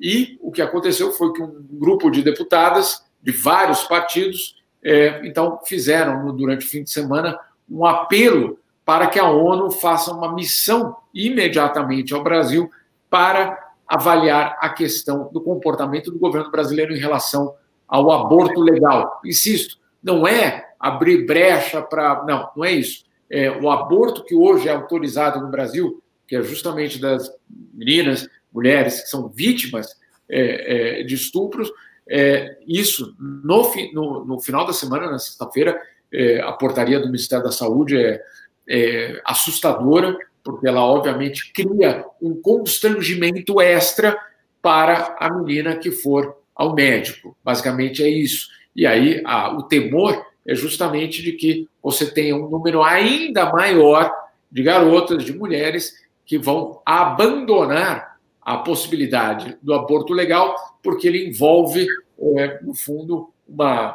[0.00, 5.60] E o que aconteceu foi que um grupo de deputadas de vários partidos, é, então,
[5.66, 7.38] fizeram durante o fim de semana
[7.68, 12.70] um apelo para que a ONU faça uma missão imediatamente ao Brasil
[13.10, 17.54] para avaliar a questão do comportamento do governo brasileiro em relação
[17.86, 19.20] ao aborto legal.
[19.24, 22.24] Insisto, não é abrir brecha para.
[22.26, 23.04] Não, não é isso.
[23.30, 27.30] É, o aborto que hoje é autorizado no Brasil, que é justamente das
[27.74, 29.96] meninas, mulheres que são vítimas
[30.30, 31.70] é, é, de estupros,
[32.10, 35.80] é, isso, no, no, no, final da semana, na sexta-feira,
[36.12, 38.22] é, a portaria do Ministério da Saúde é
[38.68, 44.16] é, assustadora, porque ela obviamente cria um constrangimento extra
[44.60, 47.36] para a menina que for ao médico.
[47.42, 48.48] Basicamente é isso.
[48.76, 54.12] E aí a, o temor é justamente de que você tenha um número ainda maior
[54.50, 55.94] de garotas, de mulheres
[56.24, 58.07] que vão abandonar
[58.48, 61.86] a possibilidade do aborto legal, porque ele envolve,
[62.18, 63.94] é, no fundo, uma,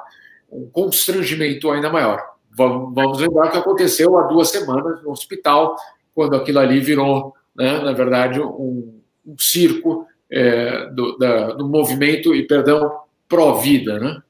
[0.51, 2.21] um constrangimento ainda maior.
[2.51, 5.75] Vamos lembrar que aconteceu há duas semanas no hospital,
[6.13, 12.35] quando aquilo ali virou, né, na verdade, um, um circo é, do, da, do movimento,
[12.35, 14.21] e perdão, pró-vida, né?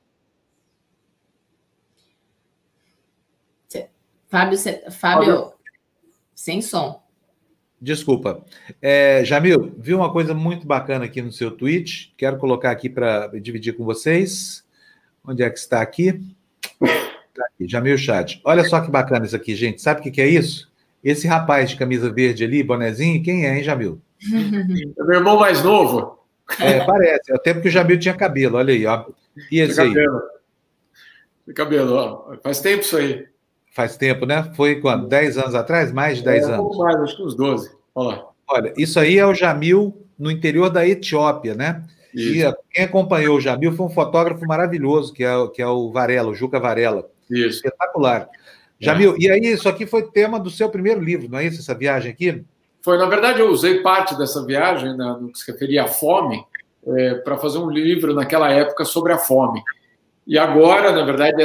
[4.29, 4.57] Fábio,
[4.89, 5.53] Fábio,
[6.33, 7.02] sem som.
[7.83, 8.45] Desculpa.
[8.81, 12.13] É, Jamil, vi uma coisa muito bacana aqui no seu tweet.
[12.15, 14.63] Quero colocar aqui para dividir com vocês.
[15.21, 16.13] Onde é que está aqui?
[16.79, 18.39] Tá aqui, Jamil Chat.
[18.45, 19.81] Olha só que bacana isso aqui, gente.
[19.81, 20.71] Sabe o que, que é isso?
[21.03, 24.01] Esse rapaz de camisa verde ali, bonezinho, quem é, hein, Jamil?
[24.33, 26.19] É meu irmão mais novo.
[26.61, 27.33] É, parece.
[27.33, 29.05] É o tempo que o Jamil tinha cabelo, olha aí, ó.
[29.51, 29.93] E esse aí?
[29.93, 30.21] Cabelo.
[31.53, 32.37] cabelo, ó.
[32.41, 33.27] Faz tempo isso aí.
[33.73, 34.51] Faz tempo, né?
[34.55, 35.07] Foi quando?
[35.07, 35.91] 10 anos atrás?
[35.91, 36.75] Mais de 10 é, anos?
[36.75, 37.71] Um mais, acho que uns 12.
[37.95, 41.83] Olha Olha, isso aí é o Jamil no interior da Etiópia, né?
[42.13, 42.47] Isso.
[42.47, 46.29] E quem acompanhou o Jamil foi um fotógrafo maravilhoso, que é, que é o Varela,
[46.29, 47.09] o Juca Varela.
[47.29, 47.57] Isso.
[47.57, 48.29] Espetacular.
[48.79, 49.17] Jamil, é.
[49.19, 52.11] e aí, isso aqui foi tema do seu primeiro livro, não é isso, essa viagem
[52.11, 52.43] aqui?
[52.81, 56.45] Foi, na verdade, eu usei parte dessa viagem, né, no que se referia à fome,
[56.85, 59.63] é, para fazer um livro naquela época sobre a fome.
[60.25, 61.43] E agora, na verdade,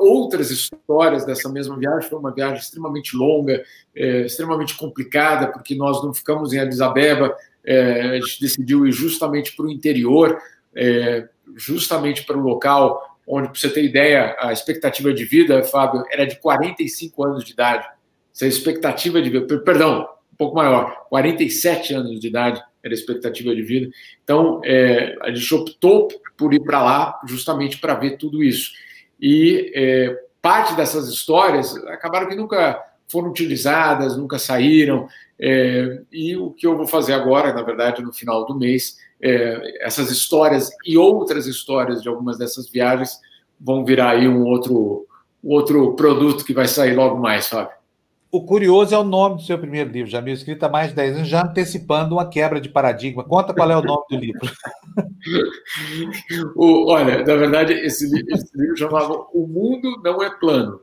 [0.00, 3.64] outras histórias dessa mesma viagem, foi uma viagem extremamente longa,
[3.94, 8.92] é, extremamente complicada, porque nós não ficamos em Addis Abeba, é, a gente decidiu ir
[8.92, 10.38] justamente para o interior,
[10.74, 16.04] é, justamente para o local onde, para você ter ideia, a expectativa de vida, Fábio,
[16.10, 17.86] era de 45 anos de idade.
[18.32, 22.96] Se a expectativa de vida, perdão, um pouco maior, 47 anos de idade era a
[22.96, 23.90] expectativa de vida.
[24.22, 28.72] Então, é, a gente optou por ir para lá justamente para ver tudo isso.
[29.20, 35.08] E é, parte dessas histórias acabaram que nunca foram utilizadas, nunca saíram.
[35.38, 39.84] É, e o que eu vou fazer agora, na verdade, no final do mês, é,
[39.84, 43.20] essas histórias e outras histórias de algumas dessas viagens
[43.58, 45.06] vão virar aí um outro,
[45.42, 47.74] outro produto que vai sair logo mais, Fábio.
[48.30, 51.16] O curioso é o nome do seu primeiro livro, Jamil, escrito há mais de 10
[51.16, 53.24] anos, já antecipando uma quebra de paradigma.
[53.24, 54.50] Conta qual é o nome do livro.
[56.56, 60.80] o, olha, na verdade, esse, esse, livro chamava O Mundo Não é Plano.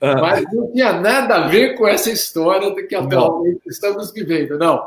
[0.00, 0.20] Ah.
[0.20, 4.58] Mas não tinha nada a ver com essa história que atualmente estamos vivendo.
[4.58, 4.84] Não.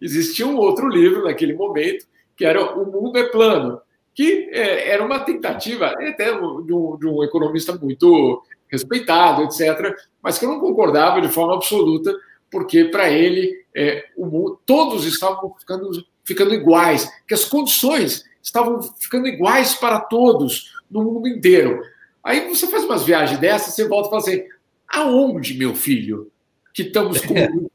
[0.00, 3.80] Existia um outro livro naquele momento, que era O Mundo é Plano,
[4.12, 10.38] que é, era uma tentativa até de um, de um economista muito respeitado, etc., mas
[10.38, 12.14] que eu não concordava de forma absoluta,
[12.50, 15.90] porque para ele é, mundo, todos estavam ficando,
[16.24, 21.80] ficando iguais, que as condições estavam ficando iguais para todos no mundo inteiro.
[22.22, 24.44] Aí você faz umas viagens dessas, você volta e fala assim:
[24.88, 26.30] aonde, meu filho,
[26.72, 27.34] que estamos com,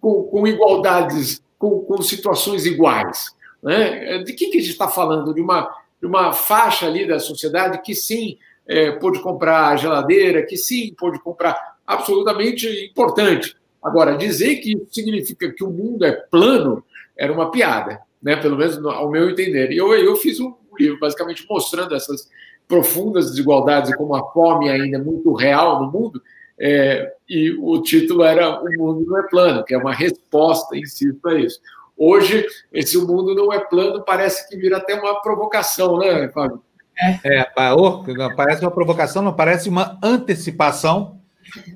[0.00, 3.34] com, com igualdades, com, com, situações iguais?
[3.62, 4.18] Né?
[4.18, 5.34] De que, que a gente está falando?
[5.34, 8.38] De uma, de uma faixa ali da sociedade que sim
[8.68, 13.56] é, pôde comprar geladeira, que sim, pôde comprar, absolutamente importante.
[13.82, 16.84] Agora, dizer que isso significa que o mundo é plano
[17.16, 18.36] era uma piada, né?
[18.36, 19.72] pelo menos ao meu entender.
[19.72, 22.28] E eu, eu fiz um livro basicamente mostrando essas
[22.68, 26.22] profundas desigualdades e como a fome ainda é muito real no mundo,
[26.60, 31.26] é, e o título era O Mundo Não é Plano, que é uma resposta, insisto,
[31.28, 31.60] a isso.
[31.96, 36.62] Hoje, esse O Mundo Não é Plano parece que vira até uma provocação, né, Fábio?
[37.24, 37.44] É,
[38.36, 41.18] parece uma provocação, não parece uma antecipação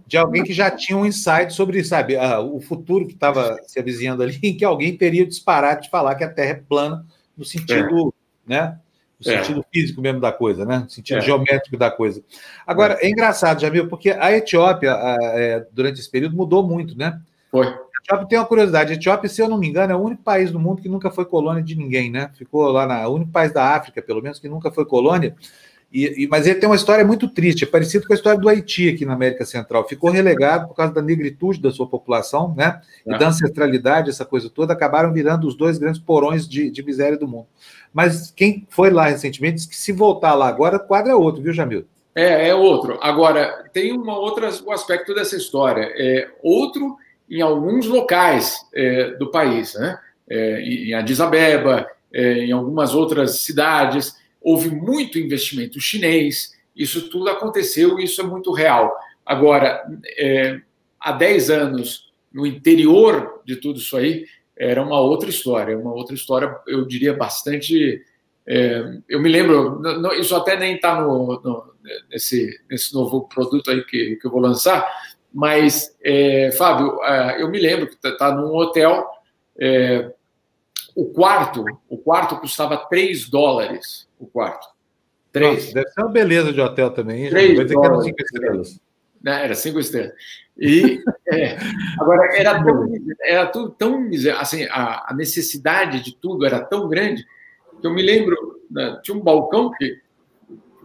[0.07, 4.23] de alguém que já tinha um insight sobre, sabe, o futuro que estava se avizinhando
[4.23, 7.07] ali, em que alguém teria disparado de falar que a Terra é plana
[7.37, 8.15] no sentido,
[8.47, 8.55] é.
[8.55, 8.79] né?
[9.25, 9.39] No é.
[9.39, 10.81] sentido físico mesmo da coisa, né?
[10.81, 11.21] No sentido é.
[11.21, 12.23] geométrico da coisa.
[12.67, 17.21] Agora, é, engraçado, Jamil, porque a Etiópia, é, durante esse período, mudou muito, né?
[17.51, 17.73] Foi.
[18.05, 18.93] Etiópia tem uma curiosidade.
[18.93, 21.11] A Etiópia, se eu não me engano, é o único país do mundo que nunca
[21.11, 22.31] foi colônia de ninguém, né?
[22.35, 23.09] Ficou lá na.
[23.09, 25.35] O único país da África, pelo menos, que nunca foi colônia.
[25.93, 28.49] E, e, mas ele tem uma história muito triste, é parecido com a história do
[28.49, 29.87] Haiti aqui na América Central.
[29.87, 32.81] Ficou relegado por causa da negritude da sua população, né?
[33.07, 33.19] E é.
[33.19, 37.29] da ancestralidade, essa coisa toda, acabaram virando os dois grandes porões de, de miséria do
[37.29, 37.47] mundo.
[37.93, 41.43] Mas quem foi lá recentemente disse que se voltar lá agora, o quadro é outro,
[41.43, 41.85] viu, Jamil?
[42.15, 42.99] É, é outro.
[43.03, 45.93] Agora, tem uma outra, um aspecto dessa história.
[45.95, 46.97] É outro
[47.33, 49.99] em alguns locais é, do país, né?
[50.29, 57.31] É, em Addis Abeba, é, em algumas outras cidades, houve muito investimento chinês, isso tudo
[57.31, 58.95] aconteceu e isso é muito real.
[59.25, 59.83] Agora,
[60.19, 60.61] é,
[61.01, 66.15] há 10 anos, no interior de tudo isso aí, era uma outra história, uma outra
[66.15, 68.03] história, eu diria, bastante.
[68.47, 71.75] É, eu me lembro, não, isso até nem está no, no,
[72.11, 74.87] nesse, nesse novo produto aí que, que eu vou lançar,
[75.33, 79.07] mas, é, Fábio, é, eu me lembro que está tá num hotel,
[79.59, 80.13] é,
[80.95, 84.69] o quarto, o quarto custava 3 dólares, o quarto.
[85.33, 85.55] 3.
[85.55, 87.31] Nossa, deve ser uma beleza de hotel também, hein?
[87.31, 88.81] 3 Vai eram 5 estrelas.
[89.23, 90.13] Não, era 5 estrelas.
[90.59, 91.03] E,
[91.33, 91.57] é,
[91.99, 94.11] agora, era, tão, era tudo tão...
[94.39, 97.25] Assim, a, a, necessidade de tudo era tão grande
[97.81, 99.99] que eu me lembro, né, tinha um balcão que...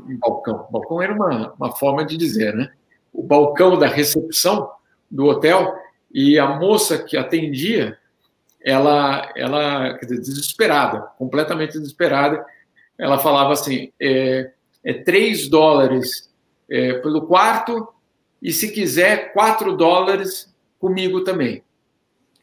[0.08, 0.68] Um balcão.
[0.72, 2.72] Balcão era uma, uma forma de dizer, né?
[3.18, 4.70] O balcão da recepção
[5.10, 5.76] do hotel
[6.14, 7.98] e a moça que atendia,
[8.64, 12.46] ela, ela dizer, desesperada, completamente desesperada,
[12.96, 14.52] ela falava assim: é,
[14.84, 16.32] é 3 dólares
[16.70, 17.88] é, pelo quarto
[18.40, 21.64] e, se quiser, 4 dólares comigo também.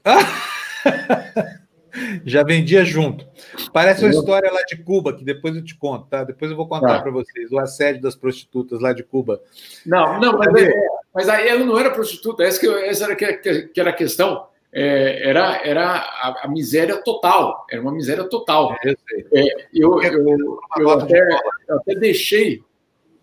[2.24, 3.26] Já vendia junto.
[3.72, 6.24] Parece uma história lá de Cuba, que depois eu te conto, tá?
[6.24, 7.03] Depois eu vou contar tá.
[7.03, 9.40] para vocês, o assédio das prostitutas lá de Cuba.
[9.86, 10.72] Não, não, mas, é,
[11.14, 14.47] mas aí ela não era prostituta, essa, que, essa era, que, que era a questão.
[14.76, 18.76] É, era era a, a, miséria total, era uma miséria total.
[18.84, 21.20] É, eu, eu, eu, eu, até,
[21.68, 22.61] eu até deixei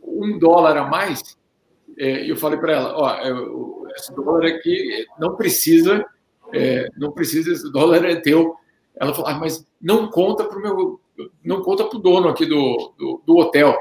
[0.01, 1.38] um dólar a mais
[1.97, 6.05] e eu falei para ela, ó, esse dólar aqui não precisa,
[6.53, 8.55] é, não precisa, esse dólar é teu,
[8.96, 11.00] ela falou, ah, mas não conta para o meu,
[11.44, 13.76] não conta para o dono aqui do, do, do, hotel.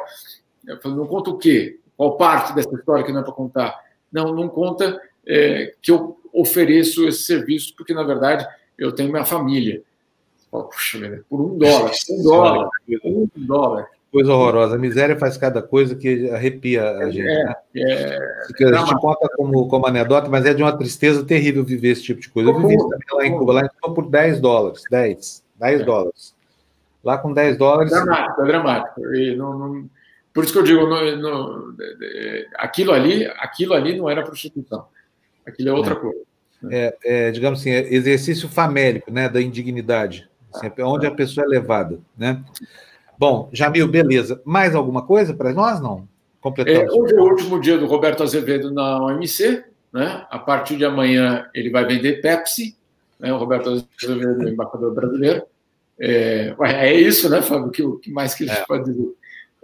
[0.66, 1.78] Eu falei, não conta o quê?
[1.96, 3.78] Qual parte dessa história que não é para contar?
[4.10, 8.46] Não, não conta é, que eu ofereço esse serviço, porque na verdade
[8.78, 9.82] eu tenho minha família.
[10.50, 12.70] Fala, Puxa, por um dólar, um dólar,
[13.04, 13.90] um dólar.
[14.10, 14.74] Coisa horrorosa.
[14.74, 17.28] A miséria faz cada coisa que arrepia a gente.
[17.28, 17.54] É, né?
[17.76, 18.18] é,
[18.64, 22.20] a gente conta como, como anedota, mas é de uma tristeza terrível viver esse tipo
[22.20, 22.50] de coisa.
[22.50, 24.82] Eu vivi isso também lá em Cuba, lá em Cuba por 10 dólares.
[24.90, 25.44] 10.
[25.56, 25.84] 10 é.
[25.84, 26.34] dólares.
[27.04, 27.92] Lá com 10 dólares.
[27.92, 29.14] É dramático, é dramático.
[29.14, 29.90] E não, não,
[30.32, 31.74] por isso que eu digo, não,
[32.56, 34.86] aquilo, ali, aquilo ali não era prostituição.
[35.46, 35.96] Aquilo é outra é.
[35.96, 36.20] coisa.
[36.70, 41.98] É, é, digamos assim, exercício famélico, né, da indignidade, sempre, onde a pessoa é levada,
[42.16, 42.44] né?
[43.20, 44.40] Bom, Jamil, beleza.
[44.46, 46.08] Mais alguma coisa para nós, não?
[46.40, 46.80] Completamos.
[46.80, 49.62] É, hoje é o último dia do Roberto Azevedo na OMC,
[49.92, 50.24] né?
[50.30, 52.74] A partir de amanhã ele vai vender Pepsi,
[53.18, 53.30] né?
[53.30, 55.42] O Roberto Azevedo, embaixador brasileiro.
[56.00, 57.90] É, é, isso, né, Fábio?
[57.90, 58.64] O que, mais que a gente é.
[58.64, 59.14] pode dizer?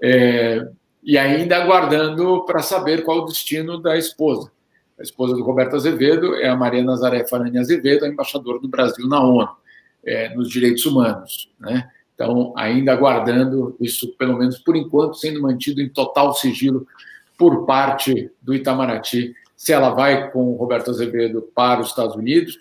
[0.02, 0.68] É,
[1.02, 4.52] e ainda aguardando para saber qual o destino da esposa.
[5.00, 9.08] A esposa do Roberto Azevedo é a Maria Nazaré Farani Azevedo, a embaixadora do Brasil
[9.08, 9.48] na ONU,
[10.04, 11.50] é, nos direitos humanos.
[11.58, 11.90] Né?
[12.16, 16.86] Então, ainda aguardando isso, pelo menos por enquanto, sendo mantido em total sigilo
[17.36, 22.58] por parte do Itamaraty, se ela vai com o Roberto Azevedo para os Estados Unidos,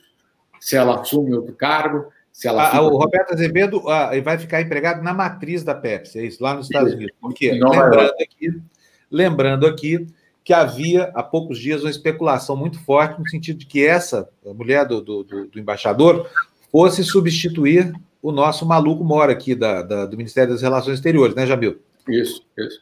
[0.59, 2.69] se ela assume outro cargo, se ela.
[2.69, 6.53] Ah, o Roberto Azevedo ah, vai ficar empregado na matriz da Pepsi, é isso, lá
[6.53, 7.15] nos Estados Unidos.
[7.21, 8.61] Porque, lembrando aqui,
[9.09, 10.05] lembrando aqui
[10.43, 14.85] que havia há poucos dias uma especulação muito forte no sentido de que essa mulher
[14.85, 16.29] do, do, do embaixador
[16.71, 17.93] fosse substituir
[18.25, 21.77] o nosso maluco mora aqui da, da, do Ministério das Relações Exteriores, né, Jamil?
[22.09, 22.81] Isso, isso.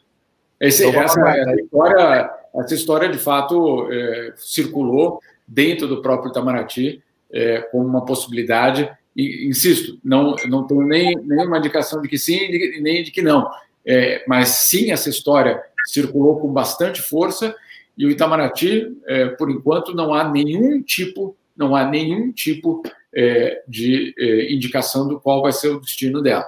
[0.58, 7.02] Esse, então, essa, essa, história, essa história, de fato, é, circulou dentro do próprio Itamaraty
[7.30, 8.90] é, como uma possibilidade.
[9.14, 13.46] E, insisto, não, não tenho nem nenhuma indicação de que sim nem de que não.
[13.84, 17.54] É, mas sim, essa história circulou com bastante força
[17.98, 22.82] e o Itamaraty, é, por enquanto, não há nenhum tipo, não há nenhum tipo
[23.14, 26.46] é, de é, indicação do qual vai ser o destino dela.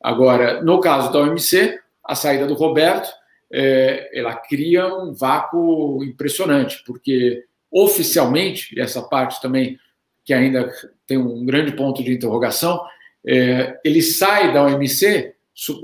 [0.00, 3.08] Agora, no caso da OMC, a saída do Roberto,
[3.50, 9.78] é, ela cria um vácuo impressionante, porque oficialmente, e essa parte também
[10.24, 10.70] que ainda
[11.06, 12.80] tem um grande ponto de interrogação,
[13.26, 15.34] é, ele sai da OMC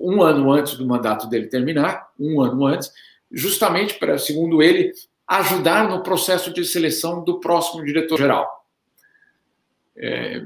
[0.00, 2.90] um ano antes do mandato dele terminar, um ano antes,
[3.30, 4.92] justamente para, segundo ele,
[5.26, 8.57] ajudar no processo de seleção do próximo diretor-geral
[9.98, 10.42] é,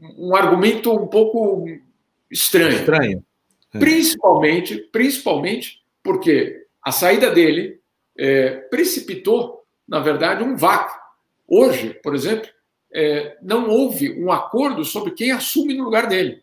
[0.00, 1.66] um argumento um pouco
[2.30, 2.76] estranho.
[2.76, 3.24] Estranho.
[3.72, 3.78] É.
[3.78, 7.80] Principalmente, principalmente porque a saída dele
[8.18, 10.96] é, precipitou, na verdade, um vácuo.
[11.46, 12.48] Hoje, por exemplo,
[12.92, 16.42] é, não houve um acordo sobre quem assume no lugar dele.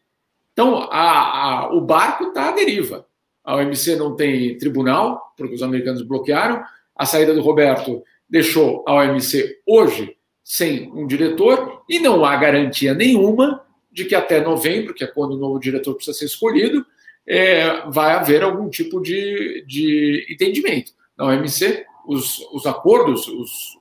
[0.52, 3.06] Então, a, a, o barco está à deriva.
[3.44, 6.64] A OMC não tem tribunal, porque os americanos bloquearam.
[6.96, 10.16] A saída do Roberto deixou a OMC hoje
[10.52, 15.32] sem um diretor e não há garantia nenhuma de que até novembro, que é quando
[15.32, 16.86] o novo diretor precisa ser escolhido,
[17.26, 20.92] é, vai haver algum tipo de, de entendimento.
[21.18, 23.80] Na OMC, os, os acordos, os,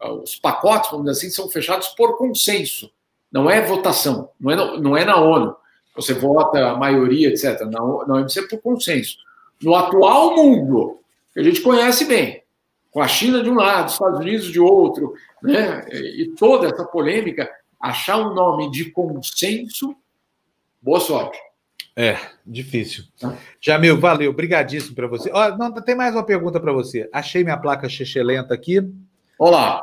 [0.00, 2.90] os pacotes, vamos dizer assim, são fechados por consenso,
[3.30, 5.54] não é votação, não é, não é na ONU.
[5.94, 7.60] Você vota a maioria, etc.
[7.66, 9.18] Na, na OMC é por consenso.
[9.62, 11.00] No atual mundo,
[11.34, 12.41] que a gente conhece bem,
[12.92, 15.84] com a China de um lado, Estados Unidos de outro, né?
[15.90, 19.96] e toda essa polêmica, achar um nome de consenso,
[20.80, 21.38] boa sorte.
[21.96, 23.04] É, difícil.
[23.18, 23.36] Tá.
[23.60, 25.30] Jamil, valeu, obrigadíssimo para você.
[25.32, 27.08] Ó, não, tem mais uma pergunta para você.
[27.12, 27.88] Achei minha placa
[28.22, 28.80] lenta aqui.
[29.38, 29.82] Olá.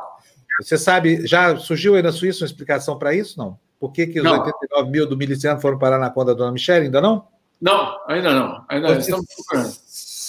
[0.60, 3.58] Você sabe, já surgiu aí na Suíça uma explicação para isso, não?
[3.78, 4.38] Por que, que os não.
[4.38, 6.86] 89 mil do miliciano foram parar na conta da dona Michelle?
[6.86, 7.26] Ainda não?
[7.60, 8.64] Não, ainda não.
[8.68, 9.72] Ainda estamos procurando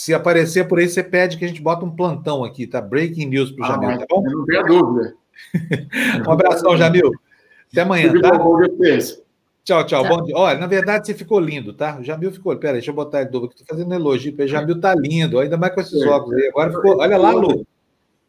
[0.01, 2.81] se aparecer por aí, você pede que a gente bota um plantão aqui, tá?
[2.81, 4.23] Breaking news para o ah, Jamil, tá bom?
[4.23, 5.13] Não tenha dúvida.
[6.27, 7.11] um abração, Jamil.
[7.71, 8.31] Até amanhã, tá?
[9.63, 10.07] Tchau, tchau.
[10.07, 10.35] Bom dia.
[10.35, 11.99] Olha, na verdade, você ficou lindo, tá?
[11.99, 12.57] O Jamil ficou.
[12.57, 13.53] Pera, deixa eu botar ele novo aqui.
[13.53, 14.47] Estou fazendo elogio ele.
[14.47, 16.47] Jamil tá lindo, ainda mais com esses óculos aí.
[16.47, 16.97] Agora ficou.
[16.97, 17.63] Olha lá, Lu.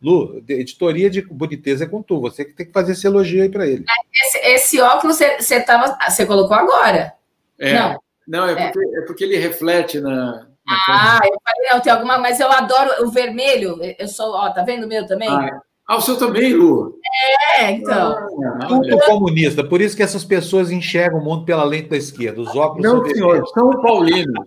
[0.03, 2.21] Lu, editoria de boniteza é com tu.
[2.21, 3.87] Você que tem que fazer esse elogio aí para ele.
[4.13, 7.15] Esse, esse óculos você, você, tava, você colocou agora.
[7.59, 7.73] É.
[7.73, 7.99] Não.
[8.29, 8.99] Não, é porque, é.
[8.99, 10.52] é porque ele reflete na,
[10.89, 13.79] ah, eu falei, não, tem alguma, mas eu adoro o vermelho.
[13.99, 15.29] Eu sou, ó, tá vendo o meu também?
[15.29, 16.99] Ah, ah o seu também, Lu?
[17.59, 18.17] É, então.
[18.61, 22.41] Ah, Tudo comunista, por isso que essas pessoas enxergam o mundo pela lente da esquerda.
[22.41, 24.47] Os óculos Não, senhor, São Paulino.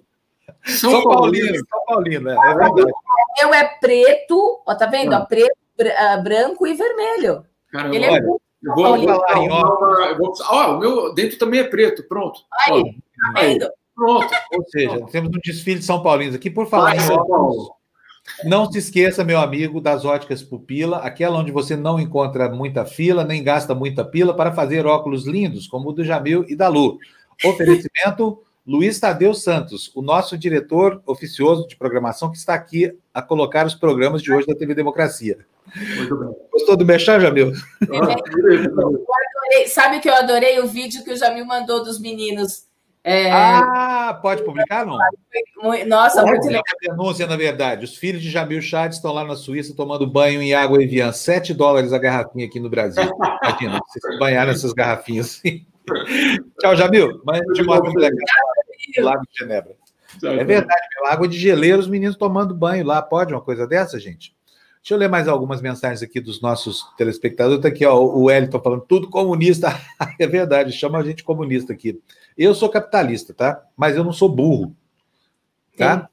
[0.63, 2.81] São, São Paulino, Paulino, São Paulino, é, é verdade.
[2.81, 5.13] O meu é preto, ó, tá vendo?
[5.13, 5.21] Ah.
[5.21, 5.55] preto,
[5.97, 7.45] ah, branco e vermelho.
[7.71, 8.23] Caramba, Ele é olha,
[8.63, 10.41] eu vou falar em óculos.
[10.41, 12.41] Ó, o meu dentro também é preto, pronto.
[12.65, 12.83] Aí,
[13.33, 13.69] tá vendo?
[13.95, 14.27] Pronto.
[14.51, 16.49] Ou seja, temos um desfile de São Paulinos aqui.
[16.49, 17.69] Por falar em óculos,
[18.43, 23.23] não se esqueça, meu amigo, das óticas Pupila, aquela onde você não encontra muita fila,
[23.23, 26.97] nem gasta muita pila para fazer óculos lindos, como o do Jamil e da Lu.
[27.43, 33.65] Oferecimento Luiz Tadeu Santos, o nosso diretor oficioso de programação, que está aqui a colocar
[33.65, 35.37] os programas de hoje da TV Democracia.
[35.97, 36.29] Muito bem.
[36.51, 37.53] Gostou do Mexer, Jamil?
[37.83, 42.65] Adorei, sabe que eu adorei o vídeo que o Jamil mandou dos meninos
[43.07, 43.31] é...
[43.31, 44.97] Ah, pode publicar, não?
[45.85, 46.63] Nossa, pode muito legal.
[46.81, 47.85] denúncia, na verdade.
[47.85, 51.11] Os filhos de Jamil Chad estão lá na Suíça tomando banho em água Evian.
[51.11, 53.03] 7 dólares a garrafinha aqui no Brasil.
[53.43, 55.39] Imagina, se banhar nessas garrafinhas.
[56.59, 57.21] Tchau, Jamil.
[57.23, 58.17] Mas eu te mostro muito legal.
[58.97, 59.75] Lago de Genebra.
[60.23, 61.11] É verdade, meu.
[61.11, 63.03] Água de geleiro, os meninos tomando banho lá.
[63.03, 64.35] Pode uma coisa dessa, gente?
[64.81, 67.57] Deixa eu ler mais algumas mensagens aqui dos nossos telespectadores.
[67.57, 69.69] Está aqui, ó, o Wellington falando, tudo comunista.
[70.19, 71.99] é verdade, chama a gente comunista aqui.
[72.37, 73.63] Eu sou capitalista, tá?
[73.75, 74.75] Mas eu não sou burro,
[75.77, 76.09] tá?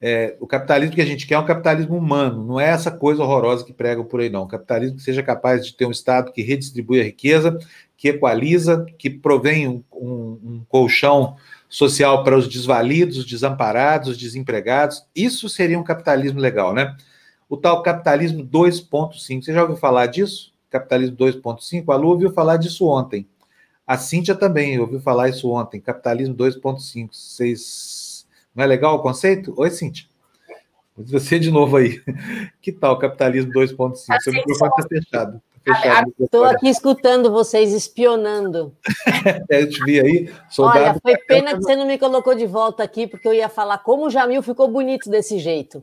[0.00, 3.22] É, o capitalismo que a gente quer é um capitalismo humano, não é essa coisa
[3.22, 4.44] horrorosa que pregam por aí, não.
[4.44, 7.58] Um capitalismo que seja capaz de ter um Estado que redistribui a riqueza,
[7.96, 11.36] que equaliza, que provém um, um, um colchão
[11.68, 15.06] social para os desvalidos, os desamparados, os desempregados.
[15.16, 16.94] Isso seria um capitalismo legal, né?
[17.48, 19.42] o tal capitalismo 2.5.
[19.42, 20.52] Você já ouviu falar disso?
[20.70, 21.92] Capitalismo 2.5?
[21.92, 23.28] A Lu ouviu falar disso ontem.
[23.86, 25.80] A Cíntia também ouviu falar isso ontem.
[25.80, 27.08] Capitalismo 2.5.
[27.12, 28.26] Vocês...
[28.54, 29.52] Não é legal o conceito?
[29.56, 30.06] Oi, Cíntia.
[30.96, 32.00] Você de novo aí.
[32.62, 33.94] Que tal capitalismo 2.5?
[34.20, 35.42] Seu microfone está fechado.
[35.64, 38.74] Tá Estou aqui escutando vocês espionando.
[39.50, 40.32] é, eu te vi aí.
[40.50, 40.78] Soldado...
[40.78, 43.78] Olha, foi pena que você não me colocou de volta aqui, porque eu ia falar
[43.78, 45.82] como o Jamil ficou bonito desse jeito.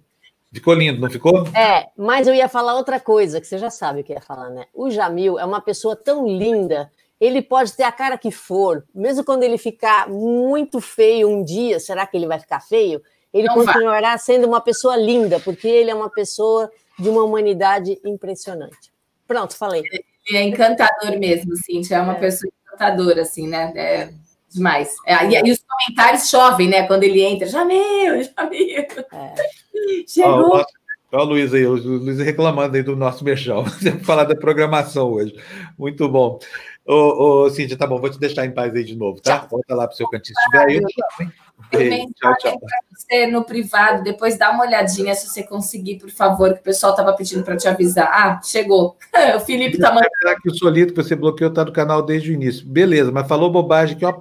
[0.54, 1.48] Ficou lindo, não ficou?
[1.56, 4.50] É, mas eu ia falar outra coisa, que você já sabe o que ia falar,
[4.50, 4.66] né?
[4.74, 6.92] O Jamil é uma pessoa tão linda,
[7.22, 11.80] ele pode ter a cara que for, mesmo quando ele ficar muito feio um dia,
[11.80, 13.00] será que ele vai ficar feio?
[13.32, 14.18] Ele não continuará vai.
[14.18, 18.92] sendo uma pessoa linda, porque ele é uma pessoa de uma humanidade impressionante.
[19.28, 19.84] Pronto, falei.
[20.28, 22.20] Ele é encantador mesmo, Cintia, é uma é.
[22.20, 23.72] pessoa encantadora, assim, né?
[23.76, 24.10] É
[24.50, 24.96] demais.
[25.06, 26.88] É, e, e, os comentários chovem, né?
[26.88, 28.80] Quando ele entra, Jamil, Jamil.
[29.14, 29.36] É.
[30.08, 30.66] Chegou.
[31.14, 33.66] Olha o Luiz aí, o Luiz reclamando aí do nosso mexão.
[34.04, 35.36] Falar da programação hoje.
[35.78, 36.40] Muito bom.
[36.86, 39.40] Ô, ô, Cíntia, tá bom, vou te deixar em paz aí de novo, tá?
[39.40, 39.48] Tchau.
[39.52, 40.36] Volta lá para o seu cantinho.
[40.36, 42.60] Se estiver aí, eu tchau, tchau.
[42.90, 46.94] você no privado, depois dá uma olhadinha se você conseguir, por favor, que o pessoal
[46.94, 48.08] estava pedindo para te avisar.
[48.12, 48.98] Ah, chegou.
[49.36, 50.10] o Felipe tá mandando.
[50.42, 52.66] que o Solito que você bloqueou tá no canal desde o início.
[52.66, 54.14] Beleza, mas falou bobagem aqui, ó.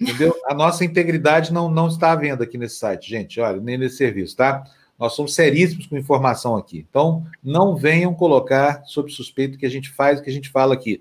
[0.00, 0.34] Entendeu?
[0.46, 3.38] A nossa integridade não, não está à venda aqui nesse site, gente.
[3.38, 4.64] Olha, nem nesse serviço, tá?
[4.98, 6.84] Nós somos seríssimos com informação aqui.
[6.88, 10.74] Então, não venham colocar sob suspeito que a gente faz o que a gente fala
[10.74, 11.00] aqui.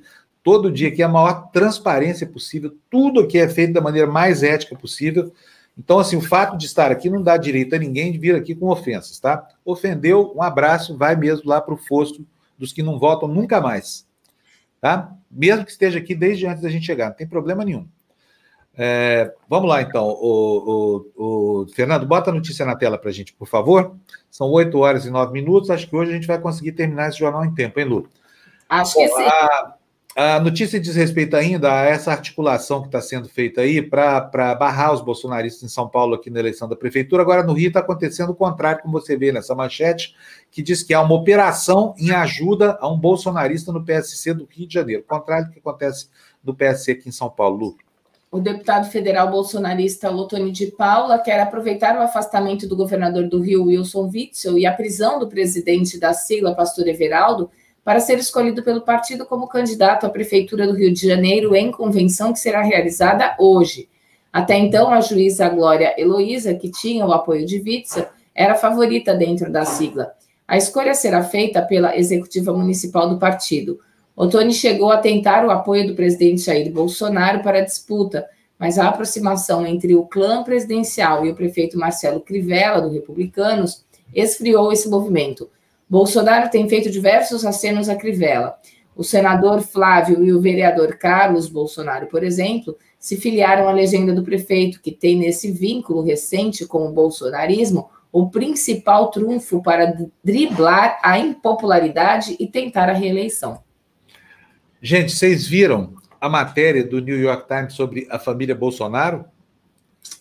[0.49, 4.75] Todo dia aqui a maior transparência possível, tudo aqui é feito da maneira mais ética
[4.75, 5.31] possível.
[5.77, 8.55] Então, assim, o fato de estar aqui não dá direito a ninguém de vir aqui
[8.55, 9.47] com ofensas, tá?
[9.63, 12.25] Ofendeu, um abraço, vai mesmo lá para o fosso
[12.57, 14.07] dos que não voltam nunca mais,
[14.81, 15.15] tá?
[15.29, 17.87] Mesmo que esteja aqui desde antes da gente chegar, não tem problema nenhum.
[18.75, 20.07] É, vamos lá, então.
[20.07, 23.95] O, o, o, Fernando, bota a notícia na tela para a gente, por favor.
[24.31, 25.69] São 8 horas e 9 minutos.
[25.69, 28.09] Acho que hoje a gente vai conseguir terminar esse jornal em tempo, hein, Lu?
[28.67, 29.23] Acho Bom, que sim.
[29.23, 29.75] A,
[30.19, 34.93] a, notícia diz respeito ainda a essa articulação que está sendo feita aí para barrar
[34.93, 37.21] os bolsonaristas em São Paulo aqui na eleição da prefeitura.
[37.21, 40.13] Agora, no Rio, está acontecendo o contrário, como você vê nessa manchete,
[40.51, 44.67] que diz que há uma operação em ajuda a um bolsonarista no PSC do Rio
[44.67, 45.05] de Janeiro.
[45.07, 46.09] Contrário do que acontece
[46.43, 47.77] no PSC aqui em São Paulo, Lu
[48.31, 53.65] o deputado federal bolsonarista Lotoni de Paula quer aproveitar o afastamento do governador do Rio,
[53.65, 57.49] Wilson Witzel, e a prisão do presidente da sigla, pastor Everaldo,
[57.89, 62.31] para ser escolhido pelo partido como candidato à prefeitura do Rio de Janeiro em convenção
[62.31, 63.89] que será realizada hoje.
[64.31, 69.51] Até então, a juíza Glória Heloísa, que tinha o apoio de Witzel, era favorita dentro
[69.51, 70.11] da sigla.
[70.47, 73.79] A escolha será feita pela executiva municipal do partido.
[74.15, 78.23] Otoni chegou a tentar o apoio do presidente Jair Bolsonaro para a disputa,
[78.59, 83.83] mas a aproximação entre o clã presidencial e o prefeito Marcelo Crivella, do Republicanos,
[84.13, 85.49] esfriou esse movimento.
[85.89, 88.57] Bolsonaro tem feito diversos acenos a Crivella.
[88.95, 94.23] O senador Flávio e o vereador Carlos Bolsonaro, por exemplo, se filiaram à legenda do
[94.23, 101.17] prefeito, que tem nesse vínculo recente com o bolsonarismo o principal trunfo para driblar a
[101.17, 103.63] impopularidade e tentar a reeleição.
[104.81, 109.25] Gente, vocês viram a matéria do New York Times sobre a família Bolsonaro?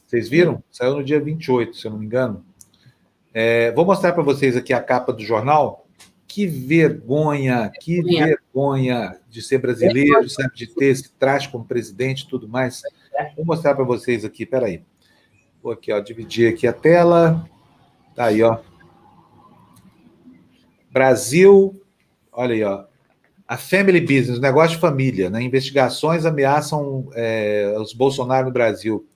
[0.07, 0.63] Vocês viram?
[0.71, 2.45] Saiu no dia 28, se eu não me engano.
[3.33, 5.87] É, vou mostrar para vocês aqui a capa do jornal.
[6.27, 12.29] Que vergonha, que vergonha de ser brasileiro, sabe, de ter esse traje como presidente e
[12.29, 12.83] tudo mais.
[13.35, 14.83] Vou mostrar para vocês aqui, peraí.
[15.63, 17.49] Vou aqui, ó, dividir aqui a tela.
[18.15, 18.59] Tá aí, ó.
[20.91, 21.81] Brasil,
[22.33, 22.89] olha aí, ó
[23.49, 25.43] a family business, negócio de família, né?
[25.43, 29.07] Investigações ameaçam é, os Bolsonaro no Brasil.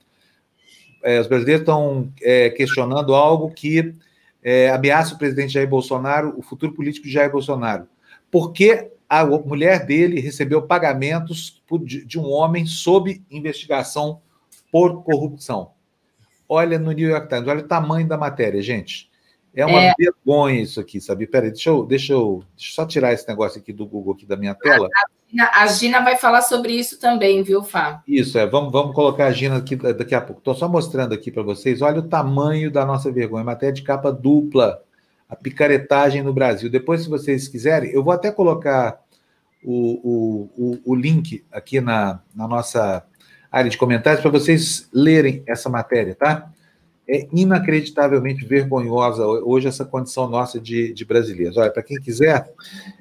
[1.03, 3.95] É, os brasileiros estão é, questionando algo que
[4.43, 7.87] é, ameaça o presidente Jair Bolsonaro, o futuro político de Jair Bolsonaro.
[8.31, 14.23] Porque a mulher dele recebeu pagamentos de um homem sob investigação
[14.70, 15.73] por corrupção.
[16.49, 19.11] Olha no New York Times, olha o tamanho da matéria, gente.
[19.55, 19.93] É uma é...
[19.99, 21.27] vergonha isso aqui, sabe?
[21.27, 24.24] Peraí, deixa eu, deixa, eu, deixa eu só tirar esse negócio aqui do Google, aqui
[24.24, 24.89] da minha tela.
[24.89, 28.03] A Gina, a Gina vai falar sobre isso também, viu, Fá?
[28.09, 28.47] Isso, é.
[28.47, 30.41] Vamos, vamos colocar a Gina aqui daqui a pouco.
[30.41, 31.83] Estou só mostrando aqui para vocês.
[31.83, 33.45] Olha o tamanho da nossa vergonha.
[33.45, 34.83] Matéria de capa dupla.
[35.29, 36.70] a picaretagem no Brasil.
[36.70, 39.01] Depois, se vocês quiserem, eu vou até colocar
[39.65, 43.05] o, o, o, o link aqui na, na nossa
[43.51, 46.51] área de comentários para vocês lerem essa matéria, tá?
[47.09, 51.57] É inacreditavelmente vergonhosa hoje essa condição nossa de, de brasileiros.
[51.57, 52.53] Olha, para quem quiser,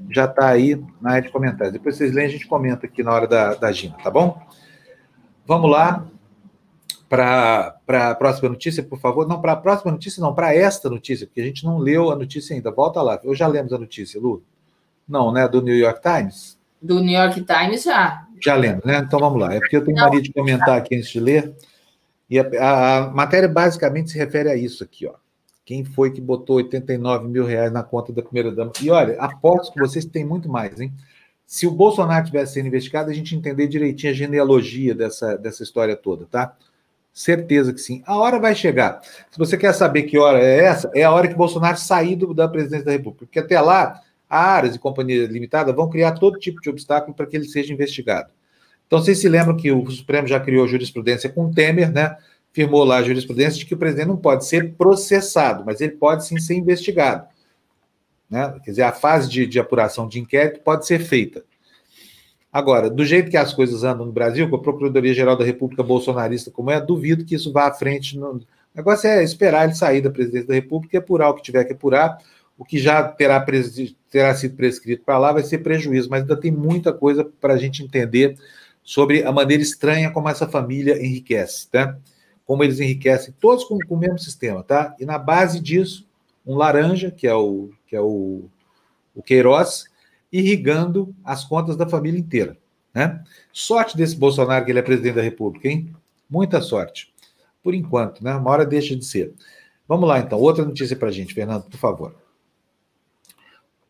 [0.09, 1.73] já está aí na área de comentários.
[1.73, 4.41] Depois vocês leem, a gente comenta aqui na hora da, da Gina, tá bom?
[5.45, 6.07] Vamos lá
[7.07, 9.27] para a próxima notícia, por favor.
[9.27, 12.15] Não, para a próxima notícia, não, para esta notícia, porque a gente não leu a
[12.15, 12.71] notícia ainda.
[12.71, 13.19] Volta lá.
[13.23, 14.41] Eu já lemos a notícia, Lu?
[15.07, 15.47] Não, né?
[15.47, 16.57] Do New York Times?
[16.81, 18.25] Do New York Times já.
[18.41, 18.99] Já lemos, né?
[18.99, 19.53] Então vamos lá.
[19.53, 21.53] É porque eu tenho mania de comentar aqui antes de ler.
[22.31, 22.45] E a,
[22.99, 25.15] a, matéria basicamente se refere a isso aqui, ó.
[25.65, 28.71] Quem foi que botou 89 mil reais na conta da primeira dama?
[28.81, 30.93] E olha, aposto que vocês têm muito mais, hein?
[31.45, 35.93] Se o Bolsonaro tivesse sendo investigado, a gente entender direitinho a genealogia dessa, dessa história
[35.93, 36.55] toda, tá?
[37.11, 38.01] Certeza que sim.
[38.05, 39.01] A hora vai chegar.
[39.29, 42.33] Se você quer saber que hora é essa, é a hora que Bolsonaro sair do,
[42.33, 43.25] da presidência da República.
[43.25, 43.99] Porque até lá,
[44.29, 47.73] a Aras e Companhia Limitada vão criar todo tipo de obstáculo para que ele seja
[47.73, 48.31] investigado.
[48.91, 52.17] Então, vocês se lembram que o Supremo já criou jurisprudência com Temer, né?
[52.51, 56.25] Firmou lá a jurisprudência de que o presidente não pode ser processado, mas ele pode
[56.25, 57.25] sim ser investigado.
[58.29, 58.53] Né?
[58.65, 61.41] Quer dizer, a fase de, de apuração de inquérito pode ser feita.
[62.51, 66.51] Agora, do jeito que as coisas andam no Brasil, com a Procuradoria-Geral da República bolsonarista
[66.51, 68.19] como é, duvido que isso vá à frente.
[68.19, 68.31] No...
[68.31, 68.43] O
[68.75, 71.71] negócio é esperar ele sair da presidência da República e apurar o que tiver que
[71.71, 72.17] apurar.
[72.57, 73.39] O que já terá,
[74.09, 77.57] terá sido prescrito para lá vai ser prejuízo, mas ainda tem muita coisa para a
[77.57, 78.35] gente entender
[78.83, 81.97] sobre a maneira estranha como essa família enriquece, tá?
[82.45, 84.95] Como eles enriquecem, todos com, com o mesmo sistema, tá?
[84.99, 86.07] E na base disso,
[86.45, 88.45] um laranja, que é o, que é o,
[89.15, 89.85] o Queiroz,
[90.31, 92.57] irrigando as contas da família inteira.
[92.93, 93.23] Né?
[93.53, 95.93] Sorte desse Bolsonaro que ele é presidente da República, hein?
[96.29, 97.13] Muita sorte.
[97.63, 98.33] Por enquanto, né?
[98.35, 99.33] Uma hora deixa de ser.
[99.87, 100.39] Vamos lá, então.
[100.39, 102.15] Outra notícia para gente, Fernando, por favor.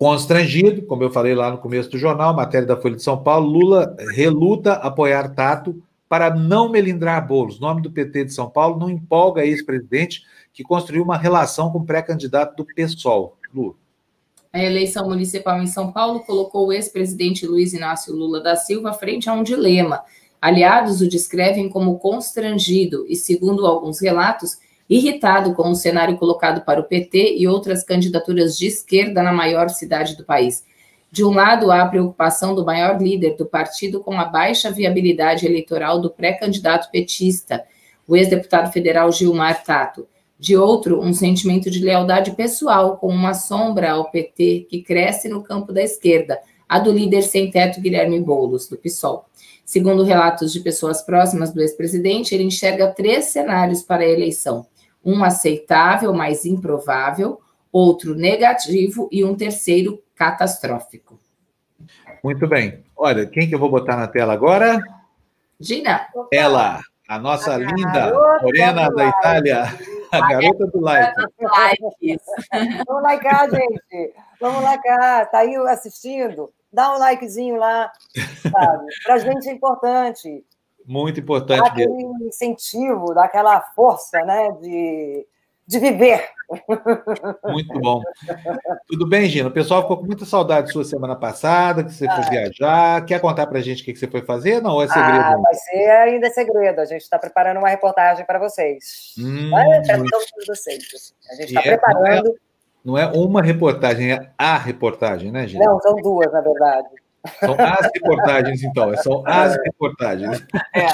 [0.01, 3.47] Constrangido, como eu falei lá no começo do jornal, matéria da Folha de São Paulo,
[3.47, 5.79] Lula reluta apoiar Tato
[6.09, 7.59] para não melindrar bolos.
[7.59, 11.85] O nome do PT de São Paulo não empolga ex-presidente que construiu uma relação com
[11.85, 13.37] pré-candidato do PSOL.
[13.53, 13.75] Lula.
[14.51, 19.29] A eleição municipal em São Paulo colocou o ex-presidente Luiz Inácio Lula da Silva frente
[19.29, 20.01] a um dilema.
[20.41, 24.57] Aliados o descrevem como constrangido e, segundo alguns relatos,
[24.91, 29.69] irritado com o cenário colocado para o PT e outras candidaturas de esquerda na maior
[29.69, 30.65] cidade do país.
[31.09, 35.45] De um lado, há a preocupação do maior líder do partido com a baixa viabilidade
[35.45, 37.63] eleitoral do pré-candidato petista,
[38.05, 40.05] o ex-deputado federal Gilmar Tato
[40.37, 45.43] de outro, um sentimento de lealdade pessoal, com uma sombra ao PT que cresce no
[45.43, 49.25] campo da esquerda, a do líder sem teto Guilherme Boulos, do PSOL.
[49.63, 54.65] Segundo relatos de pessoas próximas do ex-presidente, ele enxerga três cenários para a eleição:
[55.03, 57.41] um aceitável, mas improvável,
[57.71, 61.19] outro negativo e um terceiro catastrófico.
[62.23, 62.83] Muito bem.
[62.95, 64.79] Olha, quem que eu vou botar na tela agora?
[65.59, 66.07] Gina.
[66.31, 69.63] Ela, a nossa a linda morena da Itália.
[70.11, 71.13] A garota do like.
[72.87, 74.13] Vamos likear, gente.
[74.39, 75.31] Vamos likear.
[75.31, 76.51] Tá aí assistindo?
[76.71, 77.91] Dá um likezinho lá,
[78.41, 78.85] sabe?
[79.03, 80.45] Pra gente é importante.
[80.91, 81.61] Muito importante.
[81.61, 84.51] Dá aquele incentivo, dá aquela força, né?
[84.61, 85.25] De
[85.71, 86.27] de viver.
[87.45, 88.01] Muito bom.
[88.87, 89.47] Tudo bem, Gina?
[89.47, 93.05] O pessoal ficou com muita saudade sua semana passada, que você ah, foi viajar.
[93.05, 94.61] Quer contar para a gente o que você foi fazer?
[94.61, 95.19] Não, é segredo?
[95.19, 96.81] Ah, vai ser ainda segredo.
[96.81, 99.15] A gente está preparando uma reportagem para vocês.
[99.17, 101.13] Hum, para todos vocês.
[101.29, 102.35] A gente está preparando.
[102.83, 105.63] Não é, não é uma reportagem, é a reportagem, né, Gina?
[105.63, 106.89] Não, são duas, na verdade.
[107.39, 108.95] São as reportagens, então.
[108.97, 110.43] São as reportagens.
[110.73, 110.87] É,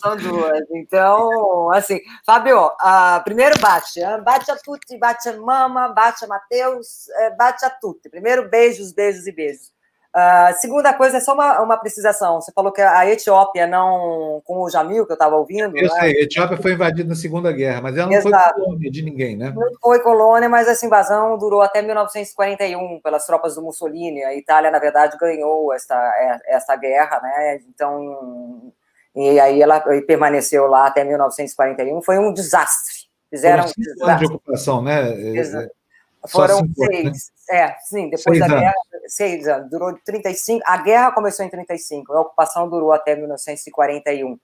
[0.00, 0.62] são duas.
[0.70, 4.00] Então, assim, Fábio, uh, primeiro bate.
[4.24, 8.08] Bate a tutti, bate a mama, bate a Matheus, é, bate a tutti.
[8.08, 9.70] Primeiro, beijos, beijos e beijos.
[10.16, 12.40] Uh, segunda coisa, é só uma, uma precisação.
[12.40, 14.40] Você falou que a Etiópia não.
[14.44, 15.76] Com o Jamil, que eu estava ouvindo.
[15.76, 16.00] Eu né?
[16.00, 18.54] sei, a Etiópia foi invadida na Segunda Guerra, mas ela não Exato.
[18.54, 19.52] foi colônia de ninguém, né?
[19.54, 24.24] Não foi colônia, mas essa invasão durou até 1941 pelas tropas do Mussolini.
[24.24, 27.60] A Itália, na verdade, ganhou essa, é, essa guerra, né?
[27.68, 28.72] Então.
[29.14, 32.00] E aí ela permaneceu lá até 1941.
[32.02, 33.08] Foi um desastre.
[33.30, 34.26] Fizeram um desastre.
[34.26, 35.12] de ocupação, né?
[35.36, 35.77] Exato.
[36.26, 37.04] Foram seis.
[37.48, 37.58] Né?
[37.60, 38.60] É, sim, depois seis da anos.
[38.60, 38.74] guerra,
[39.06, 39.70] seis anos.
[39.70, 40.62] Durou 35.
[40.66, 44.38] A guerra começou em 35, a ocupação durou até 1941.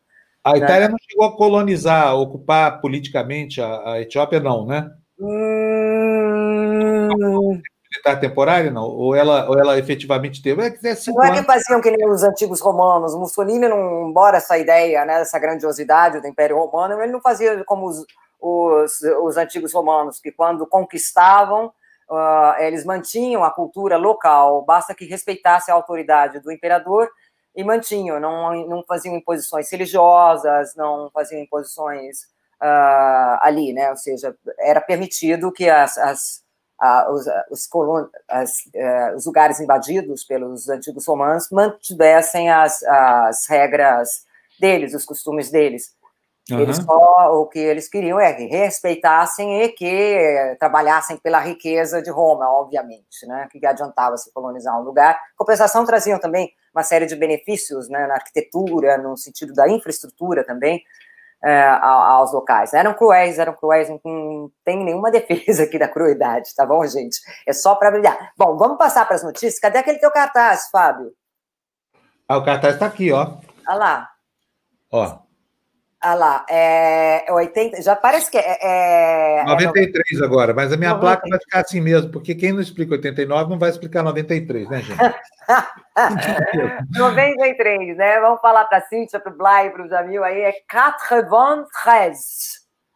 [0.44, 0.58] A né?
[0.58, 4.90] Itália não chegou a colonizar, ocupar politicamente a, a Etiópia, não, né?
[5.18, 7.08] Hum...
[7.90, 8.84] Militar temporária, não?
[8.84, 10.62] Ou ela, ou ela efetivamente teve?
[10.62, 13.14] É, é não é que faziam que nem os antigos romanos.
[13.14, 17.86] Mussolini, não, embora essa ideia, né, essa grandiosidade do Império Romano, ele não fazia como
[17.86, 18.04] os,
[18.44, 21.72] os, os antigos romanos, que quando conquistavam,
[22.10, 27.10] uh, eles mantinham a cultura local, basta que respeitasse a autoridade do imperador
[27.56, 32.22] e mantinham, não, não faziam imposições religiosas, não faziam imposições
[32.60, 33.90] uh, ali, né?
[33.90, 36.44] Ou seja, era permitido que as, as
[37.08, 37.68] os, os,
[38.28, 44.26] as, uh, os, lugares invadidos pelos antigos romanos mantivessem as, as regras
[44.60, 45.94] deles, os costumes deles.
[46.50, 46.60] Uhum.
[46.60, 52.10] Eles só, o que eles queriam é que respeitassem e que trabalhassem pela riqueza de
[52.10, 53.48] Roma, obviamente, né?
[53.50, 55.18] Que adiantava se colonizar um lugar.
[55.36, 60.82] Compensação traziam também uma série de benefícios né, na arquitetura, no sentido da infraestrutura também,
[61.42, 62.74] é, aos locais.
[62.74, 63.98] Eram cruéis, eram cruéis, não
[64.64, 67.18] tem nenhuma defesa aqui da crueldade, tá bom, gente?
[67.46, 68.32] É só para brilhar.
[68.36, 69.58] Bom, vamos passar para as notícias.
[69.58, 71.12] Cadê aquele teu cartaz, Fábio?
[72.28, 73.38] Ah, o cartaz está aqui, ó.
[73.66, 74.10] Olha lá.
[74.90, 75.23] Ó.
[76.06, 78.58] Ah lá, é 80, já parece que é.
[78.60, 81.00] é 93 é, agora, mas a minha 90.
[81.00, 84.82] placa vai ficar assim mesmo, porque quem não explica 89 não vai explicar 93, né,
[84.82, 84.98] gente?
[86.94, 88.20] 93, né?
[88.20, 92.18] Vamos falar para a Cíntia, para o Blay, para o Jamil aí, é 93,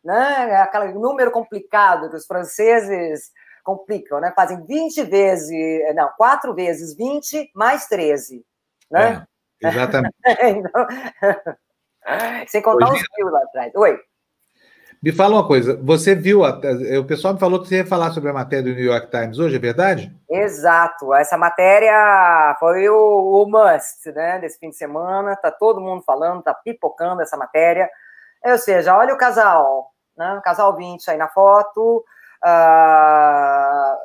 [0.04, 0.50] né?
[0.50, 3.30] É aquele número complicado que os franceses
[3.64, 4.34] complicam, né?
[4.36, 5.50] Fazem 20 vezes,
[5.94, 8.44] não, 4 vezes 20 mais 13,
[8.90, 9.26] né?
[9.62, 10.14] É, exatamente.
[10.44, 10.86] então...
[12.46, 13.72] Sem contar os mil lá atrás.
[13.74, 13.98] Oi.
[15.00, 18.30] Me fala uma coisa, você viu, o pessoal me falou que você ia falar sobre
[18.30, 20.12] a matéria do New York Times hoje, é verdade?
[20.28, 26.02] Exato, essa matéria foi o, o must, né, desse fim de semana, tá todo mundo
[26.02, 27.88] falando, tá pipocando essa matéria,
[28.44, 32.04] ou seja, olha o casal, né, o casal 20 aí na foto,
[32.44, 33.98] uh,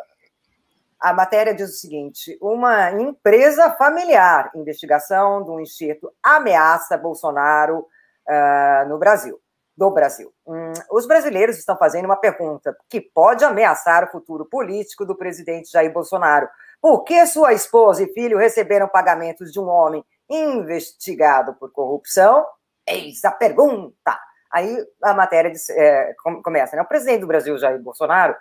[1.04, 7.86] a matéria diz o seguinte: uma empresa familiar, investigação do enxerto ameaça Bolsonaro
[8.28, 9.40] uh, no Brasil,
[9.76, 10.32] do Brasil.
[10.46, 15.72] Hum, os brasileiros estão fazendo uma pergunta que pode ameaçar o futuro político do presidente
[15.72, 16.48] Jair Bolsonaro.
[16.82, 22.46] Por que sua esposa e filho receberam pagamentos de um homem investigado por corrupção?
[22.86, 24.20] Eis a pergunta.
[24.52, 26.14] Aí a matéria diz, é,
[26.44, 26.82] começa, né?
[26.82, 28.36] O presidente do Brasil, Jair Bolsonaro,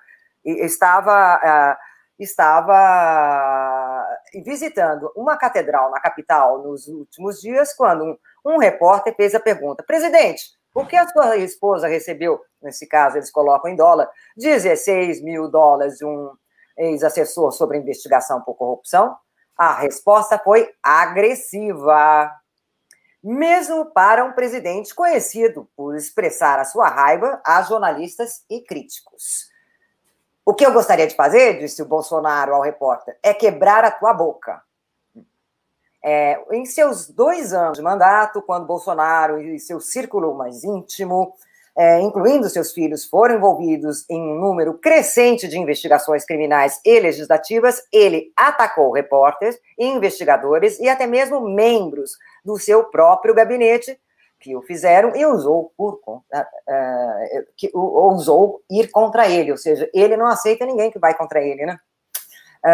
[0.44, 1.40] estava.
[1.78, 1.92] Uh,
[2.22, 4.06] estava
[4.44, 10.42] visitando uma catedral na capital nos últimos dias, quando um, repórter fez a pergunta: presidente,
[10.72, 15.98] por que a sua esposa recebeu, nesse caso eles colocam em dólar, 16 mil dólares
[15.98, 16.32] de um
[16.76, 19.16] ex-assessor sobre investigação por corrupção?
[19.56, 22.30] A resposta foi agressiva.
[23.22, 29.52] Mesmo para um presidente conhecido por expressar a sua raiva a jornalistas e críticos.
[30.44, 34.12] O que eu gostaria de fazer, disse o Bolsonaro ao repórter, é quebrar a tua
[34.12, 34.60] boca.
[36.04, 41.32] É, em seus dois anos de mandato, quando Bolsonaro e seu círculo mais íntimo,
[41.76, 47.82] é, incluindo seus filhos, foram envolvidos em um número crescente de investigações criminais e legislativas,
[47.92, 53.98] ele atacou repórteres, investigadores e até mesmo membros do seu próprio gabinete,
[54.38, 56.22] que o fizeram e usou por uh,
[57.56, 61.64] que ousou ir contra ele, ou seja, ele não aceita ninguém que vai contra ele,
[61.64, 61.78] né?
[62.64, 62.68] Uh,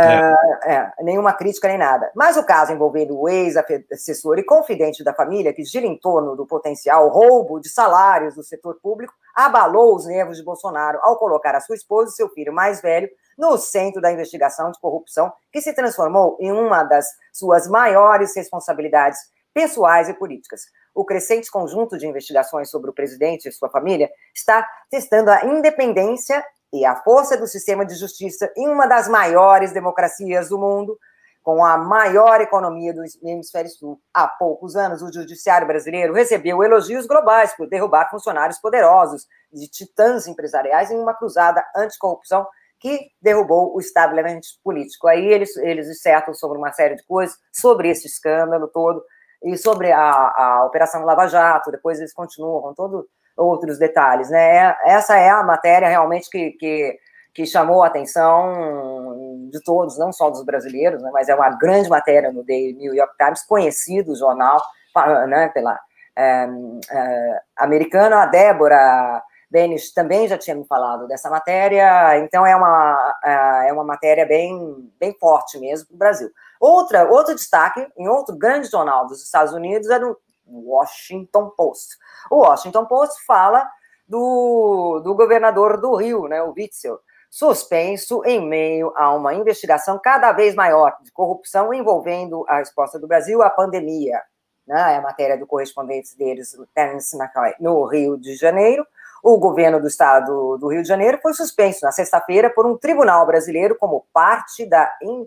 [0.65, 0.75] é.
[0.75, 2.11] É, nenhuma crítica nem nada.
[2.15, 6.47] Mas o caso envolvendo o ex-assessor e confidente da família, que gira em torno do
[6.47, 11.61] potencial roubo de salários do setor público, abalou os nervos de Bolsonaro ao colocar a
[11.61, 13.09] sua esposa e seu filho mais velho
[13.39, 19.19] no centro da investigação de corrupção, que se transformou em uma das suas maiores responsabilidades
[19.55, 20.63] pessoais e políticas
[20.99, 26.45] o crescente conjunto de investigações sobre o presidente e sua família está testando a independência
[26.73, 30.99] e a força do sistema de justiça em uma das maiores democracias do mundo,
[31.43, 34.01] com a maior economia do hemisfério sul.
[34.13, 40.27] Há poucos anos, o judiciário brasileiro recebeu elogios globais por derrubar funcionários poderosos de titãs
[40.27, 42.47] empresariais em uma cruzada anticorrupção
[42.79, 45.09] que derrubou o estabelecimento político.
[45.09, 49.03] Aí eles, eles dissertam sobre uma série de coisas, sobre esse escândalo todo,
[49.43, 53.05] e sobre a, a Operação Lava Jato, depois eles continuam com todos
[53.39, 54.57] outros detalhes, né?
[54.57, 56.99] É, essa é a matéria realmente que, que,
[57.33, 61.11] que, chamou a atenção de todos, não só dos brasileiros, né?
[61.13, 64.61] mas é uma grande matéria no The New York Times, conhecido jornal
[65.29, 65.79] né, pela
[66.17, 66.49] é,
[66.91, 73.19] é, americana, a Débora Benes também já tinha me falado dessa matéria, então é uma,
[73.25, 76.31] é, é uma matéria bem, bem forte mesmo para o Brasil.
[76.61, 79.99] Outra, outro destaque, em outro grande jornal dos Estados Unidos, é
[80.49, 81.97] Washington Post.
[82.31, 83.69] O Washington Post fala
[84.07, 86.99] do, do governador do Rio, né, o Witzel,
[87.31, 93.07] suspenso em meio a uma investigação cada vez maior de corrupção envolvendo a resposta do
[93.07, 94.23] Brasil à pandemia.
[94.67, 98.87] Né, é a matéria do correspondente deles, Terence McCoy, no Rio de Janeiro.
[99.23, 103.27] O governo do estado do Rio de Janeiro foi suspenso na sexta-feira por um tribunal
[103.27, 105.27] brasileiro como parte da, in,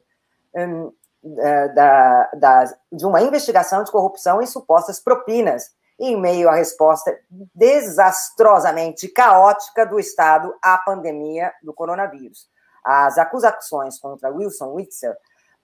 [0.55, 0.93] um,
[1.23, 7.15] da, da, de uma investigação de corrupção e supostas propinas, em meio à resposta
[7.53, 12.47] desastrosamente caótica do Estado à pandemia do coronavírus.
[12.83, 15.13] As acusações contra Wilson Witzel,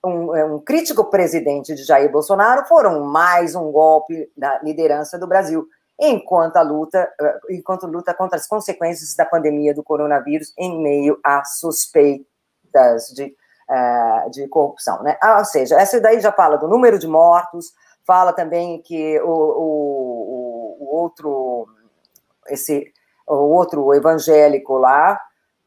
[0.04, 5.26] um, é, um crítico presidente de Jair Bolsonaro, foram mais um golpe da liderança do
[5.26, 5.66] Brasil,
[6.00, 11.18] enquanto a luta, eh, enquanto luta contra as consequências da pandemia do coronavírus em meio
[11.24, 13.34] a suspeitas de,
[13.68, 15.16] uh, de corrupção, né?
[15.22, 17.72] Ah, ou seja, essa daí já fala do número de mortos,
[18.06, 21.68] fala também que o, o, o outro,
[22.48, 22.92] esse,
[23.26, 25.20] o outro evangélico lá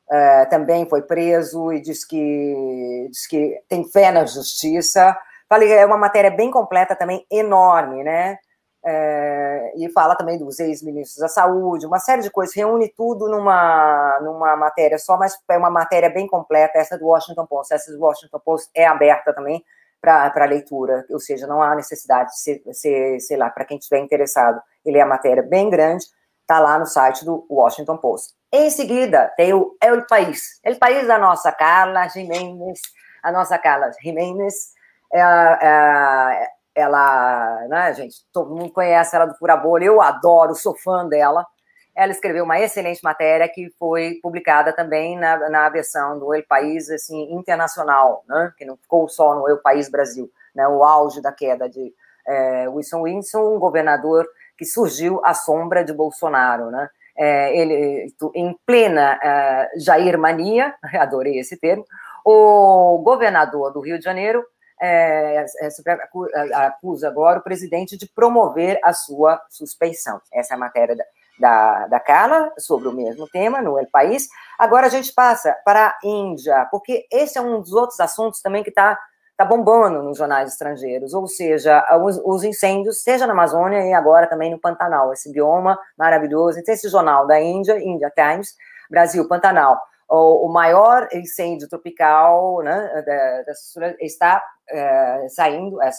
[0.10, 5.16] uh, também foi preso e diz que, diz que tem fé na justiça.
[5.48, 8.38] Falei, é uma matéria bem completa também, enorme, né?
[8.84, 14.20] É, e fala também dos ex-ministros da saúde, uma série de coisas, reúne tudo numa,
[14.22, 18.00] numa matéria só, mas é uma matéria bem completa, essa do Washington Post, essa do
[18.00, 19.64] Washington Post é aberta também
[20.02, 24.00] para leitura, ou seja, não há necessidade de ser, ser sei lá, para quem estiver
[24.00, 26.04] interessado, ele é a matéria bem grande,
[26.42, 28.34] está lá no site do Washington Post.
[28.52, 32.80] Em seguida, tem o El País, El País da nossa Carla Jimenez,
[33.22, 34.74] a nossa Carla Jimenez,
[35.14, 40.76] é, é, ela, né, gente, todo mundo conhece ela do Fura Bolha, eu adoro, sou
[40.76, 41.46] fã dela.
[41.94, 46.90] Ela escreveu uma excelente matéria que foi publicada também na, na versão do El País
[46.90, 51.34] assim, internacional, né, que não ficou só no El País Brasil, né, o auge da
[51.34, 51.94] queda de
[52.26, 54.26] é, Wilson Wilson, um governador
[54.58, 61.40] que surgiu à sombra de Bolsonaro, né, é, ele em plena é, Jair mania, adorei
[61.40, 61.86] esse termo,
[62.24, 64.46] o governador do Rio de Janeiro
[64.82, 70.20] é, é, acusa agora o presidente de promover a sua suspeição.
[70.34, 71.04] Essa é a matéria da,
[71.40, 74.28] da, da Carla sobre o mesmo tema no El País.
[74.58, 78.64] Agora a gente passa para a Índia, porque esse é um dos outros assuntos também
[78.64, 78.98] que está
[79.38, 84.28] tá bombando nos jornais estrangeiros, ou seja, os, os, incêndios, seja na Amazônia e agora
[84.28, 86.60] também no Pantanal, esse bioma maravilhoso.
[86.60, 88.56] Então, esse jornal da Índia, India Times,
[88.90, 95.90] Brasil, Pantanal, o, maior incêndio tropical né, da, da está é, saindo, é,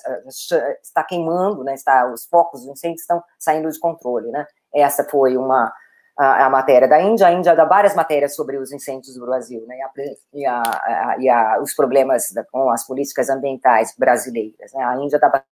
[0.83, 4.31] está queimando, né, está, os focos do incêndio estão saindo de controle.
[4.31, 4.47] Né?
[4.75, 5.73] Essa foi uma
[6.17, 7.27] a, a, matéria da Índia.
[7.27, 9.77] A Índia dá várias matérias sobre os incêndios do Brasil né,
[10.33, 14.73] e, a, a, e, os problemas da, com as políticas ambientais brasileiras.
[14.73, 14.83] Né?
[14.83, 15.45] A Índia dá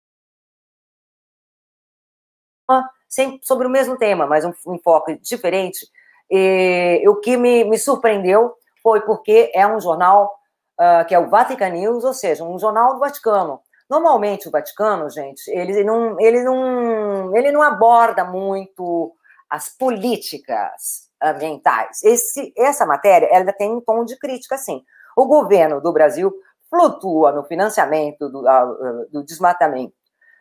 [3.09, 5.87] sempre sobre o mesmo tema, mas um, um enfoque diferente
[6.31, 10.33] e o que me, me surpreendeu foi porque é um jornal
[10.81, 13.61] uh, que é o Vatican News, ou seja, um jornal do Vaticano.
[13.89, 19.13] Normalmente o Vaticano, gente, ele não, ele não, ele não aborda muito
[19.49, 22.03] as políticas ambientais.
[22.03, 24.83] Esse, essa matéria, ela tem um tom de crítica, sim.
[25.17, 26.33] O governo do Brasil
[26.71, 29.93] flutua no financiamento do, uh, do desmatamento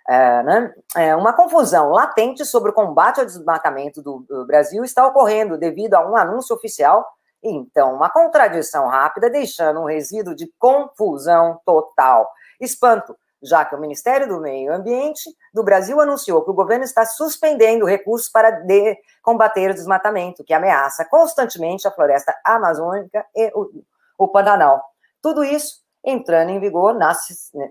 [0.09, 0.73] é, né?
[0.95, 5.93] é, uma confusão latente sobre o combate ao desmatamento do, do, Brasil está ocorrendo devido
[5.93, 7.05] a um anúncio oficial,
[7.43, 12.29] então, uma contradição rápida, deixando um resíduo de confusão total.
[12.59, 17.05] Espanto, já que o Ministério do Meio Ambiente do Brasil anunciou que o governo está
[17.05, 23.69] suspendendo recursos para de combater o desmatamento, que ameaça constantemente a floresta amazônica e o,
[24.17, 24.83] o Pantanal.
[25.21, 27.13] Tudo isso entrando em vigor na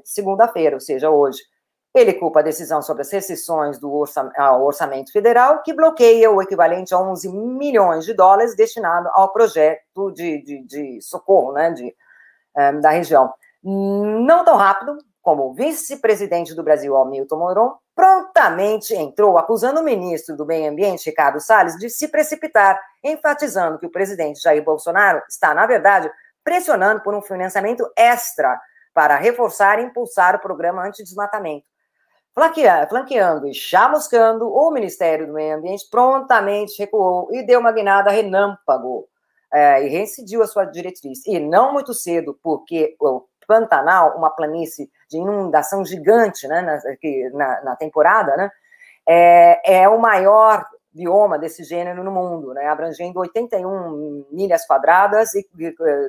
[0.04, 1.40] segunda-feira, ou seja, hoje.
[1.98, 6.98] Ele culpa a decisão sobre as restrições do orçamento federal, que bloqueia o equivalente a
[6.98, 11.90] 11 milhões de dólares destinado ao projeto de, de, de socorro né, de, um,
[12.56, 13.34] eh, da região.
[13.64, 20.36] Não tão rápido como o vice-presidente do Brasil, Hamilton Mourão, prontamente entrou acusando o ministro
[20.36, 25.52] do Meio Ambiente, Ricardo Salles, de se precipitar, enfatizando que o presidente Jair Bolsonaro está,
[25.52, 26.08] na verdade,
[26.44, 28.58] pressionando por um financiamento extra
[28.94, 31.66] para reforçar e impulsar o programa anti-desmatamento
[32.88, 39.08] flanqueando e chamuscando, o Ministério do Meio Ambiente prontamente recuou e deu uma guinada relâmpago
[39.52, 41.26] é, e reincidiu a sua diretriz.
[41.26, 46.80] E não muito cedo, porque o Pantanal, uma planície de inundação gigante né, na,
[47.32, 48.50] na, na temporada, né,
[49.06, 55.48] é, é, o maior bioma desse gênero no mundo, né, abrangendo 81 milhas quadradas e,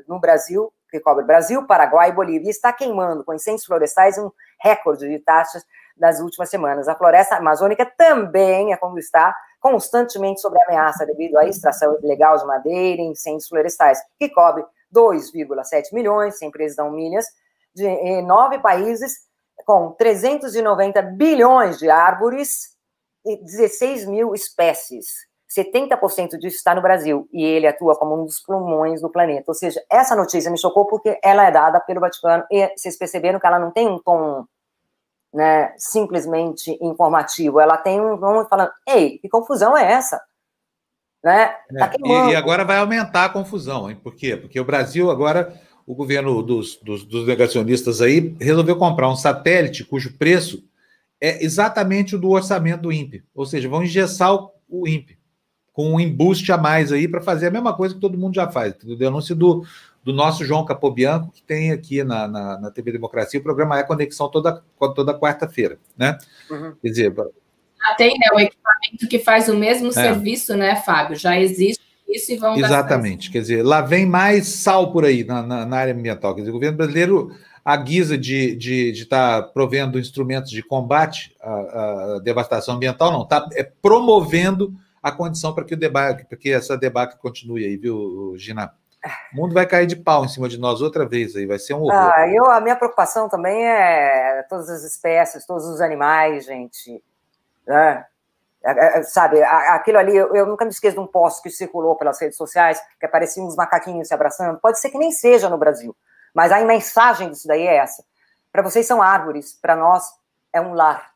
[0.08, 4.32] no Brasil, que cobre Brasil, Paraguai e Bolívia, e está queimando com incêndios florestais um
[4.60, 5.64] recorde de taxas
[6.00, 6.88] das últimas semanas.
[6.88, 12.46] A floresta amazônica também é como está constantemente sob ameaça devido à extração ilegal de
[12.46, 14.64] madeira e incêndios florestais, que cobre
[14.94, 17.26] 2,7 milhões, sem precisão milhas,
[17.76, 19.18] de, em nove países,
[19.66, 22.76] com 390 bilhões de árvores
[23.26, 25.30] e 16 mil espécies.
[25.56, 29.46] 70% disso está no Brasil e ele atua como um dos pulmões do planeta.
[29.48, 33.40] Ou seja, essa notícia me chocou porque ela é dada pelo Vaticano e vocês perceberam
[33.40, 34.46] que ela não tem um tom
[35.34, 40.22] né, simplesmente informativo, ela tem um tom falando: ei, que confusão é essa?
[41.24, 41.48] Né?
[41.78, 43.98] Tá é, e, agora vai aumentar a confusão, hein?
[44.02, 44.38] Por quê?
[44.38, 45.54] Porque o Brasil agora,
[45.86, 50.64] o governo dos, dos, dos negacionistas aí resolveu comprar um satélite cujo preço
[51.22, 55.20] é exatamente o do orçamento do INPE, ou seja, vão engessar o, o INPE
[55.74, 58.50] com um embuste a mais aí para fazer a mesma coisa que todo mundo já
[58.50, 58.74] faz.
[58.84, 59.64] O denúncio do,
[60.04, 63.84] do nosso João Capobianco, que tem aqui na, na, na TV Democracia, o programa é
[63.84, 64.64] Conexão toda,
[64.96, 66.18] toda quarta-feira, né?
[66.50, 66.74] Uhum.
[66.82, 67.14] Quer dizer...
[67.16, 69.92] Já tem, né, o equipamento que faz o mesmo é.
[69.92, 71.16] serviço, né, Fábio?
[71.16, 75.44] Já existe isso e vão Exatamente, quer dizer, lá vem mais sal por aí na,
[75.44, 76.34] na, na área ambiental.
[76.34, 77.32] Quer dizer, o governo brasileiro
[77.64, 83.12] a guisa de estar de, de tá provendo instrumentos de combate à, à devastação ambiental,
[83.12, 87.64] não, está é promovendo a condição para que o debate, para que essa debate continue
[87.66, 88.72] aí, viu, Gina?
[89.34, 91.74] O mundo vai cair de pau em cima de nós outra vez aí, vai ser
[91.74, 92.12] um horror.
[92.14, 97.02] Ah, eu, a minha preocupação também é todas as espécies, todos os animais, gente.
[97.66, 98.06] Né?
[98.64, 101.50] É, é, é sabe, aquilo ali, eu, eu, nunca me esqueço de um post que
[101.50, 104.60] circulou pelas redes sociais, que apareciam uns macaquinhos se abraçando.
[104.60, 105.96] Pode ser que nem seja no Brasil,
[106.34, 108.04] mas a mensagem disso daí é essa.
[108.52, 110.04] Para vocês são árvores, para nós
[110.52, 111.12] é um lar.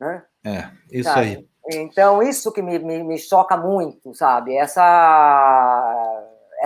[0.00, 0.22] Né?
[0.44, 1.20] É, isso sabe?
[1.20, 1.48] aí.
[1.68, 4.56] Então, isso que me, me, me, choca muito, sabe?
[4.56, 4.82] Essa,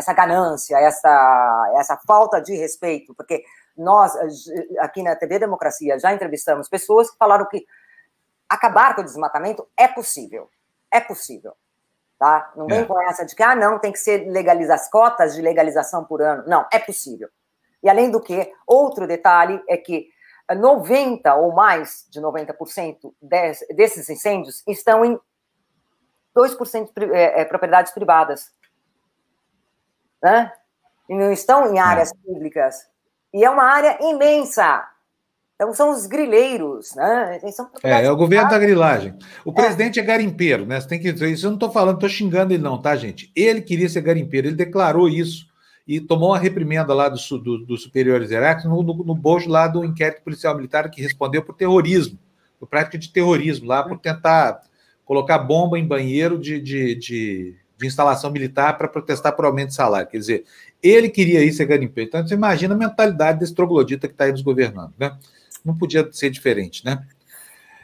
[0.01, 3.45] essa ganância, essa, essa falta de respeito, porque
[3.77, 4.13] nós,
[4.81, 7.65] aqui na TV Democracia, já entrevistamos pessoas que falaram que
[8.49, 10.51] acabar com o desmatamento é possível.
[10.91, 11.55] É possível.
[12.19, 12.53] Tá?
[12.57, 12.85] Não vem é.
[12.85, 16.45] com essa de que, ah, não, tem que ser legalizar cotas de legalização por ano.
[16.47, 17.29] Não, é possível.
[17.83, 20.09] E além do que, outro detalhe é que
[20.55, 23.15] 90 ou mais de 90%
[23.71, 25.19] desses incêndios estão em
[26.37, 28.53] 2% de é, propriedades privadas.
[30.23, 30.53] Né?
[31.09, 32.87] E não estão em áreas públicas.
[33.33, 34.87] E é uma área imensa.
[35.55, 37.39] Então são os grileiros, né?
[37.83, 39.15] É, é o governo da grilagem.
[39.45, 39.55] O é.
[39.55, 40.81] presidente é garimpeiro, né?
[40.81, 41.45] Você tem que dizer isso.
[41.45, 43.31] Eu não estou falando, estou xingando ele, não, tá, gente?
[43.37, 45.51] Ele queria ser garimpeiro, ele declarou isso
[45.87, 49.69] e tomou uma reprimenda lá dos do, do superiores hierárquicos no, no, no bojo lá
[49.69, 52.19] do inquérito policial militar que respondeu por terrorismo,
[52.59, 54.63] por prática de terrorismo lá, por tentar
[55.05, 59.75] colocar bomba em banheiro de, de, de, de instalação militar para protestar por aumento de
[59.75, 60.07] salário.
[60.07, 60.45] Quer dizer,
[60.83, 62.09] ele queria isso ser garimpeiro.
[62.09, 65.17] Então, você imagina a mentalidade desse troglodita que está aí nos governando, né?
[65.65, 67.03] Não podia ser diferente, né?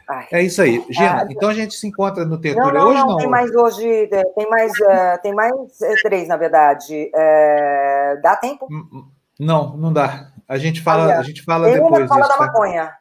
[0.07, 0.27] Ai.
[0.31, 0.83] É isso aí.
[0.89, 3.07] Gina, ah, então a gente se encontra no Tertúlia não, não, hoje não?
[3.07, 7.11] Não, tem mais hoje, é, tem mais, uh, tem mais é, três, na verdade.
[7.13, 8.67] Uh, dá tempo?
[8.71, 9.07] Hum, hum,
[9.39, 10.31] não, não dá.
[10.47, 12.05] A gente fala, a gente fala depois.
[12.05, 12.96] Uma fala da tá?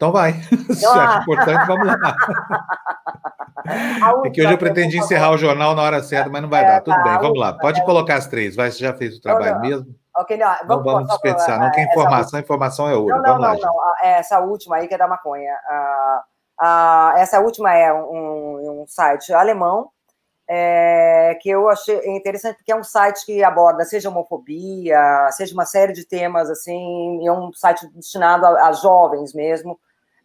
[0.00, 0.32] Então vai.
[0.72, 1.96] Se acha importante, vamos lá.
[4.24, 6.66] É que hoje eu pretendi encerrar o jornal na hora certa, mas não vai é,
[6.66, 6.80] dar.
[6.80, 7.52] Tudo tá, bem, vamos lá.
[7.52, 8.56] Pode colocar as três.
[8.56, 9.94] Vai, você já fez o trabalho mesmo?
[10.16, 13.14] Ok, não, vamos, não vamos desperdiçar, não tem informação, informação é ouro.
[13.16, 15.52] Não, não, não, não, essa última aí que é da maconha.
[16.58, 19.90] Uh, essa última é um, um site alemão,
[20.48, 25.64] é, que eu achei interessante, porque é um site que aborda seja homofobia, seja uma
[25.64, 29.78] série de temas, assim, é um site destinado a, a jovens mesmo,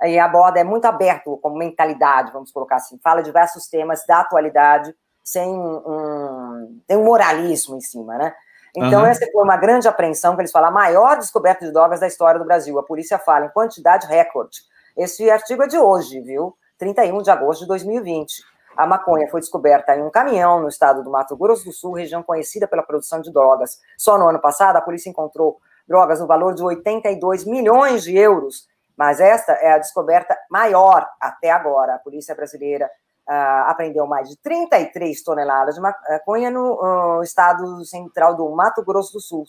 [0.08, 4.96] e aborda, é muito aberto como mentalidade, vamos colocar assim, fala diversos temas da atualidade,
[5.24, 8.34] sem um, tem um moralismo em cima, né?
[8.78, 9.08] Então, uhum.
[9.08, 12.38] essa foi uma grande apreensão, que eles falam, a maior descoberta de drogas da história
[12.38, 12.78] do Brasil.
[12.78, 14.60] A polícia fala em quantidade recorde.
[14.98, 16.56] Esse artigo é de hoje, viu?
[16.78, 18.44] 31 de agosto de 2020.
[18.76, 22.22] A maconha foi descoberta em um caminhão no estado do Mato Grosso do Sul, região
[22.22, 23.80] conhecida pela produção de drogas.
[23.98, 25.58] Só no ano passado, a polícia encontrou
[25.88, 28.68] drogas no valor de 82 milhões de euros.
[28.98, 31.96] Mas esta é a descoberta maior até agora.
[31.96, 32.90] A polícia brasileira
[33.28, 39.14] uh, apreendeu mais de 33 toneladas de maconha no uh, estado central do Mato Grosso
[39.14, 39.46] do Sul,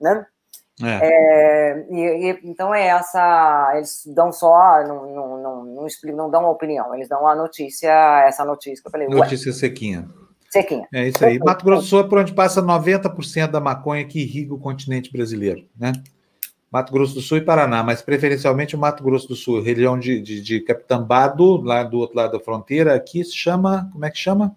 [0.00, 0.26] né?
[0.82, 0.98] É.
[1.02, 6.30] É, e, e, então é essa, eles dão só, não, não, não, não, explicam, não
[6.30, 9.06] dão uma opinião, eles dão a notícia, essa notícia que eu falei.
[9.06, 9.56] Notícia ué.
[9.56, 10.08] sequinha.
[10.50, 10.88] Sequinha.
[10.92, 11.38] É isso aí.
[11.38, 15.12] Mato Grosso do Sul é por onde passa 90% da maconha que irriga o continente
[15.12, 15.92] brasileiro, né?
[16.74, 20.20] Mato Grosso do Sul e Paraná, mas preferencialmente o Mato Grosso do Sul, região de,
[20.20, 24.18] de, de Capitambado, lá do outro lado da fronteira, aqui se chama, como é que
[24.18, 24.56] chama?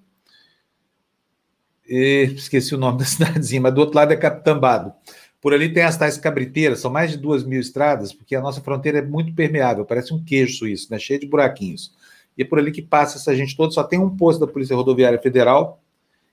[1.88, 4.92] E, esqueci o nome da cidadezinha, mas do outro lado é Capitambado.
[5.40, 8.62] Por ali tem as tais cabriteiras, são mais de duas mil estradas, porque a nossa
[8.62, 10.98] fronteira é muito permeável, parece um queijo suíço, né?
[10.98, 11.94] cheio de buraquinhos.
[12.36, 14.76] E é por ali que passa essa gente toda, só tem um posto da Polícia
[14.76, 15.84] Rodoviária Federal,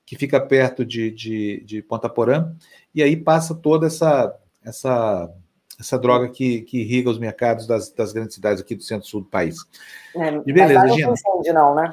[0.07, 2.55] que fica perto de, de, de Ponta Porã,
[2.95, 4.35] e aí passa toda essa,
[4.65, 5.31] essa
[5.79, 9.29] essa droga que, que irriga os mercados das, das grandes cidades aqui do centro-sul do
[9.29, 9.57] país.
[10.17, 11.07] É, e beleza, Gina.
[11.07, 11.91] Não incêndio, não, né?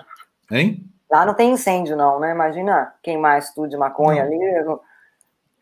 [0.52, 0.86] Hein?
[1.10, 2.32] Lá não tem incêndio, não, né?
[2.32, 4.38] Imagina queimar estudo de maconha ali.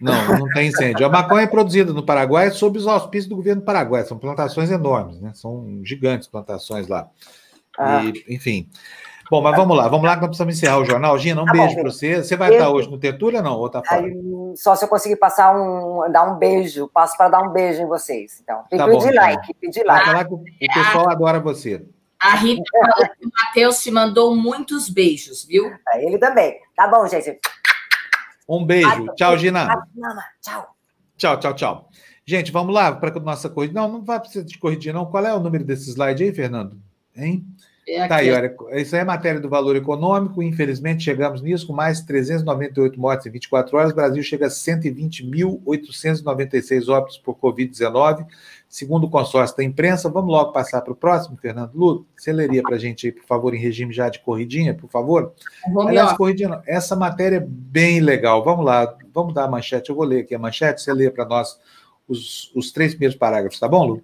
[0.02, 1.06] Não, não tem incêndio.
[1.06, 4.04] A maconha é produzida no Paraguai sob os auspícios do governo do Paraguai.
[4.04, 5.32] São plantações enormes, né?
[5.34, 7.10] São gigantes plantações lá.
[7.78, 8.04] Ah.
[8.04, 8.70] E, enfim.
[9.30, 11.18] Bom, mas vamos lá, vamos lá que nós precisamos encerrar o jornal.
[11.20, 12.24] Gina, um tá beijo para você.
[12.24, 13.58] Você vai estar hoje no Tertúlia ou não?
[13.58, 14.06] Ou tá fora?
[14.06, 14.14] Aí,
[14.56, 17.88] só se eu conseguir passar um, dar um beijo, passo para dar um beijo em
[17.88, 18.40] vocês.
[18.42, 20.34] Então, tá pedir bom, like, pedir like.
[20.34, 20.44] o
[20.74, 21.86] pessoal adora você.
[22.20, 25.72] A Rita falou que o Matheus te mandou muitos beijos, viu?
[25.96, 26.60] Ele também.
[26.76, 27.40] Tá bom, gente.
[28.48, 29.06] Um beijo.
[29.16, 29.68] Tchau, Gina.
[30.42, 30.76] Tchau.
[31.18, 31.90] Tchau, tchau, tchau.
[32.26, 33.74] Gente, vamos lá para a nossa corrida.
[33.74, 35.06] Não, não vai precisar de corridinha, não.
[35.06, 36.80] Qual é o número desse slide aí, Fernando?
[37.16, 37.46] Hein?
[37.92, 41.74] É tá aí, olha, isso aí é matéria do valor econômico, infelizmente chegamos nisso, com
[41.74, 48.28] mais 398 mortes em 24 horas, o Brasil chega a 120.896 óbitos por Covid-19,
[48.68, 50.08] segundo o consórcio da imprensa.
[50.10, 52.06] Vamos logo passar para o próximo, Fernando Luto.
[52.16, 55.34] Você leria para a gente aí, por favor, em regime já de corridinha, por favor?
[55.66, 58.44] Vamos Aliás, corridinha, essa matéria é bem legal.
[58.44, 61.26] Vamos lá, vamos dar a manchete, eu vou ler aqui a manchete, você lê para
[61.26, 61.60] nós
[62.08, 64.04] os, os três primeiros parágrafos, tá bom, Lu?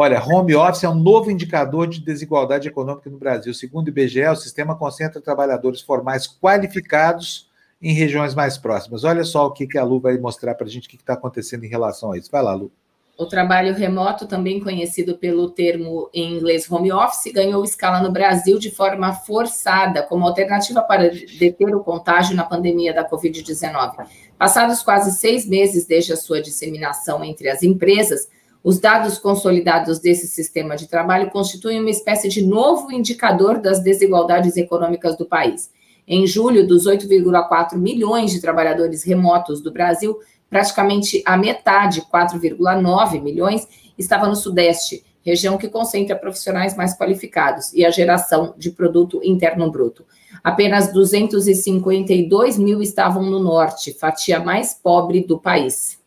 [0.00, 3.52] Olha, home office é um novo indicador de desigualdade econômica no Brasil.
[3.52, 7.50] Segundo o IBGE, o sistema concentra trabalhadores formais qualificados
[7.82, 9.02] em regiões mais próximas.
[9.02, 11.64] Olha só o que, a Lu vai mostrar para a gente o que está acontecendo
[11.64, 12.30] em relação a isso.
[12.30, 12.70] Vai lá, Lu.
[13.18, 18.56] O trabalho remoto, também conhecido pelo termo em inglês home office, ganhou escala no Brasil
[18.56, 24.06] de forma forçada, como alternativa para deter o contágio na pandemia da Covid-19.
[24.38, 28.28] Passados quase seis meses desde a sua disseminação entre as empresas,
[28.62, 34.56] os dados consolidados desse sistema de trabalho constituem uma espécie de novo indicador das desigualdades
[34.56, 35.70] econômicas do país.
[36.06, 40.18] Em julho, dos 8,4 milhões de trabalhadores remotos do Brasil,
[40.48, 47.84] praticamente a metade, 4,9 milhões, estava no Sudeste, região que concentra profissionais mais qualificados e
[47.84, 50.04] a geração de produto interno bruto.
[50.42, 55.97] Apenas 252 mil estavam no Norte, fatia mais pobre do país.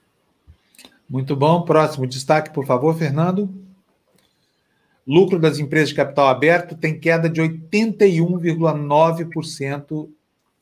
[1.11, 1.61] Muito bom.
[1.63, 3.53] Próximo destaque, por favor, Fernando.
[5.05, 10.07] Lucro das empresas de capital aberto tem queda de 81,9%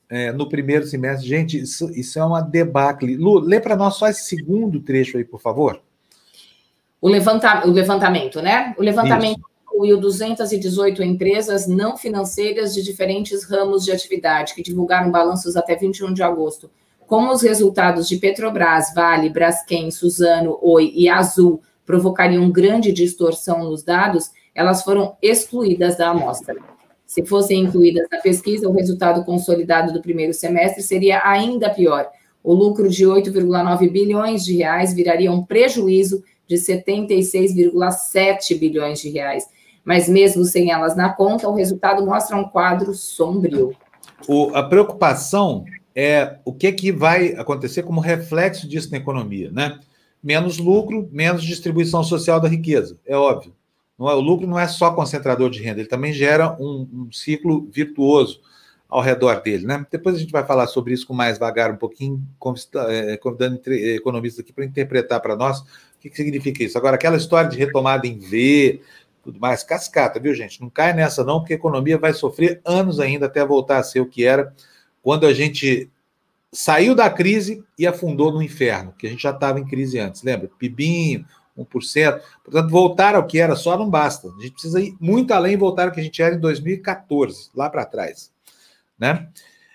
[0.08, 1.28] é, no primeiro semestre.
[1.28, 3.16] Gente, isso, isso é uma debacle.
[3.16, 5.80] Lu, lê para nós só esse segundo trecho aí, por favor.
[7.00, 8.74] O, levanta, o levantamento, né?
[8.76, 15.56] O levantamento incluiu 218 empresas não financeiras de diferentes ramos de atividade que divulgaram balanços
[15.56, 16.68] até 21 de agosto
[17.10, 23.82] como os resultados de Petrobras, Vale, Braskem, Suzano, Oi e Azul provocariam grande distorção nos
[23.82, 26.54] dados, elas foram excluídas da amostra.
[27.04, 32.08] Se fossem incluídas na pesquisa, o resultado consolidado do primeiro semestre seria ainda pior.
[32.44, 39.48] O lucro de 8,9 bilhões de reais viraria um prejuízo de 76,7 bilhões de reais.
[39.84, 43.74] Mas mesmo sem elas na conta, o resultado mostra um quadro sombrio.
[44.28, 49.78] O, a preocupação é o que, que vai acontecer como reflexo disso na economia, né?
[50.22, 53.54] Menos lucro, menos distribuição social da riqueza, é óbvio.
[53.98, 57.12] Não é, o lucro não é só concentrador de renda, ele também gera um, um
[57.12, 58.40] ciclo virtuoso
[58.88, 59.86] ao redor dele, né?
[59.90, 62.22] Depois a gente vai falar sobre isso com mais vagar um pouquinho,
[62.88, 65.64] é, convidando economistas aqui para interpretar para nós o
[66.00, 66.76] que, que significa isso.
[66.76, 68.80] Agora, aquela história de retomada em V,
[69.22, 70.60] tudo mais, cascata, viu, gente?
[70.60, 74.00] Não cai nessa não, porque a economia vai sofrer anos ainda até voltar a ser
[74.00, 74.52] o que era
[75.10, 75.90] quando a gente
[76.52, 80.22] saiu da crise e afundou no inferno, que a gente já estava em crise antes,
[80.22, 80.48] lembra?
[80.56, 81.26] Pibinho,
[81.58, 82.20] 1%.
[82.44, 84.28] Portanto, voltar ao que era só não basta.
[84.28, 87.50] A gente precisa ir muito além e voltar ao que a gente era em 2014,
[87.56, 88.30] lá para trás.
[88.96, 89.26] Né?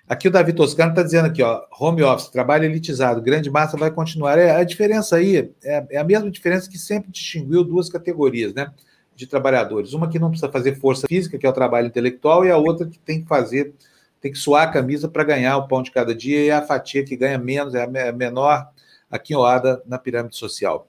[0.08, 3.92] Aqui o Davi Toscano está dizendo aqui, ó, home office, trabalho elitizado, grande massa vai
[3.92, 4.38] continuar.
[4.38, 8.72] É, a diferença aí é, é a mesma diferença que sempre distinguiu duas categorias, né?
[9.14, 9.92] De trabalhadores.
[9.92, 12.88] Uma que não precisa fazer força física, que é o trabalho intelectual, e a outra
[12.88, 13.76] que tem que fazer
[14.22, 17.04] tem que suar a camisa para ganhar o pão de cada dia e a fatia
[17.04, 18.68] que ganha menos é a menor
[19.10, 20.88] aquinhoada na pirâmide social.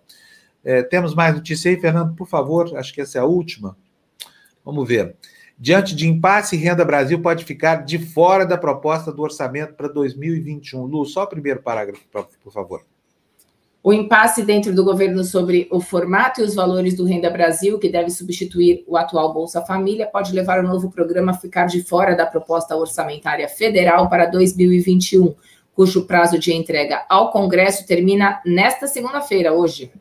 [0.64, 3.76] É, temos mais notícia aí, Fernando, por favor, acho que essa é a última.
[4.64, 5.14] Vamos ver.
[5.58, 10.84] Diante de impasse, Renda Brasil pode ficar de fora da proposta do orçamento para 2021.
[10.84, 12.84] Lu, só o primeiro parágrafo, por favor.
[13.86, 17.88] O impasse dentro do governo sobre o formato e os valores do Renda Brasil, que
[17.88, 22.16] deve substituir o atual Bolsa Família, pode levar o novo programa a ficar de fora
[22.16, 25.32] da proposta orçamentária federal para 2021,
[25.72, 29.92] cujo prazo de entrega ao Congresso termina nesta segunda-feira, hoje.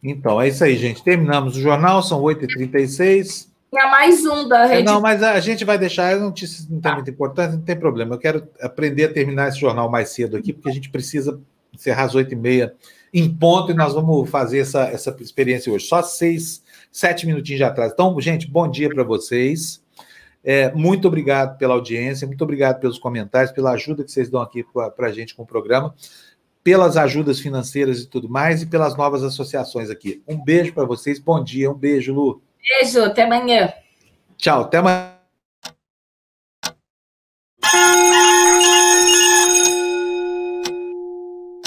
[0.00, 1.02] Então, é isso aí, gente.
[1.02, 3.48] Terminamos o jornal, são 8h36.
[3.68, 4.84] Tinha mais um da rede.
[4.84, 6.32] Não, mas a gente vai deixar, não,
[6.70, 8.14] não tem muita importância, não tem problema.
[8.14, 11.40] Eu quero aprender a terminar esse jornal mais cedo aqui, porque a gente precisa
[11.74, 12.70] encerrar às 8h30
[13.12, 15.86] em ponto e nós vamos fazer essa, essa experiência hoje.
[15.86, 17.92] Só seis, sete minutinhos de atrás.
[17.92, 19.82] Então, gente, bom dia para vocês.
[20.44, 24.64] É, muito obrigado pela audiência, muito obrigado pelos comentários, pela ajuda que vocês dão aqui
[24.96, 25.94] para a gente com o programa,
[26.62, 30.22] pelas ajudas financeiras e tudo mais, e pelas novas associações aqui.
[30.26, 32.40] Um beijo para vocês, bom dia, um beijo, Lu.
[32.62, 33.72] Beijo, até amanhã.
[34.36, 35.18] Tchau, até amanhã.